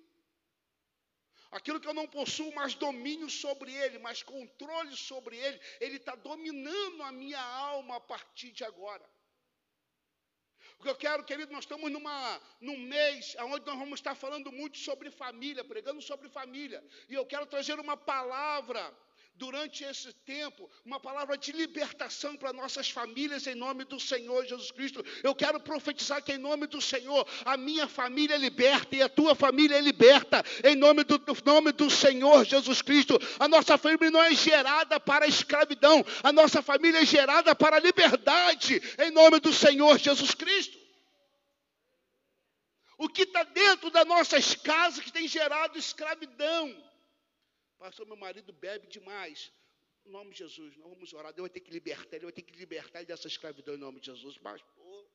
Aquilo 1.49 1.79
que 1.79 1.87
eu 1.87 1.93
não 1.93 2.07
possuo 2.07 2.53
mais 2.53 2.75
domínio 2.75 3.29
sobre 3.29 3.73
ele, 3.73 3.99
mais 3.99 4.21
controle 4.21 4.95
sobre 4.97 5.37
ele, 5.37 5.59
ele 5.79 5.97
está 5.97 6.15
dominando 6.15 7.01
a 7.03 7.11
minha 7.11 7.41
alma 7.41 7.95
a 7.95 7.99
partir 8.01 8.51
de 8.51 8.63
agora. 8.63 9.07
O 10.83 10.85
que 10.85 10.89
eu 10.91 10.95
quero, 10.95 11.23
querido, 11.23 11.49
nós 11.53 11.63
estamos 11.63 11.89
numa, 11.89 12.41
num 12.59 12.77
mês 12.77 13.37
onde 13.39 13.65
nós 13.65 13.79
vamos 13.79 13.99
estar 14.01 14.15
falando 14.15 14.51
muito 14.51 14.77
sobre 14.77 15.09
família, 15.09 15.63
pregando 15.63 16.01
sobre 16.01 16.27
família. 16.27 16.83
E 17.07 17.13
eu 17.13 17.25
quero 17.25 17.45
trazer 17.45 17.79
uma 17.79 17.95
palavra 17.95 18.93
durante 19.35 19.83
esse 19.83 20.13
tempo, 20.25 20.69
uma 20.85 20.99
palavra 20.99 21.37
de 21.37 21.51
libertação 21.51 22.35
para 22.35 22.53
nossas 22.53 22.89
famílias 22.89 23.47
em 23.47 23.55
nome 23.55 23.83
do 23.83 23.99
Senhor 23.99 24.45
Jesus 24.45 24.71
Cristo. 24.71 25.03
Eu 25.23 25.33
quero 25.33 25.59
profetizar 25.59 26.23
que 26.23 26.33
em 26.33 26.37
nome 26.37 26.67
do 26.67 26.81
Senhor 26.81 27.27
a 27.43 27.57
minha 27.57 27.87
família 27.87 28.35
é 28.35 28.37
liberta 28.37 28.95
e 28.95 29.01
a 29.01 29.09
tua 29.09 29.33
família 29.35 29.77
é 29.77 29.81
liberta 29.81 30.43
em 30.63 30.75
nome 30.75 31.03
do, 31.03 31.19
nome 31.43 31.71
do 31.71 31.89
Senhor 31.89 32.45
Jesus 32.45 32.81
Cristo. 32.81 33.19
A 33.39 33.47
nossa 33.47 33.77
família 33.77 34.11
não 34.11 34.21
é 34.21 34.33
gerada 34.33 34.99
para 34.99 35.25
a 35.25 35.27
escravidão, 35.27 36.05
a 36.21 36.31
nossa 36.31 36.61
família 36.61 36.99
é 36.99 37.05
gerada 37.05 37.55
para 37.55 37.77
a 37.77 37.79
liberdade 37.79 38.81
em 38.99 39.11
nome 39.11 39.39
do 39.39 39.51
Senhor 39.51 39.97
Jesus 39.97 40.33
Cristo. 40.35 40.77
O 42.97 43.09
que 43.09 43.23
está 43.23 43.43
dentro 43.43 43.89
das 43.89 44.05
nossas 44.05 44.55
casas 44.55 45.03
que 45.03 45.11
tem 45.11 45.27
gerado 45.27 45.77
escravidão? 45.77 46.92
Pastor, 47.83 48.05
meu 48.07 48.15
marido 48.15 48.51
bebe 48.53 48.87
demais. 48.87 49.51
Em 50.05 50.09
nome 50.09 50.31
de 50.31 50.37
Jesus, 50.37 50.77
nós 50.77 50.89
vamos 50.89 51.11
orar. 51.11 51.33
Deus 51.33 51.47
vai 51.47 51.53
ter 51.55 51.59
que 51.65 51.71
libertar, 51.77 52.15
ele 52.15 52.27
vai 52.29 52.35
ter 52.37 52.41
que 52.41 52.55
libertar 52.63 52.99
ele 52.99 53.07
dessa 53.11 53.27
escravidão 53.27 53.73
em 53.75 53.83
nome 53.85 53.99
de 53.99 54.05
Jesus. 54.05 54.37
Pastor, 54.37 55.09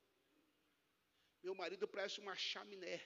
meu 1.42 1.54
marido 1.54 1.88
parece 1.88 2.20
uma 2.20 2.36
chaminé. 2.36 2.96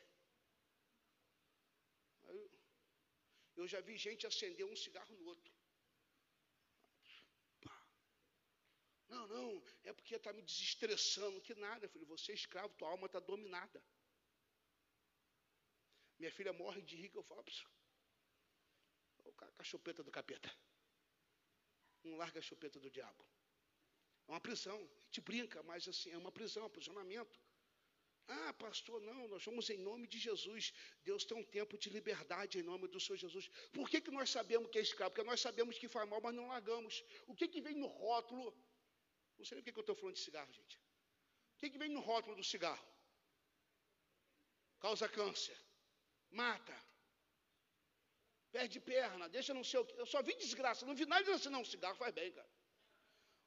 Eu 3.54 3.68
já 3.72 3.80
vi 3.80 3.96
gente 3.96 4.26
acender 4.26 4.66
um 4.66 4.74
cigarro 4.74 5.14
no 5.14 5.26
outro. 5.26 5.52
Não, 9.10 9.24
não, 9.28 9.62
é 9.84 9.92
porque 9.92 10.16
está 10.16 10.32
me 10.32 10.42
desestressando. 10.42 11.40
Que 11.40 11.54
nada, 11.54 11.88
filho. 11.88 12.06
Você 12.06 12.32
é 12.32 12.34
escravo, 12.34 12.74
tua 12.74 12.88
alma 12.88 13.06
está 13.06 13.20
dominada. 13.20 13.80
Minha 16.18 16.32
filha 16.32 16.52
morre 16.52 16.82
de 16.82 17.08
que 17.08 17.16
eu 17.16 17.22
falo, 17.22 17.44
a 19.59 19.64
chupeta 19.64 20.03
do 20.03 20.11
capeta. 20.11 20.51
Não 22.05 22.16
larga 22.16 22.39
a 22.41 22.43
chupeta 22.43 22.79
do 22.81 22.91
diabo. 22.91 23.25
É 24.27 24.33
uma 24.33 24.41
prisão. 24.41 24.77
A 24.77 25.05
gente 25.07 25.20
brinca, 25.20 25.62
mas 25.62 25.87
assim, 25.87 26.11
é 26.11 26.18
uma 26.18 26.33
prisão, 26.33 26.62
um 26.64 26.66
aprisionamento. 26.66 27.41
Ah, 28.29 28.53
pastor, 28.55 29.01
não, 29.01 29.29
nós 29.29 29.45
vamos 29.45 29.68
em 29.68 29.79
nome 29.79 30.07
de 30.07 30.18
Jesus. 30.18 30.73
Deus 31.03 31.25
tem 31.25 31.37
um 31.37 31.45
tempo 31.45 31.77
de 31.77 31.91
liberdade 31.91 32.59
em 32.59 32.62
nome 32.62 32.89
do 32.89 33.01
Senhor 33.01 33.16
Jesus. 33.16 33.49
Por 33.73 33.89
que, 33.89 34.01
que 34.01 34.11
nós 34.11 34.31
sabemos 34.31 34.70
que 34.70 34.79
é 34.79 34.83
escravo? 34.83 35.11
Porque 35.11 35.29
nós 35.29 35.41
sabemos 35.41 35.79
que 35.79 35.89
faz 35.89 36.09
mal, 36.09 36.20
mas 36.20 36.35
não 36.35 36.49
largamos. 36.49 37.05
O 37.27 37.35
que, 37.35 37.49
que 37.49 37.61
vem 37.61 37.75
no 37.75 37.87
rótulo? 37.87 38.57
Não 39.37 39.45
sei 39.45 39.57
nem 39.57 39.64
por 39.64 39.73
que 39.73 39.79
eu 39.79 39.83
estou 39.83 39.97
falando 39.97 40.14
de 40.14 40.20
cigarro, 40.20 40.53
gente. 40.53 40.77
O 40.77 41.59
que, 41.59 41.70
que 41.70 41.79
vem 41.79 41.89
no 41.89 42.01
rótulo 42.01 42.37
do 42.37 42.45
cigarro? 42.45 42.87
Causa 44.81 45.09
câncer, 45.09 45.57
mata, 46.31 46.77
perde 48.57 48.78
perna, 48.80 49.28
deixa 49.36 49.53
não 49.59 49.64
sei 49.70 49.80
o 49.80 49.84
que. 49.84 49.94
Eu 50.03 50.07
só 50.14 50.20
vi 50.22 50.34
desgraça, 50.44 50.86
não 50.86 50.94
vi 50.94 51.07
nada 51.07 51.24
disso, 51.24 51.50
não. 51.50 51.64
Cigarro 51.64 51.96
faz 51.96 52.12
bem, 52.18 52.30
cara. 52.38 52.50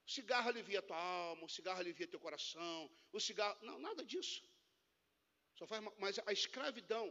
O 0.07 0.11
cigarro 0.15 0.49
alivia 0.49 0.81
tua 0.81 0.97
alma, 0.97 1.43
o 1.45 1.49
cigarro 1.49 1.79
alivia 1.79 2.07
teu 2.07 2.19
coração, 2.19 2.79
o 3.11 3.19
cigarro. 3.19 3.57
Não, 3.67 3.77
nada 3.87 4.03
disso. 4.03 4.43
Só 5.57 5.65
faz, 5.65 5.83
mas 5.97 6.19
a 6.25 6.33
escravidão, 6.33 7.05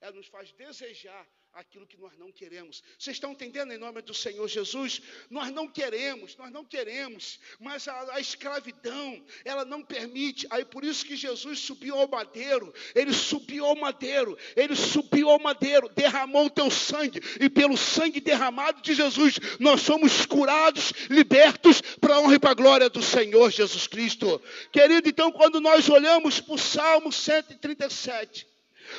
ela 0.00 0.16
nos 0.20 0.26
faz 0.26 0.52
desejar 0.52 1.24
aquilo 1.54 1.86
que 1.86 1.96
nós 1.96 2.12
não 2.18 2.32
queremos. 2.32 2.82
Vocês 2.98 3.16
estão 3.16 3.30
entendendo 3.30 3.72
em 3.72 3.78
nome 3.78 4.02
do 4.02 4.12
Senhor 4.12 4.46
Jesus? 4.48 5.00
Nós 5.30 5.52
não 5.52 5.68
queremos, 5.68 6.36
nós 6.36 6.50
não 6.50 6.64
queremos, 6.64 7.38
mas 7.60 7.86
a, 7.86 8.14
a, 8.14 8.20
escravidão, 8.20 9.24
ela 9.44 9.64
não 9.64 9.82
permite. 9.82 10.48
Aí 10.50 10.64
por 10.64 10.84
isso 10.84 11.06
que 11.06 11.14
Jesus 11.14 11.60
subiu 11.60 11.96
ao 11.96 12.08
madeiro, 12.08 12.74
ele 12.94 13.12
subiu 13.12 13.66
ao 13.66 13.76
madeiro, 13.76 14.36
ele 14.56 14.74
subiu 14.74 15.30
ao 15.30 15.38
madeiro, 15.38 15.88
derramou 15.90 16.46
o 16.46 16.50
teu 16.50 16.70
sangue, 16.70 17.20
e 17.40 17.48
pelo 17.48 17.76
sangue 17.76 18.20
derramado 18.20 18.82
de 18.82 18.92
Jesus, 18.92 19.38
nós 19.60 19.80
somos 19.82 20.26
curados, 20.26 20.92
libertos 21.08 21.80
para 22.00 22.16
a 22.16 22.20
honra 22.20 22.34
e 22.34 22.38
para 22.40 22.50
a 22.50 22.54
glória 22.54 22.90
do 22.90 23.02
Senhor 23.02 23.50
Jesus 23.52 23.86
Cristo. 23.86 24.42
Querido, 24.72 25.08
então, 25.08 25.30
quando 25.30 25.60
nós 25.60 25.88
olhamos 25.88 26.40
para 26.40 26.54
o 26.54 26.58
Salmo 26.58 27.12
137, 27.12 28.53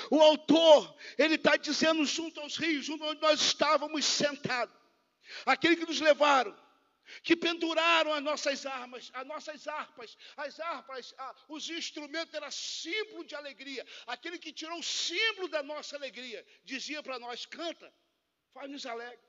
o 0.09 0.21
autor, 0.21 0.95
ele 1.17 1.35
está 1.35 1.55
dizendo 1.55 2.05
junto 2.05 2.39
aos 2.39 2.57
rios, 2.57 2.85
junto 2.85 3.03
onde 3.03 3.21
nós 3.21 3.41
estávamos 3.41 4.05
sentados. 4.05 4.75
Aquele 5.45 5.75
que 5.75 5.85
nos 5.85 5.99
levaram, 5.99 6.55
que 7.23 7.35
penduraram 7.35 8.13
as 8.13 8.23
nossas 8.23 8.65
armas, 8.65 9.11
as 9.13 9.25
nossas 9.25 9.67
harpas, 9.67 10.17
as 10.37 10.59
harpas, 10.59 11.13
ah, 11.17 11.35
os 11.47 11.69
instrumentos 11.69 12.33
eram 12.33 12.51
símbolo 12.51 13.23
de 13.23 13.35
alegria. 13.35 13.85
Aquele 14.07 14.37
que 14.37 14.53
tirou 14.53 14.79
o 14.79 14.83
símbolo 14.83 15.47
da 15.47 15.63
nossa 15.63 15.95
alegria, 15.95 16.45
dizia 16.63 17.01
para 17.01 17.19
nós: 17.19 17.45
canta, 17.45 17.93
faz-nos 18.53 18.85
alegre. 18.85 19.25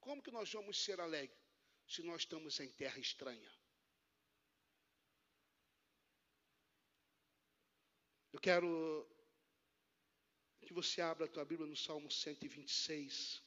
Como 0.00 0.22
que 0.22 0.30
nós 0.30 0.52
vamos 0.52 0.82
ser 0.82 1.00
alegres 1.00 1.38
se 1.86 2.02
nós 2.02 2.22
estamos 2.22 2.58
em 2.60 2.70
terra 2.70 2.98
estranha? 2.98 3.50
Eu 8.32 8.40
quero 8.40 9.08
que 10.66 10.74
você 10.74 11.00
abra 11.00 11.26
a 11.26 11.28
tua 11.28 11.44
Bíblia 11.44 11.68
no 11.68 11.76
Salmo 11.76 12.10
126. 12.10 13.40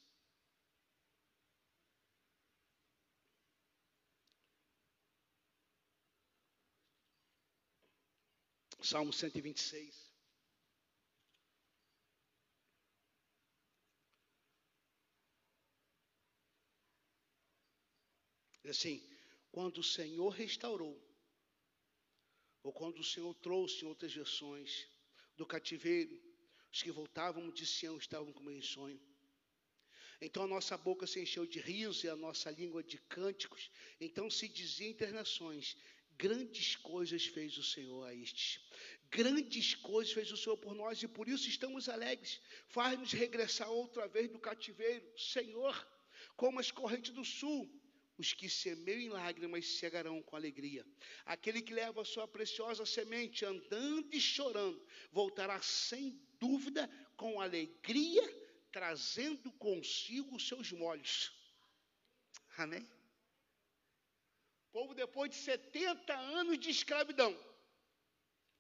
Salmo 8.82 9.11
126. 9.11 10.09
Diz 18.63 18.72
assim: 18.72 19.03
quando 19.51 19.80
o 19.80 19.84
Senhor 19.84 20.30
restaurou, 20.30 20.97
ou 22.63 22.72
quando 22.72 22.99
o 22.99 23.03
Senhor 23.03 23.34
trouxe, 23.36 23.84
em 23.84 23.88
outras 23.89 24.13
versões, 24.13 24.88
do 25.36 25.45
cativeiro, 25.45 26.28
os 26.72 26.82
que 26.84 26.91
voltavam 26.91 27.49
de 27.49 27.65
Sião 27.65 27.97
estavam 27.97 28.32
como 28.32 28.51
em 28.51 28.61
sonho. 28.61 28.99
Então 30.22 30.43
a 30.43 30.47
nossa 30.47 30.78
boca 30.78 31.07
se 31.07 31.22
encheu 31.22 31.45
de 31.45 31.59
riso 31.59 32.05
e 32.05 32.09
a 32.09 32.15
nossa 32.15 32.51
língua 32.51 32.84
de 32.84 32.97
cânticos. 32.97 33.72
Então 33.99 34.30
se 34.30 34.47
dizia 34.47 34.89
entre 34.89 35.11
nações: 35.11 35.78
grandes 36.17 36.76
coisas 36.76 37.26
fez 37.26 37.57
o 37.57 37.63
Senhor 37.63 38.05
a 38.05 38.13
estes. 38.13 38.59
Grandes 39.09 39.74
coisas 39.76 40.13
fez 40.13 40.32
o 40.32 40.38
Senhor 40.38 40.57
por 40.57 40.76
nós 40.76 41.01
e 41.01 41.07
por 41.07 41.28
isso 41.28 41.47
estamos 41.47 41.88
alegres. 41.88 42.41
Faz-nos 42.67 43.13
regressar 43.13 43.72
outra 43.72 44.07
vez 44.07 44.30
do 44.30 44.39
cativeiro, 44.39 45.05
Senhor, 45.17 45.88
como 46.36 46.59
as 46.59 46.70
correntes 46.70 47.11
do 47.11 47.24
sul. 47.24 47.74
Os 48.17 48.34
que 48.34 48.49
semeiam 48.49 48.99
em 48.99 49.09
lágrimas 49.09 49.65
cegarão 49.65 50.22
com 50.22 50.36
alegria. 50.36 50.86
Aquele 51.26 51.61
que 51.61 51.74
leva 51.74 52.01
a 52.01 52.05
sua 52.05 52.28
preciosa 52.28 52.86
semente 52.86 53.45
andando 53.45 54.13
e 54.13 54.20
chorando, 54.20 54.86
voltará 55.09 55.61
sem 55.61 56.22
dúvida, 56.39 56.89
com 57.15 57.41
alegria, 57.41 58.23
trazendo 58.71 59.51
consigo 59.53 60.35
os 60.35 60.47
seus 60.47 60.71
molhos. 60.71 61.31
Amém? 62.57 62.87
O 64.67 64.71
povo, 64.71 64.93
depois 64.93 65.31
de 65.31 65.37
70 65.37 66.13
anos 66.13 66.59
de 66.59 66.69
escravidão, 66.69 67.37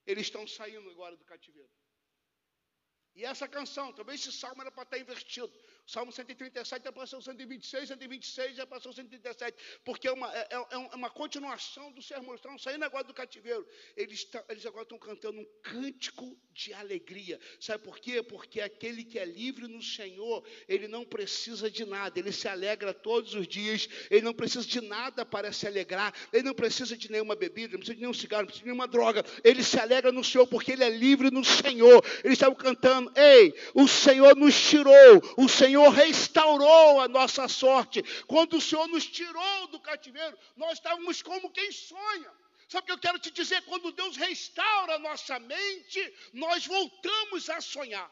eles 0.05 0.27
estão 0.27 0.47
saindo 0.47 0.89
agora 0.89 1.15
do 1.15 1.25
cativeiro. 1.25 1.69
E 3.15 3.25
essa 3.25 3.47
canção, 3.47 3.93
talvez 3.93 4.21
esse 4.21 4.31
salmo 4.31 4.61
era 4.61 4.71
para 4.71 4.83
estar 4.83 4.97
invertido. 4.97 5.51
Salmo 5.89 6.11
137 6.11 6.83
já 6.83 6.91
passou 6.91 7.19
126, 7.19 7.87
126 7.87 8.55
já 8.57 8.67
passou 8.67 8.93
137, 8.93 9.57
porque 9.83 10.07
é 10.07 10.11
uma, 10.11 10.31
é, 10.31 10.47
é, 10.51 10.55
é 10.71 10.95
uma 10.95 11.09
continuação 11.09 11.91
do 11.91 11.99
sermão. 11.99 12.35
Estão 12.35 12.59
saindo 12.59 12.85
agora 12.85 13.03
do 13.03 13.13
cativeiro. 13.13 13.65
Eles, 13.97 14.29
eles 14.49 14.63
agora 14.67 14.83
estão 14.83 14.99
cantando 14.99 15.39
um 15.39 15.45
cântico 15.63 16.37
de 16.53 16.71
alegria. 16.73 17.39
Sabe 17.59 17.83
por 17.83 17.97
quê? 17.97 18.21
Porque 18.21 18.61
aquele 18.61 19.03
que 19.03 19.17
é 19.17 19.25
livre 19.25 19.67
no 19.67 19.81
Senhor, 19.81 20.45
ele 20.67 20.87
não 20.87 21.03
precisa 21.03 21.71
de 21.71 21.83
nada, 21.85 22.19
ele 22.19 22.31
se 22.31 22.47
alegra 22.47 22.93
todos 22.93 23.33
os 23.33 23.47
dias, 23.47 23.89
ele 24.11 24.21
não 24.21 24.33
precisa 24.33 24.67
de 24.67 24.81
nada 24.81 25.25
para 25.25 25.51
se 25.51 25.65
alegrar, 25.65 26.13
ele 26.31 26.43
não 26.43 26.53
precisa 26.53 26.95
de 26.95 27.09
nenhuma 27.11 27.35
bebida, 27.35 27.71
não 27.71 27.79
precisa 27.79 27.95
de 27.95 28.01
nenhum 28.01 28.13
cigarro, 28.13 28.41
não 28.41 28.47
precisa 28.47 28.63
de 28.63 28.69
nenhuma 28.69 28.87
droga, 28.87 29.25
ele 29.43 29.63
se 29.63 29.79
alegra 29.79 30.11
no 30.11 30.23
Senhor, 30.23 30.45
porque 30.45 30.73
ele 30.73 30.83
é 30.83 30.89
livre 30.89 31.31
no 31.31 31.43
Senhor. 31.43 32.05
Eles 32.23 32.33
estavam 32.33 32.55
cantando: 32.55 33.11
Ei, 33.15 33.55
o 33.73 33.87
Senhor 33.87 34.35
nos 34.35 34.55
tirou, 34.69 34.93
o 35.35 35.49
Senhor 35.49 35.78
Senhor 35.79 35.89
restaurou 35.91 36.99
a 36.99 37.07
nossa 37.07 37.47
sorte. 37.47 38.03
Quando 38.25 38.57
o 38.57 38.61
Senhor 38.61 38.87
nos 38.87 39.05
tirou 39.05 39.67
do 39.67 39.79
cativeiro, 39.79 40.37
nós 40.57 40.73
estávamos 40.73 41.21
como 41.21 41.51
quem 41.51 41.71
sonha. 41.71 42.31
Sabe 42.67 42.83
o 42.83 42.85
que 42.85 42.91
eu 42.91 42.99
quero 42.99 43.19
te 43.19 43.31
dizer? 43.31 43.61
Quando 43.63 43.91
Deus 43.93 44.17
restaura 44.17 44.95
a 44.95 44.99
nossa 44.99 45.39
mente, 45.39 46.01
nós 46.33 46.65
voltamos 46.65 47.49
a 47.49 47.61
sonhar. 47.61 48.11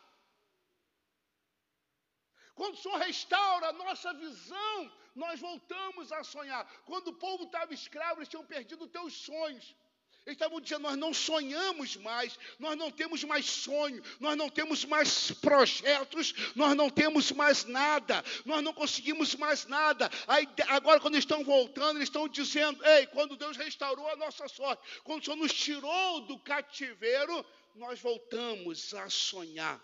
Quando 2.55 2.75
o 2.75 2.77
Senhor 2.77 2.97
restaura 2.97 3.67
a 3.67 3.73
nossa 3.73 4.13
visão, 4.13 4.91
nós 5.13 5.39
voltamos 5.39 6.11
a 6.11 6.23
sonhar. 6.23 6.65
Quando 6.85 7.09
o 7.09 7.13
povo 7.13 7.43
estava 7.43 7.73
escravo, 7.73 8.19
eles 8.19 8.29
tinham 8.29 8.45
perdido 8.45 8.85
os 8.85 8.91
teus 8.91 9.13
sonhos. 9.13 9.75
Eles 10.27 10.35
estavam 10.35 10.59
dizendo: 10.59 10.81
nós 10.81 10.97
não 10.97 11.13
sonhamos 11.13 11.95
mais, 11.95 12.37
nós 12.59 12.75
não 12.75 12.91
temos 12.91 13.23
mais 13.23 13.45
sonho, 13.45 14.03
nós 14.19 14.35
não 14.35 14.49
temos 14.49 14.83
mais 14.83 15.31
projetos, 15.31 16.33
nós 16.53 16.75
não 16.75 16.89
temos 16.89 17.31
mais 17.31 17.63
nada, 17.63 18.21
nós 18.43 18.61
não 18.61 18.73
conseguimos 18.73 19.35
mais 19.35 19.65
nada. 19.67 20.09
Aí, 20.27 20.45
agora, 20.67 20.99
quando 20.99 21.17
estão 21.17 21.45
voltando, 21.45 21.97
eles 21.97 22.09
estão 22.09 22.27
dizendo: 22.27 22.85
ei, 22.85 23.07
quando 23.07 23.37
Deus 23.37 23.55
restaurou 23.55 24.05
a 24.09 24.17
nossa 24.17 24.49
sorte, 24.49 25.01
quando 25.05 25.21
o 25.21 25.23
Senhor 25.23 25.37
nos 25.37 25.53
tirou 25.53 26.19
do 26.27 26.37
cativeiro, 26.39 27.45
nós 27.73 27.97
voltamos 28.01 28.93
a 28.95 29.09
sonhar. 29.09 29.81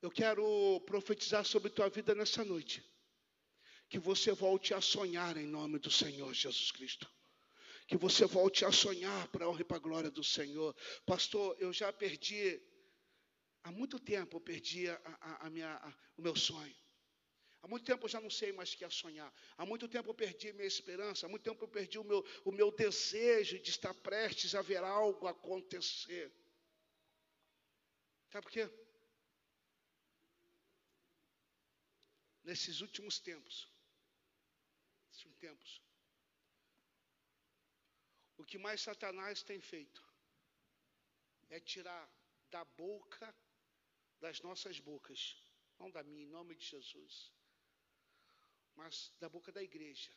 Eu 0.00 0.12
quero 0.12 0.80
profetizar 0.86 1.44
sobre 1.44 1.70
tua 1.70 1.90
vida 1.90 2.14
nessa 2.14 2.44
noite. 2.44 2.84
Que 3.88 3.98
você 3.98 4.30
volte 4.30 4.72
a 4.72 4.80
sonhar 4.80 5.36
em 5.36 5.46
nome 5.46 5.80
do 5.80 5.90
Senhor 5.90 6.32
Jesus 6.32 6.70
Cristo 6.70 7.10
que 7.90 7.96
você 7.96 8.24
volte 8.24 8.64
a 8.64 8.70
sonhar 8.70 9.26
para 9.32 9.44
a 9.44 9.48
honra 9.48 9.62
e 9.62 9.64
para 9.64 9.76
a 9.76 9.80
glória 9.80 10.10
do 10.12 10.22
Senhor. 10.22 10.76
Pastor, 11.04 11.56
eu 11.58 11.72
já 11.72 11.92
perdi, 11.92 12.62
há 13.64 13.72
muito 13.72 13.98
tempo 13.98 14.36
eu 14.36 14.40
perdi 14.40 14.88
a, 14.88 14.94
a, 15.20 15.46
a 15.46 15.50
minha, 15.50 15.74
a, 15.74 15.88
o 16.16 16.22
meu 16.22 16.36
sonho. 16.36 16.76
Há 17.60 17.66
muito 17.66 17.84
tempo 17.84 18.04
eu 18.04 18.08
já 18.08 18.20
não 18.20 18.30
sei 18.30 18.52
mais 18.52 18.72
o 18.72 18.76
que 18.76 18.84
é 18.84 18.90
sonhar. 18.90 19.34
Há 19.58 19.66
muito 19.66 19.88
tempo 19.88 20.08
eu 20.08 20.14
perdi 20.14 20.52
minha 20.52 20.68
esperança. 20.68 21.26
Há 21.26 21.28
muito 21.28 21.42
tempo 21.42 21.64
eu 21.64 21.68
perdi 21.68 21.98
o 21.98 22.04
meu, 22.04 22.24
o 22.44 22.52
meu 22.52 22.70
desejo 22.70 23.58
de 23.58 23.70
estar 23.70 23.92
prestes 23.92 24.54
a 24.54 24.62
ver 24.62 24.84
algo 24.84 25.26
acontecer. 25.26 26.32
Sabe 28.30 28.44
por 28.44 28.52
quê? 28.52 28.70
Nesses 32.44 32.80
últimos 32.80 33.18
tempos, 33.18 33.68
últimos 35.12 35.38
tempos, 35.38 35.89
que 38.50 38.58
mais 38.58 38.80
Satanás 38.80 39.44
tem 39.44 39.60
feito 39.60 40.02
é 41.48 41.60
tirar 41.60 42.06
da 42.50 42.64
boca 42.64 43.26
das 44.18 44.40
nossas 44.46 44.80
bocas, 44.80 45.20
não 45.78 45.88
da 45.88 46.02
minha, 46.02 46.24
em 46.24 46.32
nome 46.38 46.56
de 46.56 46.64
Jesus, 46.64 47.32
mas 48.74 49.12
da 49.20 49.28
boca 49.28 49.52
da 49.52 49.62
igreja, 49.62 50.12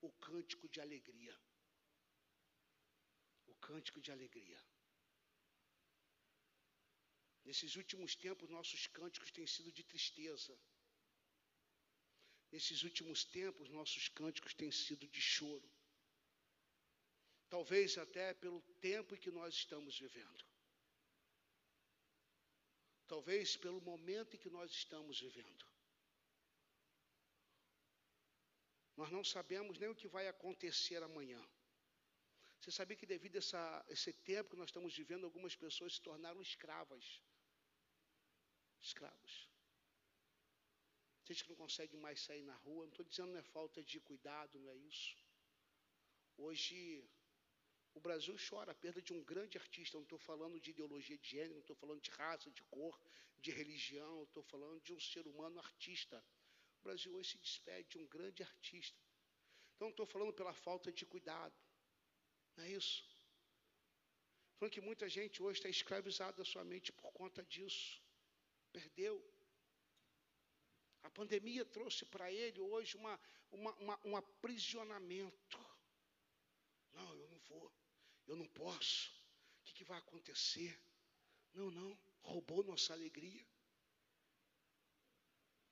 o 0.00 0.10
cântico 0.26 0.68
de 0.68 0.80
alegria. 0.80 1.34
O 3.46 3.54
cântico 3.68 4.00
de 4.00 4.10
alegria. 4.10 4.60
Nesses 7.44 7.76
últimos 7.76 8.16
tempos, 8.16 8.50
nossos 8.50 8.88
cânticos 8.88 9.30
têm 9.30 9.46
sido 9.46 9.70
de 9.72 9.84
tristeza. 9.84 10.58
Nesses 12.50 12.82
últimos 12.82 13.24
tempos, 13.24 13.70
nossos 13.70 14.08
cânticos 14.08 14.52
têm 14.52 14.72
sido 14.72 15.06
de 15.06 15.20
choro. 15.20 15.77
Talvez 17.48 17.96
até 17.96 18.34
pelo 18.34 18.60
tempo 18.80 19.14
em 19.14 19.18
que 19.18 19.30
nós 19.30 19.54
estamos 19.54 19.98
vivendo. 19.98 20.44
Talvez 23.06 23.56
pelo 23.56 23.80
momento 23.80 24.36
em 24.36 24.38
que 24.38 24.50
nós 24.50 24.70
estamos 24.70 25.20
vivendo. 25.20 25.64
Nós 28.96 29.10
não 29.10 29.24
sabemos 29.24 29.78
nem 29.78 29.88
o 29.88 29.94
que 29.94 30.08
vai 30.08 30.28
acontecer 30.28 31.02
amanhã. 31.02 31.42
Você 32.60 32.70
sabia 32.70 32.96
que 32.96 33.06
devido 33.06 33.36
a 33.36 33.38
essa, 33.38 33.86
esse 33.88 34.12
tempo 34.12 34.50
que 34.50 34.56
nós 34.56 34.68
estamos 34.68 34.94
vivendo, 34.94 35.24
algumas 35.24 35.54
pessoas 35.54 35.94
se 35.94 36.02
tornaram 36.02 36.42
escravas. 36.42 37.22
Escravos. 38.80 39.48
Gente 41.24 41.44
que 41.44 41.50
não 41.50 41.56
consegue 41.56 41.96
mais 41.96 42.20
sair 42.20 42.42
na 42.42 42.56
rua, 42.56 42.84
não 42.84 42.90
estou 42.90 43.06
dizendo 43.06 43.32
não 43.32 43.38
é 43.38 43.42
falta 43.42 43.82
de 43.82 44.00
cuidado, 44.00 44.58
não 44.58 44.70
é 44.70 44.76
isso. 44.76 45.16
Hoje 46.36 47.08
o 47.98 48.00
Brasil 48.00 48.36
chora 48.48 48.70
a 48.72 48.80
perda 48.82 49.00
de 49.02 49.12
um 49.12 49.22
grande 49.24 49.58
artista. 49.58 49.96
Não 49.96 50.04
estou 50.04 50.18
falando 50.18 50.60
de 50.60 50.70
ideologia 50.70 51.18
de 51.18 51.28
gênero, 51.28 51.54
não 51.54 51.60
estou 51.66 51.76
falando 51.76 52.00
de 52.00 52.10
raça, 52.10 52.50
de 52.58 52.62
cor, 52.74 52.96
de 53.44 53.50
religião, 53.50 54.22
estou 54.22 54.44
falando 54.44 54.80
de 54.80 54.92
um 54.94 55.00
ser 55.00 55.26
humano 55.26 55.58
artista. 55.58 56.24
O 56.78 56.82
Brasil 56.84 57.12
hoje 57.16 57.30
se 57.32 57.38
despede 57.38 57.88
de 57.90 57.98
um 57.98 58.06
grande 58.06 58.42
artista. 58.42 59.00
Então, 59.74 59.88
não 59.88 59.90
estou 59.90 60.06
falando 60.06 60.32
pela 60.32 60.54
falta 60.54 60.92
de 60.92 61.04
cuidado. 61.04 61.56
Não 62.56 62.64
é 62.64 62.70
isso. 62.70 63.02
Falando 64.56 64.72
que 64.72 64.80
muita 64.80 65.08
gente 65.08 65.42
hoje 65.42 65.58
está 65.58 65.68
escravizada 65.68 66.44
somente 66.44 66.92
por 66.92 67.10
conta 67.12 67.42
disso. 67.44 68.00
Perdeu. 68.72 69.16
A 71.02 71.10
pandemia 71.10 71.64
trouxe 71.64 72.04
para 72.04 72.30
ele 72.30 72.60
hoje 72.60 72.96
uma, 72.96 73.20
uma, 73.50 73.72
uma, 73.74 74.00
um 74.04 74.16
aprisionamento. 74.16 75.58
Não, 76.92 77.14
eu 77.16 77.28
não 77.28 77.38
vou 77.40 77.77
eu 78.28 78.36
não 78.36 78.46
posso, 78.48 79.10
o 79.60 79.64
que, 79.64 79.74
que 79.74 79.84
vai 79.84 79.98
acontecer? 79.98 80.78
Não, 81.54 81.70
não, 81.70 81.98
roubou 82.20 82.62
nossa 82.62 82.92
alegria. 82.92 83.44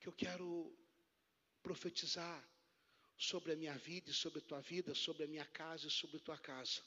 Que 0.00 0.08
eu 0.08 0.12
quero 0.12 0.76
profetizar 1.62 2.42
sobre 3.16 3.52
a 3.52 3.56
minha 3.56 3.76
vida 3.78 4.10
e 4.10 4.14
sobre 4.14 4.38
a 4.38 4.42
tua 4.42 4.60
vida, 4.60 4.94
sobre 4.94 5.24
a 5.24 5.26
minha 5.26 5.44
casa 5.46 5.86
e 5.86 5.90
sobre 5.90 6.16
a 6.16 6.20
tua 6.20 6.38
casa. 6.38 6.82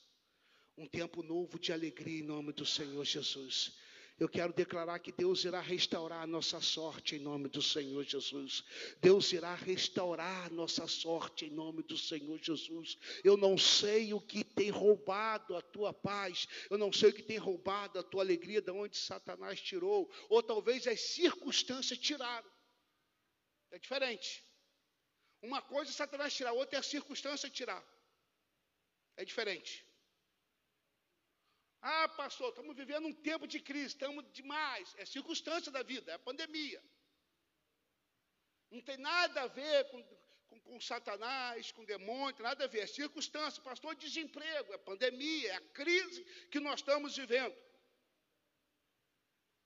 Um 0.78 0.88
tempo 0.88 1.22
novo 1.22 1.60
de 1.60 1.72
alegria 1.72 2.20
em 2.20 2.26
nome 2.26 2.54
do 2.54 2.66
Senhor 2.66 3.04
Jesus. 3.04 3.78
Eu 4.20 4.28
quero 4.28 4.52
declarar 4.52 5.00
que 5.00 5.14
Deus 5.14 5.46
irá 5.46 5.62
restaurar 5.62 6.24
a 6.24 6.28
nossa 6.28 6.60
sorte 6.60 7.16
em 7.16 7.20
nome 7.20 7.48
do 7.48 7.62
Senhor 7.62 8.04
Jesus. 8.04 8.66
Deus 9.00 9.32
irá 9.32 9.56
restaurar 9.56 10.48
a 10.48 10.50
nossa 10.50 10.86
sorte 10.88 11.46
em 11.46 11.50
nome 11.50 11.82
do 11.84 11.98
Senhor 11.98 12.38
Jesus. 12.38 12.98
Eu 13.24 13.38
não 13.38 13.58
sei 13.58 14.14
o 14.14 14.20
que 14.20 14.44
tem 14.44 14.70
roubado 14.70 15.56
a 15.56 15.62
tua 15.62 15.94
paz, 15.94 16.48
eu 16.70 16.78
não 16.78 16.92
sei 16.92 17.12
o 17.12 17.14
que 17.14 17.24
tem 17.24 17.38
roubado 17.38 17.98
a 17.98 18.04
tua 18.04 18.22
alegria, 18.22 18.62
de 18.62 18.72
onde 18.72 18.98
Satanás 18.98 19.62
tirou, 19.62 20.12
ou 20.28 20.44
talvez 20.44 20.86
as 20.86 21.00
circunstâncias 21.00 21.98
tiraram. 21.98 22.52
É 23.72 23.80
diferente. 23.80 24.44
Uma 25.42 25.62
coisa 25.62 25.92
é 25.92 25.94
Satanás 25.94 26.34
tirar, 26.34 26.52
outra 26.52 26.78
é 26.78 26.80
a 26.82 26.84
circunstância 26.84 27.50
tirar. 27.50 27.84
É 29.16 29.24
diferente. 29.24 29.89
Ah, 31.82 32.10
pastor, 32.10 32.50
estamos 32.50 32.76
vivendo 32.76 33.08
um 33.08 33.14
tempo 33.14 33.48
de 33.48 33.60
crise, 33.60 33.88
estamos 33.88 34.26
demais. 34.34 34.94
É 34.98 35.06
circunstância 35.06 35.72
da 35.72 35.82
vida, 35.82 36.12
é 36.12 36.18
pandemia. 36.18 36.84
Não 38.70 38.82
tem 38.82 38.98
nada 38.98 39.44
a 39.44 39.48
ver 39.48 39.90
com, 39.90 40.04
com, 40.50 40.60
com 40.60 40.82
Satanás, 40.82 41.72
com 41.72 41.86
demônio, 41.86 42.44
nada 42.44 42.66
a 42.66 42.68
ver. 42.68 42.82
É 42.82 42.88
circunstância, 42.88 43.64
pastor, 43.64 43.96
desemprego, 43.96 44.74
é 44.74 44.78
pandemia, 44.78 45.54
é 45.54 45.56
a 45.56 45.62
crise 45.62 46.24
que 46.52 46.60
nós 46.60 46.82
estamos 46.82 47.16
vivendo. 47.16 47.56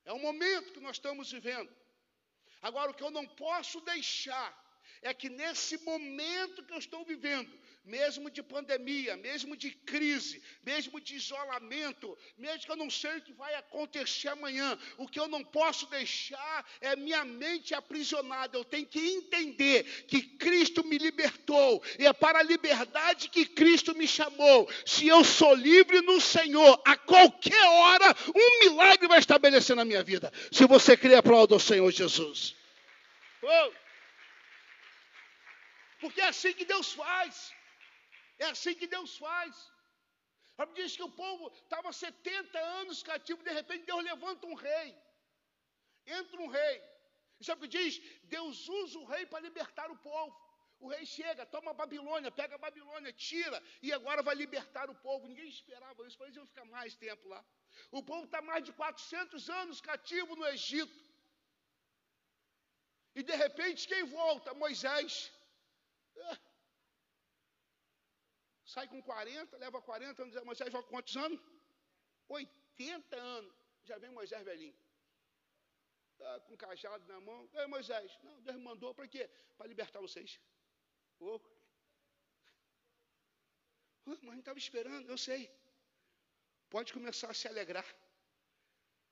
É 0.06 0.14
o 0.14 0.20
momento 0.20 0.74
que 0.74 0.80
nós 0.80 0.98
estamos 0.98 1.32
vivendo. 1.32 1.74
Agora, 2.62 2.92
o 2.92 2.94
que 2.94 3.04
eu 3.04 3.12
não 3.12 3.28
posso 3.28 3.82
deixar 3.82 4.64
é 5.02 5.14
que 5.14 5.30
nesse 5.30 5.78
momento 5.80 6.64
que 6.64 6.74
eu 6.74 6.78
estou 6.78 7.04
vivendo, 7.04 7.52
mesmo 7.86 8.30
de 8.30 8.42
pandemia, 8.42 9.18
mesmo 9.18 9.58
de 9.58 9.72
crise, 9.72 10.42
mesmo 10.64 11.02
de 11.02 11.16
isolamento, 11.16 12.18
mesmo 12.38 12.66
que 12.66 12.72
eu 12.72 12.76
não 12.76 12.90
sei 12.90 13.18
o 13.18 13.22
que 13.22 13.34
vai 13.34 13.54
acontecer 13.56 14.30
amanhã, 14.30 14.78
o 14.98 15.08
que 15.08 15.20
eu 15.20 15.28
não 15.28 15.44
posso 15.44 15.86
deixar 15.88 16.66
é 16.80 16.96
minha 16.96 17.26
mente 17.26 17.74
aprisionada. 17.76 18.58
Eu 18.58 18.64
tenho 18.64 18.86
que 18.86 19.00
entender 19.00 19.84
que 20.08 20.22
Cristo 20.22 20.84
me 20.86 20.98
libertou 20.98 21.84
e 22.00 22.06
é 22.06 22.14
para 22.14 22.40
a 22.40 22.44
liberdade 22.44 23.30
que 23.30 23.46
Cristo 23.46 23.94
me 23.94 24.08
chamou. 24.08 24.70
Se 24.86 25.08
eu 25.08 25.24
sou 25.24 25.54
livre 25.54 26.02
no 26.02 26.22
Senhor, 26.22 26.82
a 26.86 26.96
qualquer 26.96 27.66
hora, 27.66 28.16
um 28.34 28.60
milagre 28.60 29.08
vai 29.08 29.20
estabelecer 29.20 29.76
na 29.76 29.84
minha 29.84 30.04
vida. 30.04 30.32
Se 30.52 30.66
você 30.66 30.96
crê, 30.96 31.16
aplauda 31.16 31.56
o 31.56 31.60
Senhor 31.60 31.92
Jesus. 31.92 32.56
Oh. 33.42 33.72
Porque 36.00 36.22
é 36.22 36.28
assim 36.28 36.54
que 36.54 36.66
Deus 36.66 36.94
faz. 36.94 37.54
É 38.40 38.46
assim 38.46 38.76
que 38.76 38.88
Deus 38.88 39.18
faz. 39.18 39.72
A 40.58 40.66
Bíblia 40.66 40.86
diz 40.86 40.96
que 40.96 41.04
o 41.04 41.12
povo 41.12 41.52
estava 41.56 41.92
70 41.92 42.60
anos 42.82 43.02
cativo, 43.02 43.44
de 43.44 43.52
repente 43.52 43.86
Deus 43.86 44.04
levanta 44.04 44.46
um 44.46 44.54
rei. 44.54 44.96
Entra 46.06 46.42
um 46.42 46.48
rei. 46.48 46.84
E 47.40 47.46
sabe 47.46 47.60
o 47.60 47.70
que 47.70 47.78
diz? 47.78 48.00
Deus 48.24 48.68
usa 48.70 49.00
o 49.00 49.06
rei 49.06 49.26
para 49.26 49.46
libertar 49.48 49.90
o 49.92 49.98
povo. 49.98 50.34
O 50.80 50.90
rei 50.90 51.06
chega, 51.06 51.46
toma 51.46 51.72
a 51.72 51.80
Babilônia, 51.82 52.30
pega 52.30 52.56
a 52.56 52.64
Babilônia, 52.68 53.12
tira, 53.14 53.58
e 53.82 53.92
agora 53.98 54.22
vai 54.22 54.36
libertar 54.36 54.90
o 54.90 54.96
povo. 54.96 55.28
Ninguém 55.28 55.48
esperava 55.48 56.06
isso, 56.06 56.22
eles 56.24 56.36
iam 56.36 56.46
ficar 56.46 56.66
mais 56.66 56.96
tempo 56.96 57.28
lá. 57.28 57.44
O 57.92 58.04
povo 58.04 58.26
está 58.26 58.42
mais 58.42 58.64
de 58.64 58.74
400 58.74 59.50
anos 59.50 59.80
cativo 59.82 60.36
no 60.36 60.46
Egito. 60.48 61.00
E 63.16 63.24
de 63.24 63.36
repente, 63.36 63.88
quem 63.88 64.04
volta? 64.04 64.54
Moisés. 64.54 65.32
É. 66.16 66.53
Sai 68.74 68.88
com 68.92 69.02
40, 69.02 69.58
leva 69.64 69.82
40 69.82 70.24
anos. 70.24 70.44
Moisés 70.50 70.74
com 70.74 70.84
quantos 70.94 71.16
anos? 71.26 71.40
80 72.28 73.16
anos. 73.16 73.54
Já 73.90 73.98
vem 73.98 74.12
Moisés 74.20 74.44
velhinho. 74.52 74.78
Tá 76.18 76.40
com 76.48 76.58
cajado 76.64 77.06
na 77.12 77.20
mão. 77.28 77.42
Ei, 77.54 77.68
Moisés. 77.76 78.18
Não, 78.24 78.42
Deus 78.46 78.58
me 78.58 78.64
mandou 78.64 78.94
para 78.96 79.08
quê? 79.08 79.24
Para 79.58 79.68
libertar 79.68 80.00
vocês. 80.08 80.40
Oh. 81.20 81.40
mas 84.06 84.18
a 84.22 84.32
gente 84.32 84.40
estava 84.40 84.60
esperando, 84.66 85.10
eu 85.14 85.18
sei. 85.18 85.42
Pode 86.70 86.92
começar 86.98 87.30
a 87.30 87.38
se 87.40 87.48
alegrar. 87.48 87.88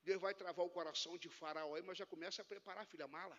Deus 0.08 0.20
vai 0.26 0.34
travar 0.34 0.66
o 0.66 0.76
coração 0.78 1.14
de 1.24 1.30
Faraó, 1.30 1.76
mas 1.84 1.98
já 2.02 2.06
começa 2.14 2.42
a 2.42 2.46
preparar, 2.54 2.86
filha 2.94 3.08
mala. 3.08 3.38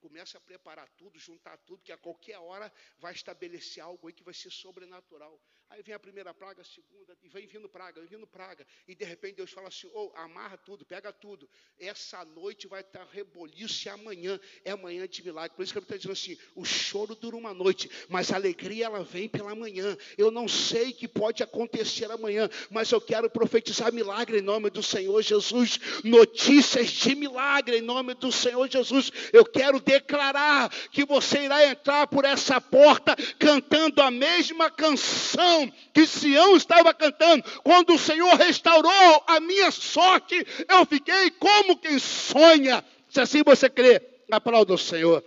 Começa 0.00 0.38
a 0.38 0.40
preparar 0.40 0.88
tudo, 0.90 1.18
juntar 1.18 1.56
tudo, 1.58 1.82
que 1.82 1.92
a 1.92 1.98
qualquer 1.98 2.38
hora 2.38 2.72
vai 2.98 3.12
estabelecer 3.12 3.82
algo 3.82 4.06
aí 4.06 4.12
que 4.12 4.22
vai 4.22 4.34
ser 4.34 4.50
sobrenatural. 4.50 5.40
Aí 5.70 5.82
vem 5.82 5.94
a 5.94 5.98
primeira 5.98 6.32
praga, 6.32 6.62
a 6.62 6.64
segunda, 6.64 7.14
e 7.22 7.28
vem 7.28 7.46
vindo 7.46 7.68
praga, 7.68 8.00
vem 8.00 8.08
vindo 8.08 8.26
praga. 8.26 8.66
E 8.86 8.94
de 8.94 9.04
repente 9.04 9.36
Deus 9.36 9.50
fala 9.50 9.68
assim: 9.68 9.88
oh, 9.92 10.10
amarra 10.14 10.56
tudo, 10.56 10.82
pega 10.82 11.12
tudo. 11.12 11.48
Essa 11.78 12.24
noite 12.24 12.66
vai 12.66 12.80
estar 12.80 13.04
reboliço 13.04 13.86
e 13.86 13.90
amanhã 13.90 14.40
é 14.64 14.70
amanhã 14.70 15.06
de 15.06 15.22
milagre. 15.22 15.54
Por 15.54 15.62
isso 15.62 15.72
que 15.72 15.78
ele 15.78 15.84
está 15.84 15.96
dizendo 15.96 16.12
assim: 16.12 16.38
o 16.54 16.64
choro 16.64 17.14
dura 17.14 17.36
uma 17.36 17.52
noite, 17.52 17.90
mas 18.08 18.32
a 18.32 18.36
alegria 18.36 18.86
ela 18.86 19.04
vem 19.04 19.28
pela 19.28 19.54
manhã. 19.54 19.94
Eu 20.16 20.30
não 20.30 20.48
sei 20.48 20.88
o 20.88 20.94
que 20.94 21.06
pode 21.06 21.42
acontecer 21.42 22.10
amanhã, 22.10 22.48
mas 22.70 22.90
eu 22.90 23.00
quero 23.00 23.28
profetizar 23.28 23.92
milagre 23.92 24.38
em 24.38 24.42
nome 24.42 24.70
do 24.70 24.82
Senhor 24.82 25.20
Jesus. 25.20 25.78
Notícias 26.02 26.88
de 26.88 27.14
milagre 27.14 27.76
em 27.76 27.82
nome 27.82 28.14
do 28.14 28.32
Senhor 28.32 28.66
Jesus. 28.70 29.12
Eu 29.34 29.44
quero 29.44 29.80
declarar 29.80 30.70
que 30.90 31.04
você 31.04 31.44
irá 31.44 31.66
entrar 31.66 32.06
por 32.06 32.24
essa 32.24 32.58
porta 32.58 33.14
cantando 33.38 34.00
a 34.00 34.10
mesma 34.10 34.70
canção 34.70 35.57
que 35.92 36.06
Sião 36.06 36.56
estava 36.56 36.92
cantando. 36.92 37.42
Quando 37.62 37.94
o 37.94 37.98
Senhor 37.98 38.34
restaurou 38.36 39.24
a 39.26 39.40
minha 39.40 39.70
sorte, 39.70 40.34
eu 40.68 40.84
fiquei 40.86 41.30
como 41.32 41.78
quem 41.78 41.98
sonha. 41.98 42.84
Se 43.08 43.20
assim 43.20 43.42
você 43.42 43.70
crê, 43.70 44.00
aplauda 44.30 44.74
o 44.74 44.78
Senhor. 44.78 45.24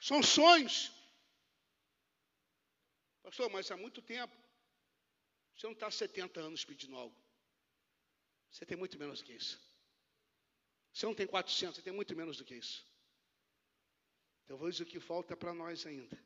São 0.00 0.22
sonhos. 0.22 0.92
Pastor, 3.22 3.48
mas 3.50 3.70
há 3.70 3.76
muito 3.76 4.02
tempo. 4.02 4.36
Você 5.56 5.66
não 5.66 5.74
está 5.74 5.86
há 5.86 5.90
70 5.90 6.40
anos 6.40 6.64
pedindo 6.64 6.96
algo. 6.96 7.16
Você 8.50 8.66
tem 8.66 8.76
muito 8.76 8.98
menos 8.98 9.20
do 9.20 9.24
que 9.24 9.32
isso. 9.32 9.58
Você 10.92 11.06
não 11.06 11.14
tem 11.14 11.26
400, 11.26 11.76
você 11.76 11.82
tem 11.82 11.92
muito 11.92 12.14
menos 12.14 12.36
do 12.36 12.44
que 12.44 12.54
isso. 12.54 12.84
Talvez 14.52 14.78
o 14.80 14.84
que 14.84 15.00
falta 15.00 15.34
para 15.34 15.54
nós 15.54 15.86
ainda 15.86 16.22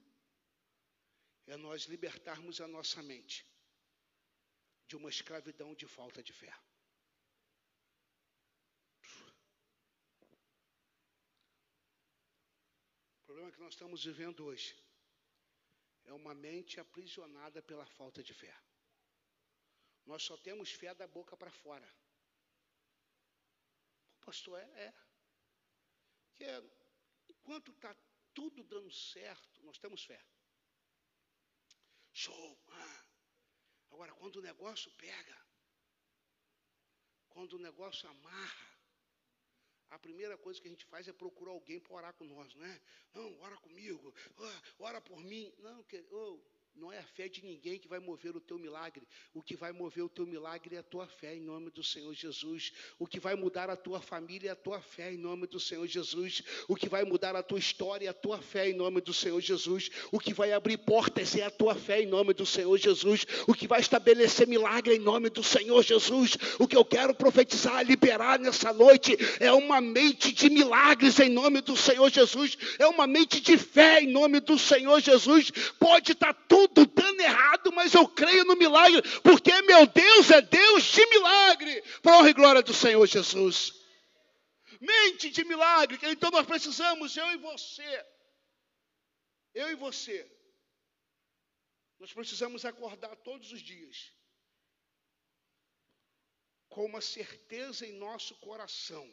é 1.47 1.57
nós 1.57 1.83
libertarmos 1.85 2.61
a 2.61 2.67
nossa 2.67 3.01
mente 3.01 3.47
de 4.89 4.97
uma 4.97 5.09
escravidão 5.09 5.73
de 5.77 5.87
falta 5.87 6.21
de 6.25 6.33
fé. 6.33 6.53
O 13.21 13.27
problema 13.27 13.53
que 13.53 13.61
nós 13.61 13.75
estamos 13.75 14.05
vivendo 14.05 14.45
hoje 14.45 14.77
é 16.03 16.13
uma 16.13 16.35
mente 16.35 16.81
aprisionada 16.81 17.63
pela 17.63 17.87
falta 17.87 18.25
de 18.25 18.35
fé. 18.35 18.61
Nós 20.05 20.25
só 20.25 20.37
temos 20.37 20.73
fé 20.73 20.93
da 20.97 21.07
boca 21.07 21.37
para 21.37 21.53
fora. 21.53 21.89
Pastor, 24.25 24.59
é, 24.59 24.65
é. 24.87 24.95
Que 26.35 26.43
é, 26.43 26.61
enquanto 27.29 27.71
está 27.71 27.95
tudo 28.37 28.63
dando 28.65 28.93
certo, 28.93 29.63
nós 29.65 29.79
temos 29.79 30.05
fé. 30.05 30.23
Show! 32.13 32.63
Ah. 32.69 33.05
Agora, 33.91 34.13
quando 34.21 34.37
o 34.37 34.43
negócio 34.43 34.91
pega, 34.93 35.37
quando 37.31 37.55
o 37.55 37.59
negócio 37.59 38.07
amarra, 38.11 38.71
a 39.89 39.99
primeira 39.99 40.37
coisa 40.37 40.61
que 40.61 40.69
a 40.69 40.71
gente 40.71 40.85
faz 40.85 41.09
é 41.09 41.15
procurar 41.15 41.53
alguém 41.53 41.81
para 41.81 41.95
orar 41.95 42.15
com 42.15 42.25
nós, 42.25 42.55
não 42.55 42.67
é? 42.67 42.83
Não, 43.15 43.41
ora 43.41 43.57
comigo, 43.57 44.15
oh, 44.37 44.85
ora 44.85 45.01
por 45.01 45.19
mim. 45.21 45.51
Não, 45.59 45.83
que, 45.85 46.05
oh, 46.11 46.39
não 46.79 46.93
é 46.93 46.99
a 46.99 47.03
fé 47.03 47.27
de 47.27 47.43
ninguém 47.43 47.79
que 47.79 47.89
vai 47.89 47.99
mover 47.99 48.37
o 48.37 48.41
teu 48.41 48.59
milagre. 48.59 49.03
O 49.33 49.43
que 49.43 49.57
vai 49.57 49.73
mover 49.73 50.05
o 50.05 50.11
teu 50.11 50.27
milagre 50.27 50.77
é 50.77 50.79
a 50.79 50.83
tua 50.83 51.07
fé 51.07 51.35
em 51.35 51.41
nome 51.41 51.71
do 51.71 51.83
Senhor 51.83 52.13
Jesus. 52.13 52.71
O 52.99 53.07
que 53.07 53.19
vai 53.19 53.35
mudar 53.35 53.71
a 53.71 53.77
tua 53.77 53.99
família 53.99 54.51
é 54.51 54.53
a 54.53 54.57
tua 54.57 54.79
fé 54.81 55.11
em 55.11 55.17
nome 55.17 55.47
do 55.47 55.59
Senhor 55.59 55.87
Jesus. 55.87 56.43
O 56.69 56.77
que 56.77 56.87
vai 56.87 57.03
mudar 57.03 57.35
a 57.35 57.43
tua 57.43 57.59
história 57.59 58.07
é 58.07 58.11
a 58.11 58.15
tua 58.15 58.43
fé 58.43 58.69
em 58.69 58.75
nome 58.75 59.01
do 59.01 59.15
Senhor 59.15 59.41
Jesus. 59.41 59.91
O 60.13 60.21
que 60.21 60.35
vai 60.35 60.53
abrir 60.53 60.77
portas 60.77 61.35
é 61.35 61.45
a 61.45 61.51
tua 61.51 61.75
fé 61.75 62.03
em 62.03 62.07
nome 62.07 62.35
do 62.35 62.45
Senhor 62.45 62.77
Jesus. 62.77 63.27
O 63.47 63.55
que 63.55 63.67
vai 63.67 63.81
estabelecer 63.81 64.47
milagre 64.47 64.97
em 64.97 64.99
nome 64.99 65.31
do 65.31 65.43
Senhor 65.43 65.83
Jesus. 65.83 66.37
O 66.59 66.69
que 66.69 66.77
eu 66.77 66.85
quero 66.85 67.15
profetizar, 67.15 67.83
liberar 67.87 68.39
nessa 68.39 68.71
noite 68.75 69.17
é 69.41 69.51
uma 69.51 69.81
mente 69.81 70.31
de 70.31 70.51
milagres 70.51 71.19
em 71.21 71.31
nome 71.31 71.63
do 71.63 71.75
Senhor 71.75 72.11
Jesus. 72.11 72.59
É 72.79 72.87
uma 72.87 73.07
mente 73.07 73.41
de 73.41 73.57
fé 73.57 74.03
em 74.03 74.09
nome 74.09 74.41
do 74.41 74.59
Senhor 74.59 75.01
Jesus. 75.01 75.51
Pode 75.79 76.13
estar 76.13 76.35
tudo 76.35 76.66
tudo 76.69 76.93
dando 76.93 77.21
errado, 77.21 77.73
mas 77.73 77.95
eu 77.95 78.09
creio 78.09 78.45
no 78.45 78.57
milagre, 78.57 79.03
porque 79.23 79.63
meu 79.63 79.87
Deus 79.87 80.31
é 80.31 80.41
Deus 80.43 80.85
de 80.85 81.07
milagre, 81.07 81.83
para 82.03 82.19
honra 82.19 82.31
e 82.31 82.35
glória 82.35 82.63
do 82.63 82.75
Senhor 82.75 83.07
Jesus. 83.07 83.73
Mente 84.81 85.31
de 85.31 85.45
milagre, 85.45 85.99
então 86.03 86.31
nós 86.31 86.47
precisamos, 86.47 87.17
eu 87.17 87.31
e 87.33 87.37
você, 87.39 88.07
eu 89.55 89.71
e 89.71 89.75
você, 89.75 90.31
nós 91.99 92.13
precisamos 92.13 92.65
acordar 92.65 93.17
todos 93.17 93.53
os 93.53 93.61
dias 93.61 94.13
com 96.69 96.85
uma 96.85 97.01
certeza 97.01 97.87
em 97.87 97.93
nosso 97.93 98.35
coração. 98.37 99.11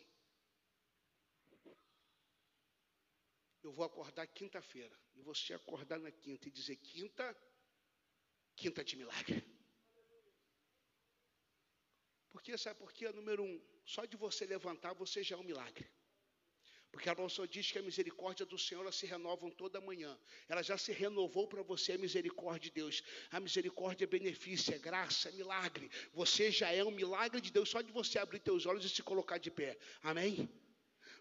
Eu 3.64 3.72
vou 3.72 3.86
acordar 3.86 4.28
quinta-feira 4.28 4.96
e 5.16 5.22
você 5.22 5.54
acordar 5.54 5.98
na 5.98 6.12
quinta 6.12 6.48
e 6.48 6.52
dizer 6.52 6.76
quinta, 6.76 7.36
quinta 8.56 8.84
de 8.84 8.98
milagre. 8.98 9.42
Porque 12.30 12.58
sabe 12.58 12.80
por 12.80 12.92
quê? 12.92 13.10
Número 13.10 13.44
um, 13.44 13.62
só 13.86 14.04
de 14.06 14.18
você 14.18 14.46
levantar 14.46 14.94
você 14.94 15.24
já 15.24 15.36
é 15.36 15.40
um 15.40 15.44
milagre. 15.44 15.90
Porque 16.92 17.10
a 17.10 17.16
nossa 17.16 17.48
diz 17.48 17.72
que 17.72 17.80
a 17.80 17.82
misericórdia 17.82 18.46
do 18.46 18.58
Senhor 18.58 18.94
se 18.94 19.08
renovam 19.08 19.50
toda 19.50 19.82
manhã. 19.82 20.16
Ela 20.48 20.62
já 20.62 20.78
se 20.78 20.92
renovou 20.92 21.48
para 21.48 21.64
você 21.64 21.94
a 21.94 21.98
misericórdia 21.98 22.70
de 22.70 22.72
Deus. 22.72 23.02
A 23.32 23.40
misericórdia 23.40 24.06
é 24.06 24.08
benefício, 24.08 24.76
é 24.76 24.78
graça, 24.78 25.30
é 25.30 25.32
milagre. 25.32 25.90
Você 26.14 26.52
já 26.52 26.72
é 26.72 26.84
um 26.84 26.92
milagre 26.92 27.42
de 27.42 27.52
Deus 27.52 27.70
só 27.70 27.82
de 27.82 27.92
você 27.92 28.20
abrir 28.20 28.40
teus 28.40 28.68
olhos 28.68 28.86
e 28.86 28.90
se 28.90 29.02
colocar 29.02 29.40
de 29.40 29.50
pé. 29.50 29.76
Amém? 30.04 30.48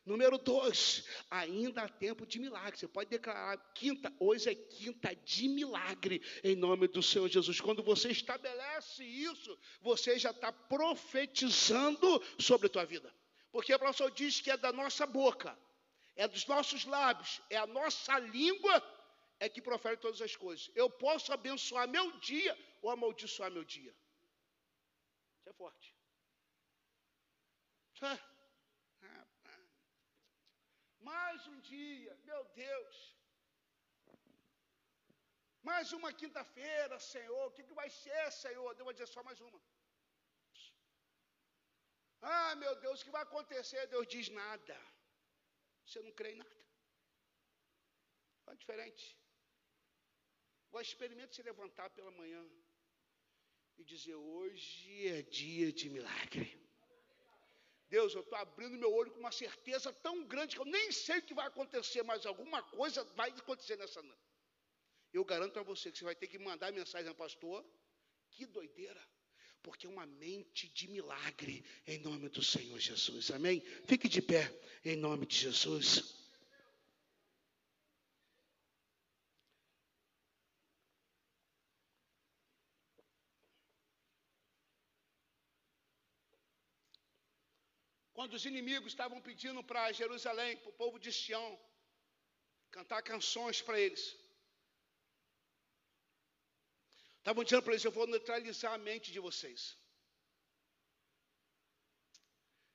Número 0.04 0.36
dois, 0.36 1.04
ainda 1.30 1.82
há 1.82 1.88
tempo 1.88 2.26
de 2.26 2.40
milagre. 2.40 2.76
Você 2.76 2.88
pode 2.88 3.08
declarar 3.08 3.56
quinta, 3.72 4.12
hoje 4.18 4.50
é 4.50 4.54
quinta 4.54 5.14
de 5.14 5.48
milagre, 5.48 6.20
em 6.42 6.56
nome 6.56 6.88
do 6.88 7.00
Senhor 7.00 7.28
Jesus. 7.28 7.60
Quando 7.60 7.84
você 7.84 8.10
estabelece 8.10 9.04
isso, 9.04 9.56
você 9.80 10.18
já 10.18 10.32
está 10.32 10.50
profetizando 10.50 12.20
sobre 12.36 12.66
a 12.66 12.70
tua 12.70 12.84
vida. 12.84 13.14
Porque 13.52 13.72
o 13.72 13.78
professor 13.78 14.10
diz 14.10 14.40
que 14.40 14.50
é 14.50 14.56
da 14.56 14.72
nossa 14.72 15.06
boca, 15.06 15.56
É 16.16 16.26
dos 16.28 16.46
nossos 16.46 16.84
lábios, 16.84 17.40
é 17.48 17.56
a 17.56 17.66
nossa 17.66 18.18
língua 18.18 18.82
é 19.38 19.48
que 19.48 19.62
profere 19.62 19.96
todas 19.96 20.20
as 20.20 20.36
coisas. 20.36 20.70
Eu 20.74 20.90
posso 20.90 21.32
abençoar 21.32 21.88
meu 21.88 22.12
dia 22.18 22.56
ou 22.82 22.90
amaldiçoar 22.90 23.50
meu 23.50 23.64
dia. 23.64 23.94
Isso 25.40 25.48
é 25.48 25.52
forte. 25.52 25.94
Mais 31.10 31.46
um 31.52 31.58
dia, 31.72 32.12
meu 32.28 32.42
Deus. 32.64 32.96
Mais 35.68 35.92
uma 35.98 36.10
quinta-feira, 36.20 36.96
Senhor. 36.98 37.44
O 37.46 37.52
que, 37.56 37.64
que 37.68 37.78
vai 37.80 37.88
ser, 38.02 38.24
Senhor? 38.44 38.68
Deus 38.74 38.86
vai 38.88 38.94
dizer 38.94 39.08
só 39.14 39.22
mais 39.28 39.40
uma. 39.40 39.60
Ah, 42.20 42.54
meu 42.62 42.74
Deus, 42.84 43.00
o 43.00 43.04
que 43.04 43.16
vai 43.16 43.22
acontecer? 43.22 43.86
Deus 43.86 44.06
diz 44.14 44.28
nada. 44.28 44.76
Você 45.84 46.00
não 46.06 46.12
crê 46.12 46.32
em 46.32 46.36
nada. 46.36 46.62
É 48.48 48.54
diferente. 48.54 49.04
Agora 50.68 50.84
experimente 50.84 51.34
se 51.36 51.42
levantar 51.42 51.88
pela 51.90 52.10
manhã 52.12 52.42
e 53.78 53.84
dizer: 53.84 54.14
hoje 54.14 55.08
é 55.08 55.22
dia 55.22 55.72
de 55.72 55.88
milagre. 55.96 56.48
Deus, 57.92 58.14
eu 58.14 58.22
estou 58.22 58.38
abrindo 58.38 58.78
meu 58.78 58.90
olho 58.90 59.10
com 59.10 59.20
uma 59.20 59.30
certeza 59.30 59.92
tão 59.92 60.24
grande 60.24 60.56
que 60.56 60.62
eu 60.62 60.64
nem 60.64 60.90
sei 60.90 61.18
o 61.18 61.22
que 61.22 61.34
vai 61.34 61.46
acontecer, 61.46 62.02
mas 62.02 62.24
alguma 62.24 62.62
coisa 62.62 63.04
vai 63.14 63.28
acontecer 63.28 63.76
nessa 63.76 64.00
noite. 64.00 64.22
Eu 65.12 65.22
garanto 65.26 65.58
a 65.58 65.62
você 65.62 65.92
que 65.92 65.98
você 65.98 66.04
vai 66.04 66.14
ter 66.14 66.26
que 66.26 66.38
mandar 66.38 66.72
mensagem 66.72 67.10
ao 67.10 67.14
pastor. 67.14 67.62
Que 68.30 68.46
doideira! 68.46 69.06
Porque 69.62 69.86
é 69.86 69.90
uma 69.90 70.06
mente 70.06 70.68
de 70.68 70.88
milagre 70.88 71.62
em 71.86 71.98
nome 71.98 72.30
do 72.30 72.42
Senhor 72.42 72.80
Jesus. 72.80 73.30
Amém? 73.30 73.60
Fique 73.86 74.08
de 74.08 74.22
pé 74.22 74.50
em 74.82 74.96
nome 74.96 75.26
de 75.26 75.36
Jesus. 75.36 76.21
Quando 88.22 88.34
os 88.38 88.44
inimigos 88.50 88.92
estavam 88.92 89.20
pedindo 89.28 89.60
para 89.68 89.80
Jerusalém, 90.00 90.50
para 90.58 90.70
o 90.72 90.78
povo 90.80 90.96
de 91.04 91.12
Sião, 91.20 91.48
cantar 92.76 93.00
canções 93.08 93.60
para 93.66 93.80
eles. 93.84 94.02
Estavam 97.18 97.42
dizendo 97.42 97.64
para 97.64 97.72
eles: 97.72 97.84
Eu 97.88 97.94
vou 97.96 98.06
neutralizar 98.06 98.72
a 98.74 98.82
mente 98.88 99.08
de 99.16 99.18
vocês. 99.26 99.60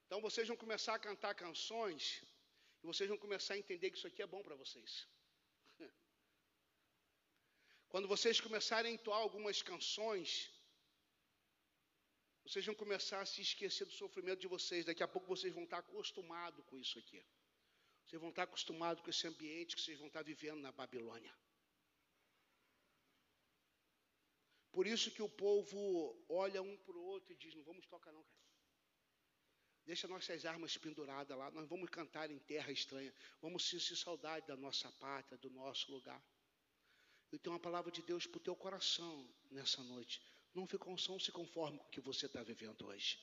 Então 0.05 0.19
vocês 0.27 0.45
vão 0.49 0.57
começar 0.65 0.95
a 0.95 1.05
cantar 1.07 1.33
canções 1.45 2.03
e 2.81 2.85
vocês 2.91 3.07
vão 3.07 3.19
começar 3.25 3.53
a 3.53 3.61
entender 3.63 3.89
que 3.91 3.97
isso 3.99 4.09
aqui 4.11 4.21
é 4.21 4.33
bom 4.35 4.43
para 4.47 4.59
vocês. 4.63 5.07
Quando 7.87 8.09
vocês 8.15 8.41
começarem 8.41 8.91
a 8.91 8.95
entoar 8.95 9.21
algumas 9.21 9.61
canções, 9.61 10.29
vocês 12.47 12.65
vão 12.65 12.75
começar 12.75 13.19
a 13.19 13.25
se 13.25 13.41
esquecer 13.41 13.85
do 13.85 13.91
sofrimento 13.91 14.39
de 14.39 14.47
vocês. 14.47 14.85
Daqui 14.85 15.03
a 15.03 15.07
pouco 15.07 15.27
vocês 15.27 15.53
vão 15.53 15.65
estar 15.65 15.79
acostumados 15.79 16.63
com 16.65 16.77
isso 16.77 16.97
aqui. 16.97 17.21
Vocês 18.05 18.21
vão 18.21 18.29
estar 18.29 18.43
acostumados 18.43 19.03
com 19.03 19.09
esse 19.09 19.27
ambiente 19.27 19.75
que 19.75 19.81
vocês 19.81 19.97
vão 19.97 20.07
estar 20.07 20.23
vivendo 20.23 20.61
na 20.61 20.71
Babilônia. 20.71 21.33
Por 24.71 24.87
isso 24.87 25.11
que 25.11 25.21
o 25.21 25.27
povo 25.27 25.79
olha 26.29 26.61
um 26.61 26.77
para 26.77 26.95
o 26.95 27.03
outro 27.03 27.33
e 27.33 27.35
diz: 27.35 27.53
Não 27.53 27.63
vamos 27.63 27.85
tocar, 27.85 28.13
não, 28.13 28.23
cara. 28.23 28.47
Deixa 29.85 30.07
nossas 30.07 30.45
armas 30.45 30.77
penduradas 30.77 31.37
lá. 31.37 31.51
Nós 31.51 31.67
vamos 31.67 31.89
cantar 31.89 32.31
em 32.31 32.39
terra 32.39 32.71
estranha. 32.71 33.13
Vamos 33.41 33.67
sentir 33.67 33.97
saudade 33.97 34.47
da 34.47 34.55
nossa 34.55 34.89
pátria, 34.93 35.37
do 35.37 35.49
nosso 35.49 35.91
lugar. 35.91 36.21
Eu 37.29 37.39
tenho 37.39 37.53
uma 37.53 37.59
palavra 37.59 37.91
de 37.91 38.01
Deus 38.01 38.25
para 38.25 38.37
o 38.37 38.41
teu 38.41 38.55
coração 38.55 39.29
nessa 39.51 39.83
noite. 39.83 40.21
Não, 40.57 41.19
se 41.19 41.31
conforme 41.31 41.77
com 41.77 41.85
o 41.85 41.89
que 41.89 42.01
você 42.01 42.25
está 42.25 42.41
vivendo 42.41 42.87
hoje. 42.87 43.19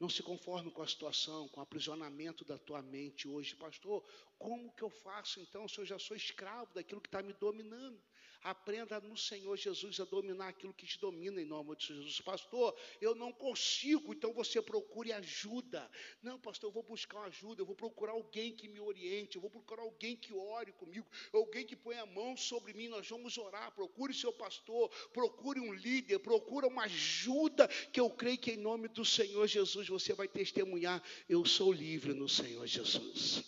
Não 0.00 0.08
se 0.08 0.22
conforme 0.22 0.70
com 0.70 0.80
a 0.80 0.86
situação, 0.86 1.46
com 1.48 1.60
o 1.60 1.62
aprisionamento 1.62 2.46
da 2.46 2.56
tua 2.56 2.80
mente 2.80 3.28
hoje. 3.28 3.54
Pastor, 3.56 4.02
como 4.38 4.72
que 4.72 4.82
eu 4.82 4.88
faço 4.88 5.38
então 5.38 5.68
se 5.68 5.78
eu 5.78 5.84
já 5.84 5.98
sou 5.98 6.16
escravo 6.16 6.72
daquilo 6.72 7.02
que 7.02 7.08
está 7.08 7.22
me 7.22 7.34
dominando? 7.34 8.02
Aprenda 8.46 9.00
no 9.00 9.16
Senhor 9.16 9.56
Jesus 9.56 9.98
a 9.98 10.04
dominar 10.04 10.46
aquilo 10.46 10.72
que 10.72 10.86
te 10.86 11.00
domina 11.00 11.42
em 11.42 11.44
nome 11.44 11.74
de 11.74 11.88
Jesus. 11.88 12.20
Pastor, 12.20 12.78
eu 13.00 13.12
não 13.12 13.32
consigo, 13.32 14.14
então 14.14 14.32
você 14.32 14.62
procure 14.62 15.12
ajuda. 15.12 15.90
Não, 16.22 16.38
pastor, 16.38 16.68
eu 16.70 16.72
vou 16.72 16.84
buscar 16.84 17.22
ajuda, 17.22 17.60
eu 17.60 17.66
vou 17.66 17.74
procurar 17.74 18.12
alguém 18.12 18.54
que 18.54 18.68
me 18.68 18.78
oriente, 18.78 19.34
eu 19.34 19.40
vou 19.40 19.50
procurar 19.50 19.82
alguém 19.82 20.14
que 20.14 20.32
ore 20.32 20.70
comigo, 20.70 21.04
alguém 21.32 21.66
que 21.66 21.74
ponha 21.74 22.02
a 22.02 22.06
mão 22.06 22.36
sobre 22.36 22.72
mim, 22.72 22.86
nós 22.86 23.08
vamos 23.08 23.36
orar. 23.36 23.74
Procure 23.74 24.14
seu 24.14 24.32
pastor, 24.32 24.90
procure 25.12 25.58
um 25.58 25.72
líder, 25.72 26.20
procure 26.20 26.68
uma 26.68 26.84
ajuda, 26.84 27.66
que 27.66 27.98
eu 27.98 28.08
creio 28.08 28.38
que 28.38 28.52
em 28.52 28.58
nome 28.58 28.86
do 28.86 29.04
Senhor 29.04 29.44
Jesus 29.48 29.88
você 29.88 30.14
vai 30.14 30.28
testemunhar. 30.28 31.02
Eu 31.28 31.44
sou 31.44 31.72
livre 31.72 32.14
no 32.14 32.28
Senhor 32.28 32.64
Jesus. 32.64 33.42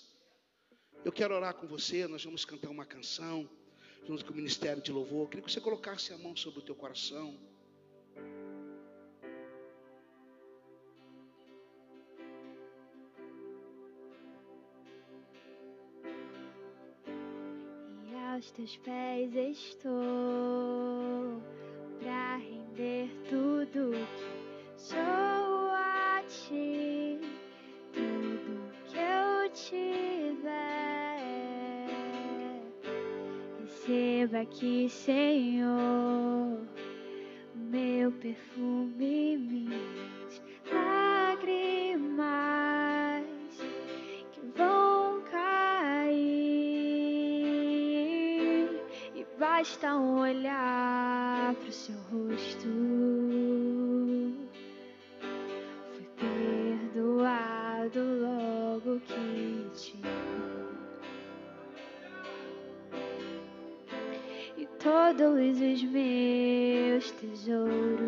Eu 1.05 1.13
quero 1.13 1.37
orar 1.37 1.55
com 1.55 1.69
você, 1.69 2.09
nós 2.09 2.25
vamos 2.25 2.45
cantar 2.45 2.69
uma 2.69 2.85
canção 2.85 3.49
junto 4.07 4.25
com 4.25 4.33
o 4.33 4.37
Ministério 4.37 4.83
de 4.83 4.93
Louvor. 4.93 5.23
Eu 5.23 5.29
queria 5.29 5.45
que 5.45 5.53
você 5.53 5.61
colocasse 5.61 6.13
a 6.13 6.19
mão 6.19 6.37
sobre 6.37 6.61
o 6.61 6.63
teu 6.63 6.75
coração. 6.75 7.35
E 18.07 18.15
aos 18.35 18.51
teus 18.53 18.77
pés 18.79 19.35
estou 19.35 19.93
para 22.01 22.37
render 22.37 23.11
tudo 23.29 23.93
que 24.17 24.81
sou 24.81 25.38
Receba 34.19 34.41
aqui, 34.41 34.89
Senhor, 34.89 36.59
meu 37.55 38.11
perfume, 38.11 39.39
minhas 39.39 40.43
lágrimas 40.73 42.27
que 44.33 44.41
vão 44.57 45.23
cair 45.31 46.19
e 49.15 49.25
basta 49.39 49.95
olhar 49.95 51.55
para 51.55 51.69
o 51.69 51.73
seu 51.73 51.95
rosto. 52.11 52.67
Todos 65.17 65.59
os 65.59 65.83
meus 65.85 67.11
tesouros 67.13 67.99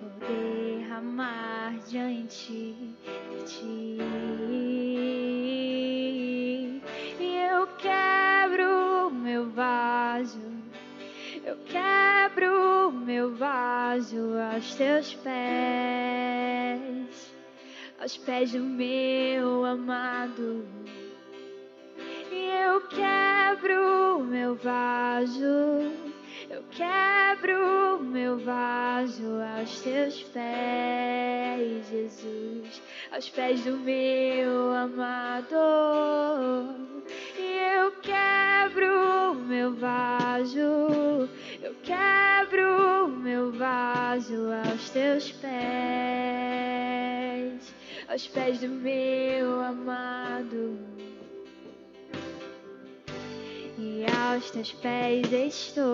vou 0.00 0.10
derramar 0.26 1.78
diante 1.86 2.74
de 2.80 3.44
ti. 3.44 3.98
E 7.20 7.36
eu 7.52 7.66
quebro 7.76 9.10
meu 9.10 9.50
vaso, 9.50 10.40
eu 11.44 11.58
quebro 11.66 12.90
meu 12.90 13.34
vaso 13.34 14.16
aos 14.50 14.74
teus 14.76 15.12
pés, 15.16 15.34
aos 18.00 18.16
pés 18.16 18.50
do 18.52 18.60
meu 18.60 19.66
amado 19.66 20.73
eu 22.54 22.80
quebro 22.88 24.20
meu 24.24 24.54
vaso, 24.54 25.92
eu 26.48 26.62
quebro 26.70 28.00
meu 28.02 28.38
vaso 28.38 29.40
aos 29.56 29.80
teus 29.80 30.22
pés, 30.22 31.88
Jesus, 31.88 32.82
aos 33.10 33.28
pés 33.28 33.64
do 33.64 33.76
meu 33.78 34.72
amado. 34.72 35.56
E 37.38 37.58
eu 37.76 37.92
quebro 38.00 39.34
meu 39.34 39.74
vaso, 39.74 41.28
eu 41.62 41.74
quebro 41.82 43.08
meu 43.08 43.50
vaso 43.52 44.48
aos 44.66 44.90
teus 44.90 45.32
pés, 45.32 45.54
aos 48.08 48.26
pés 48.28 48.60
do 48.60 48.68
meu 48.68 49.60
amado. 49.60 50.93
Aos 54.12 54.50
teus 54.50 54.72
pés 54.72 55.32
estou 55.32 55.86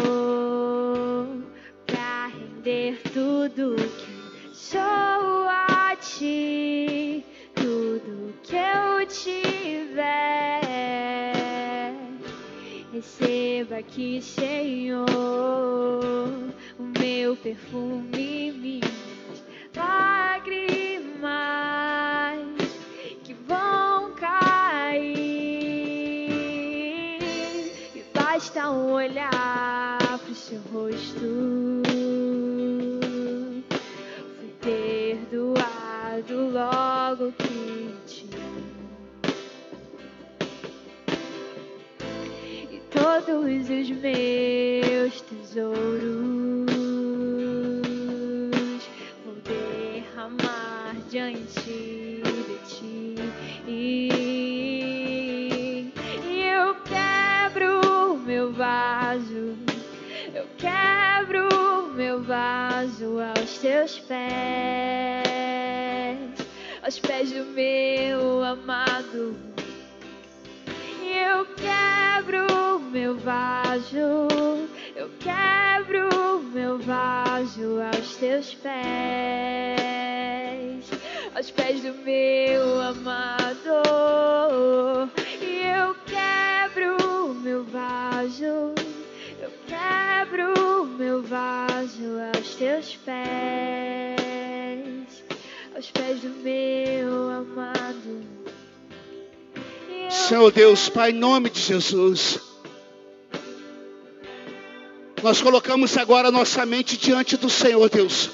para 1.87 2.27
render 2.29 3.01
tudo 3.13 3.77
que 3.77 4.55
sou 4.55 4.81
a 4.81 5.95
ti, 6.01 7.25
tudo 7.55 8.35
que 8.43 8.57
eu 8.57 9.07
tiver. 9.07 10.61
Receba 12.93 13.79
aqui, 13.79 14.21
Senhor, 14.21 15.07
o 16.79 16.83
meu 16.99 17.37
perfume, 17.37 18.53
minhas 18.53 19.45
lágrimas 19.77 21.21
olhar 29.01 30.19
pro 30.19 30.35
seu 30.35 30.61
rosto. 30.73 31.83
Fui 34.37 34.53
perdoado 34.61 36.51
logo 36.53 37.33
que 37.33 37.95
te 38.07 38.29
e 42.71 42.81
todos 42.91 43.71
os 43.71 43.91
meus 43.91 45.21
tesouros 45.23 45.91
vou 49.25 49.35
derramar 49.45 50.95
diante 51.09 51.50
vaso 62.81 63.19
aos 63.21 63.59
teus 63.59 63.99
pés 63.99 64.17
aos 66.83 66.99
pés 66.99 67.31
do 67.31 67.45
meu 67.45 68.43
amado 68.43 69.37
e 71.03 71.13
eu 71.13 71.45
quebro 71.57 72.81
meu 72.91 73.19
vaso, 73.19 74.29
eu 74.97 75.11
quebro 75.19 76.41
meu 76.55 76.79
vaso 76.79 77.83
aos 77.83 78.17
teus 78.17 78.55
pés, 78.55 78.71
aos 81.35 81.51
pés 81.51 81.83
do 81.83 81.93
meu 82.03 82.81
amado. 82.81 83.83
E 85.41 85.63
eu 85.67 85.95
quebro 86.07 87.35
meu 87.35 87.63
vaso, 87.65 88.75
eu 89.41 89.51
quebro 89.67 90.70
vaso 91.23 92.19
aos 92.35 92.55
teus 92.55 92.97
pés, 92.97 94.15
aos 95.75 95.91
pés 95.91 96.21
do 96.21 96.29
meu 96.29 97.31
amado. 97.31 98.25
Senhor 100.11 100.51
Deus, 100.51 100.89
Pai, 100.89 101.11
em 101.11 101.15
nome 101.15 101.51
de 101.51 101.61
Jesus. 101.61 102.41
Nós 105.23 105.43
colocamos 105.43 105.97
agora 105.97 106.31
nossa 106.31 106.65
mente 106.65 106.97
diante 106.97 107.37
do 107.37 107.51
Senhor, 107.51 107.89
Deus. 107.89 108.31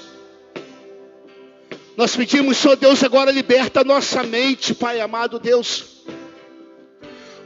Nós 1.97 2.15
pedimos, 2.15 2.57
Senhor 2.57 2.75
Deus, 2.75 3.03
agora 3.03 3.31
liberta 3.31 3.81
a 3.81 3.83
nossa 3.83 4.23
mente, 4.23 4.73
Pai 4.73 5.01
amado 5.01 5.39
Deus. 5.39 5.97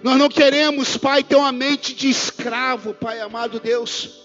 Nós 0.03 0.18
não 0.18 0.30
queremos, 0.30 0.97
Pai, 0.97 1.23
ter 1.23 1.35
uma 1.35 1.51
mente 1.51 1.93
de 1.93 2.09
escravo, 2.09 2.93
Pai 2.93 3.19
amado 3.19 3.59
Deus. 3.59 4.20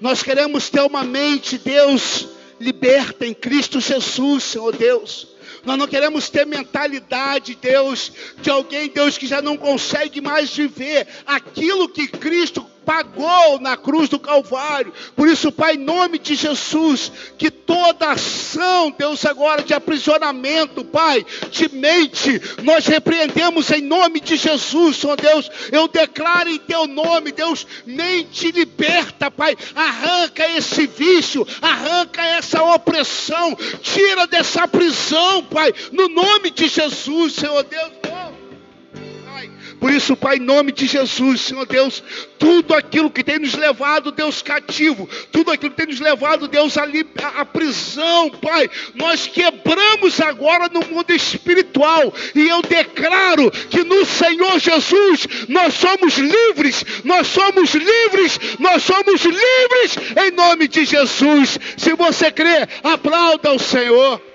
Nós 0.00 0.22
queremos 0.22 0.70
ter 0.70 0.80
uma 0.80 1.04
mente, 1.04 1.58
Deus, 1.58 2.26
liberta 2.58 3.26
em 3.26 3.34
Cristo 3.34 3.80
Jesus, 3.80 4.44
Senhor 4.44 4.74
Deus. 4.74 5.28
Nós 5.64 5.76
não 5.78 5.86
queremos 5.86 6.30
ter 6.30 6.46
mentalidade, 6.46 7.58
Deus, 7.60 8.12
de 8.40 8.48
alguém, 8.48 8.88
Deus, 8.88 9.18
que 9.18 9.26
já 9.26 9.42
não 9.42 9.56
consegue 9.56 10.20
mais 10.20 10.56
viver 10.56 11.06
aquilo 11.26 11.88
que 11.88 12.08
Cristo 12.08 12.66
pagou 12.84 13.60
na 13.60 13.76
cruz 13.76 14.08
do 14.08 14.18
Calvário. 14.18 14.92
Por 15.14 15.28
isso, 15.28 15.52
Pai, 15.52 15.74
em 15.74 15.78
nome 15.78 16.18
de 16.18 16.34
Jesus, 16.34 17.12
que 17.38 17.50
toda 17.50 18.10
ação, 18.10 18.94
Deus, 18.96 19.24
agora 19.24 19.62
de 19.62 19.74
aprisionamento, 19.74 20.84
Pai, 20.84 21.24
de 21.50 21.68
mente, 21.74 22.40
nós 22.62 22.86
repreendemos 22.86 23.70
em 23.70 23.82
nome 23.82 24.20
de 24.20 24.36
Jesus, 24.36 24.96
Senhor 24.96 25.16
Deus. 25.16 25.50
Eu 25.70 25.88
declaro 25.88 26.48
em 26.48 26.58
Teu 26.58 26.86
nome, 26.86 27.32
Deus, 27.32 27.66
mente 27.86 28.50
liberta, 28.50 29.30
Pai. 29.30 29.56
Arranca 29.74 30.48
esse 30.56 30.86
vício, 30.86 31.46
arranca 31.62 32.22
essa 32.22 32.62
opressão, 32.62 33.56
tira 33.82 34.26
dessa 34.26 34.66
prisão, 34.66 35.44
Pai, 35.44 35.72
no 35.92 36.08
nome 36.08 36.50
de 36.50 36.68
Jesus, 36.68 37.34
Senhor 37.34 37.62
Deus. 37.64 38.09
Por 39.80 39.90
isso, 39.90 40.14
Pai, 40.14 40.36
em 40.36 40.40
nome 40.40 40.72
de 40.72 40.86
Jesus, 40.86 41.40
Senhor 41.40 41.64
Deus, 41.64 42.02
tudo 42.38 42.74
aquilo 42.74 43.10
que 43.10 43.24
tem 43.24 43.38
nos 43.38 43.54
levado, 43.54 44.12
Deus, 44.12 44.42
cativo, 44.42 45.08
tudo 45.32 45.50
aquilo 45.50 45.70
que 45.70 45.76
tem 45.78 45.86
nos 45.86 46.00
levado, 46.00 46.46
Deus, 46.46 46.76
ali 46.76 47.06
à 47.34 47.46
prisão, 47.46 48.30
Pai, 48.30 48.68
nós 48.94 49.26
quebramos 49.26 50.20
agora 50.20 50.68
no 50.68 50.84
mundo 50.84 51.10
espiritual, 51.12 52.12
e 52.34 52.46
eu 52.46 52.60
declaro 52.60 53.50
que 53.50 53.82
no 53.82 54.04
Senhor 54.04 54.58
Jesus 54.58 55.26
nós 55.48 55.72
somos 55.72 56.18
livres, 56.18 56.84
nós 57.02 57.26
somos 57.26 57.74
livres, 57.74 58.38
nós 58.58 58.82
somos 58.82 59.24
livres 59.24 59.96
em 60.26 60.30
nome 60.32 60.68
de 60.68 60.84
Jesus. 60.84 61.58
Se 61.78 61.94
você 61.94 62.30
crê, 62.30 62.68
aplauda 62.82 63.52
o 63.52 63.58
Senhor. 63.58 64.29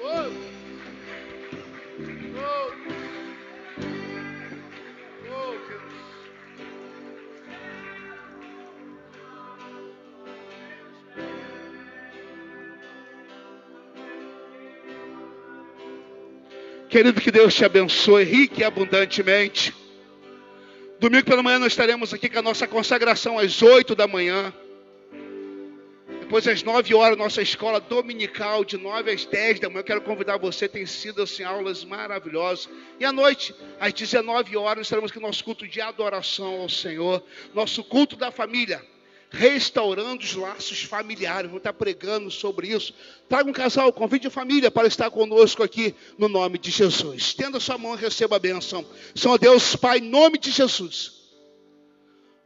Querido, 16.95 17.19
que 17.19 17.29
Deus 17.29 17.53
te 17.53 17.65
abençoe 17.65 18.23
rique 18.23 18.61
e 18.61 18.63
abundantemente. 18.63 19.75
Domingo 20.97 21.25
pela 21.25 21.43
manhã 21.43 21.59
nós 21.59 21.73
estaremos 21.73 22.13
aqui 22.13 22.29
com 22.29 22.39
a 22.39 22.41
nossa 22.41 22.65
consagração 22.65 23.37
às 23.37 23.61
8 23.61 23.93
da 23.93 24.07
manhã. 24.07 24.53
Depois 26.21 26.47
às 26.47 26.63
9 26.63 26.95
horas, 26.95 27.17
nossa 27.17 27.41
escola 27.41 27.81
dominical, 27.81 28.63
de 28.63 28.77
9 28.77 29.11
às 29.11 29.25
10 29.25 29.59
da 29.59 29.67
manhã. 29.67 29.81
Eu 29.81 29.83
quero 29.83 30.01
convidar 30.03 30.37
você, 30.37 30.69
tem 30.69 30.85
sido 30.85 31.23
assim, 31.23 31.43
aulas 31.43 31.83
maravilhosas. 31.83 32.69
E 32.97 33.03
à 33.03 33.11
noite, 33.11 33.53
às 33.77 33.91
19 33.91 34.55
horas, 34.55 34.87
estaremos 34.87 35.11
aqui 35.11 35.19
no 35.19 35.27
nosso 35.27 35.43
culto 35.43 35.67
de 35.67 35.81
adoração 35.81 36.61
ao 36.61 36.69
Senhor. 36.69 37.21
Nosso 37.53 37.83
culto 37.83 38.15
da 38.15 38.31
família 38.31 38.81
restaurando 39.35 40.23
os 40.23 40.33
laços 40.33 40.83
familiares. 40.83 41.49
Vamos 41.49 41.59
estar 41.59 41.73
pregando 41.73 42.31
sobre 42.31 42.69
isso. 42.69 42.93
Traga 43.27 43.49
um 43.49 43.53
casal, 43.53 43.91
convide 43.91 44.27
a 44.27 44.31
família 44.31 44.71
para 44.71 44.87
estar 44.87 45.11
conosco 45.11 45.61
aqui 45.61 45.93
no 46.17 46.29
nome 46.29 46.57
de 46.57 46.71
Jesus. 46.71 47.15
Estenda 47.15 47.59
sua 47.59 47.77
mão 47.77 47.95
e 47.95 47.97
receba 47.97 48.37
a 48.37 48.39
bênção. 48.39 48.85
Senhor 49.13 49.37
Deus, 49.37 49.75
Pai, 49.75 49.97
em 49.97 50.09
nome 50.09 50.37
de 50.37 50.51
Jesus. 50.51 51.25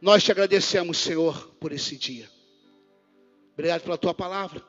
Nós 0.00 0.24
te 0.24 0.32
agradecemos, 0.32 0.98
Senhor, 0.98 1.54
por 1.60 1.72
esse 1.72 1.96
dia. 1.96 2.28
Obrigado 3.52 3.82
pela 3.82 3.98
tua 3.98 4.14
palavra. 4.14 4.62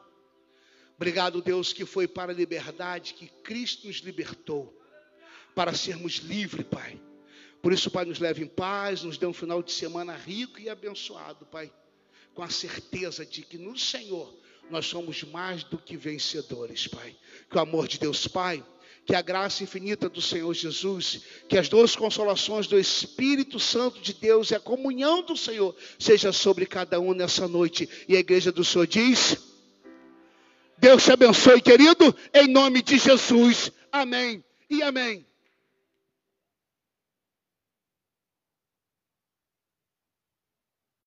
Obrigado, 0.95 1.41
Deus, 1.41 1.73
que 1.73 1.85
foi 1.85 2.07
para 2.07 2.31
a 2.31 2.35
liberdade 2.35 3.15
que 3.15 3.27
Cristo 3.43 3.87
nos 3.87 3.97
libertou. 3.97 4.77
Para 5.55 5.73
sermos 5.73 6.17
livres, 6.17 6.65
Pai. 6.67 7.01
Por 7.63 7.73
isso, 7.73 7.89
Pai, 7.89 8.05
nos 8.05 8.19
leve 8.19 8.43
em 8.43 8.47
paz, 8.47 9.01
nos 9.03 9.17
dê 9.17 9.25
um 9.25 9.33
final 9.33 9.63
de 9.63 9.71
semana 9.71 10.15
rico 10.15 10.59
e 10.59 10.69
abençoado, 10.69 11.45
Pai 11.45 11.71
com 12.33 12.43
a 12.43 12.49
certeza 12.49 13.25
de 13.25 13.41
que 13.41 13.57
no 13.57 13.77
Senhor 13.77 14.33
nós 14.69 14.85
somos 14.85 15.23
mais 15.23 15.63
do 15.63 15.77
que 15.77 15.97
vencedores, 15.97 16.87
Pai. 16.87 17.15
Que 17.49 17.57
o 17.57 17.59
amor 17.59 17.87
de 17.87 17.99
Deus, 17.99 18.27
Pai, 18.27 18.63
que 19.05 19.15
a 19.15 19.21
graça 19.21 19.63
infinita 19.63 20.07
do 20.07 20.21
Senhor 20.21 20.53
Jesus, 20.53 21.21
que 21.49 21.57
as 21.57 21.67
duas 21.67 21.95
consolações 21.95 22.67
do 22.67 22.79
Espírito 22.79 23.59
Santo 23.59 23.99
de 23.99 24.13
Deus 24.13 24.51
e 24.51 24.55
a 24.55 24.59
comunhão 24.59 25.21
do 25.23 25.35
Senhor 25.35 25.75
seja 25.99 26.31
sobre 26.31 26.65
cada 26.65 26.99
um 26.99 27.13
nessa 27.13 27.47
noite. 27.47 27.89
E 28.07 28.15
a 28.15 28.19
igreja 28.19 28.51
do 28.51 28.63
Senhor 28.63 28.87
diz: 28.87 29.37
Deus 30.77 31.03
te 31.03 31.11
abençoe, 31.11 31.61
querido, 31.61 32.15
em 32.33 32.47
nome 32.47 32.81
de 32.81 32.97
Jesus. 32.97 33.71
Amém 33.91 34.43
e 34.69 34.81
amém. 34.81 35.30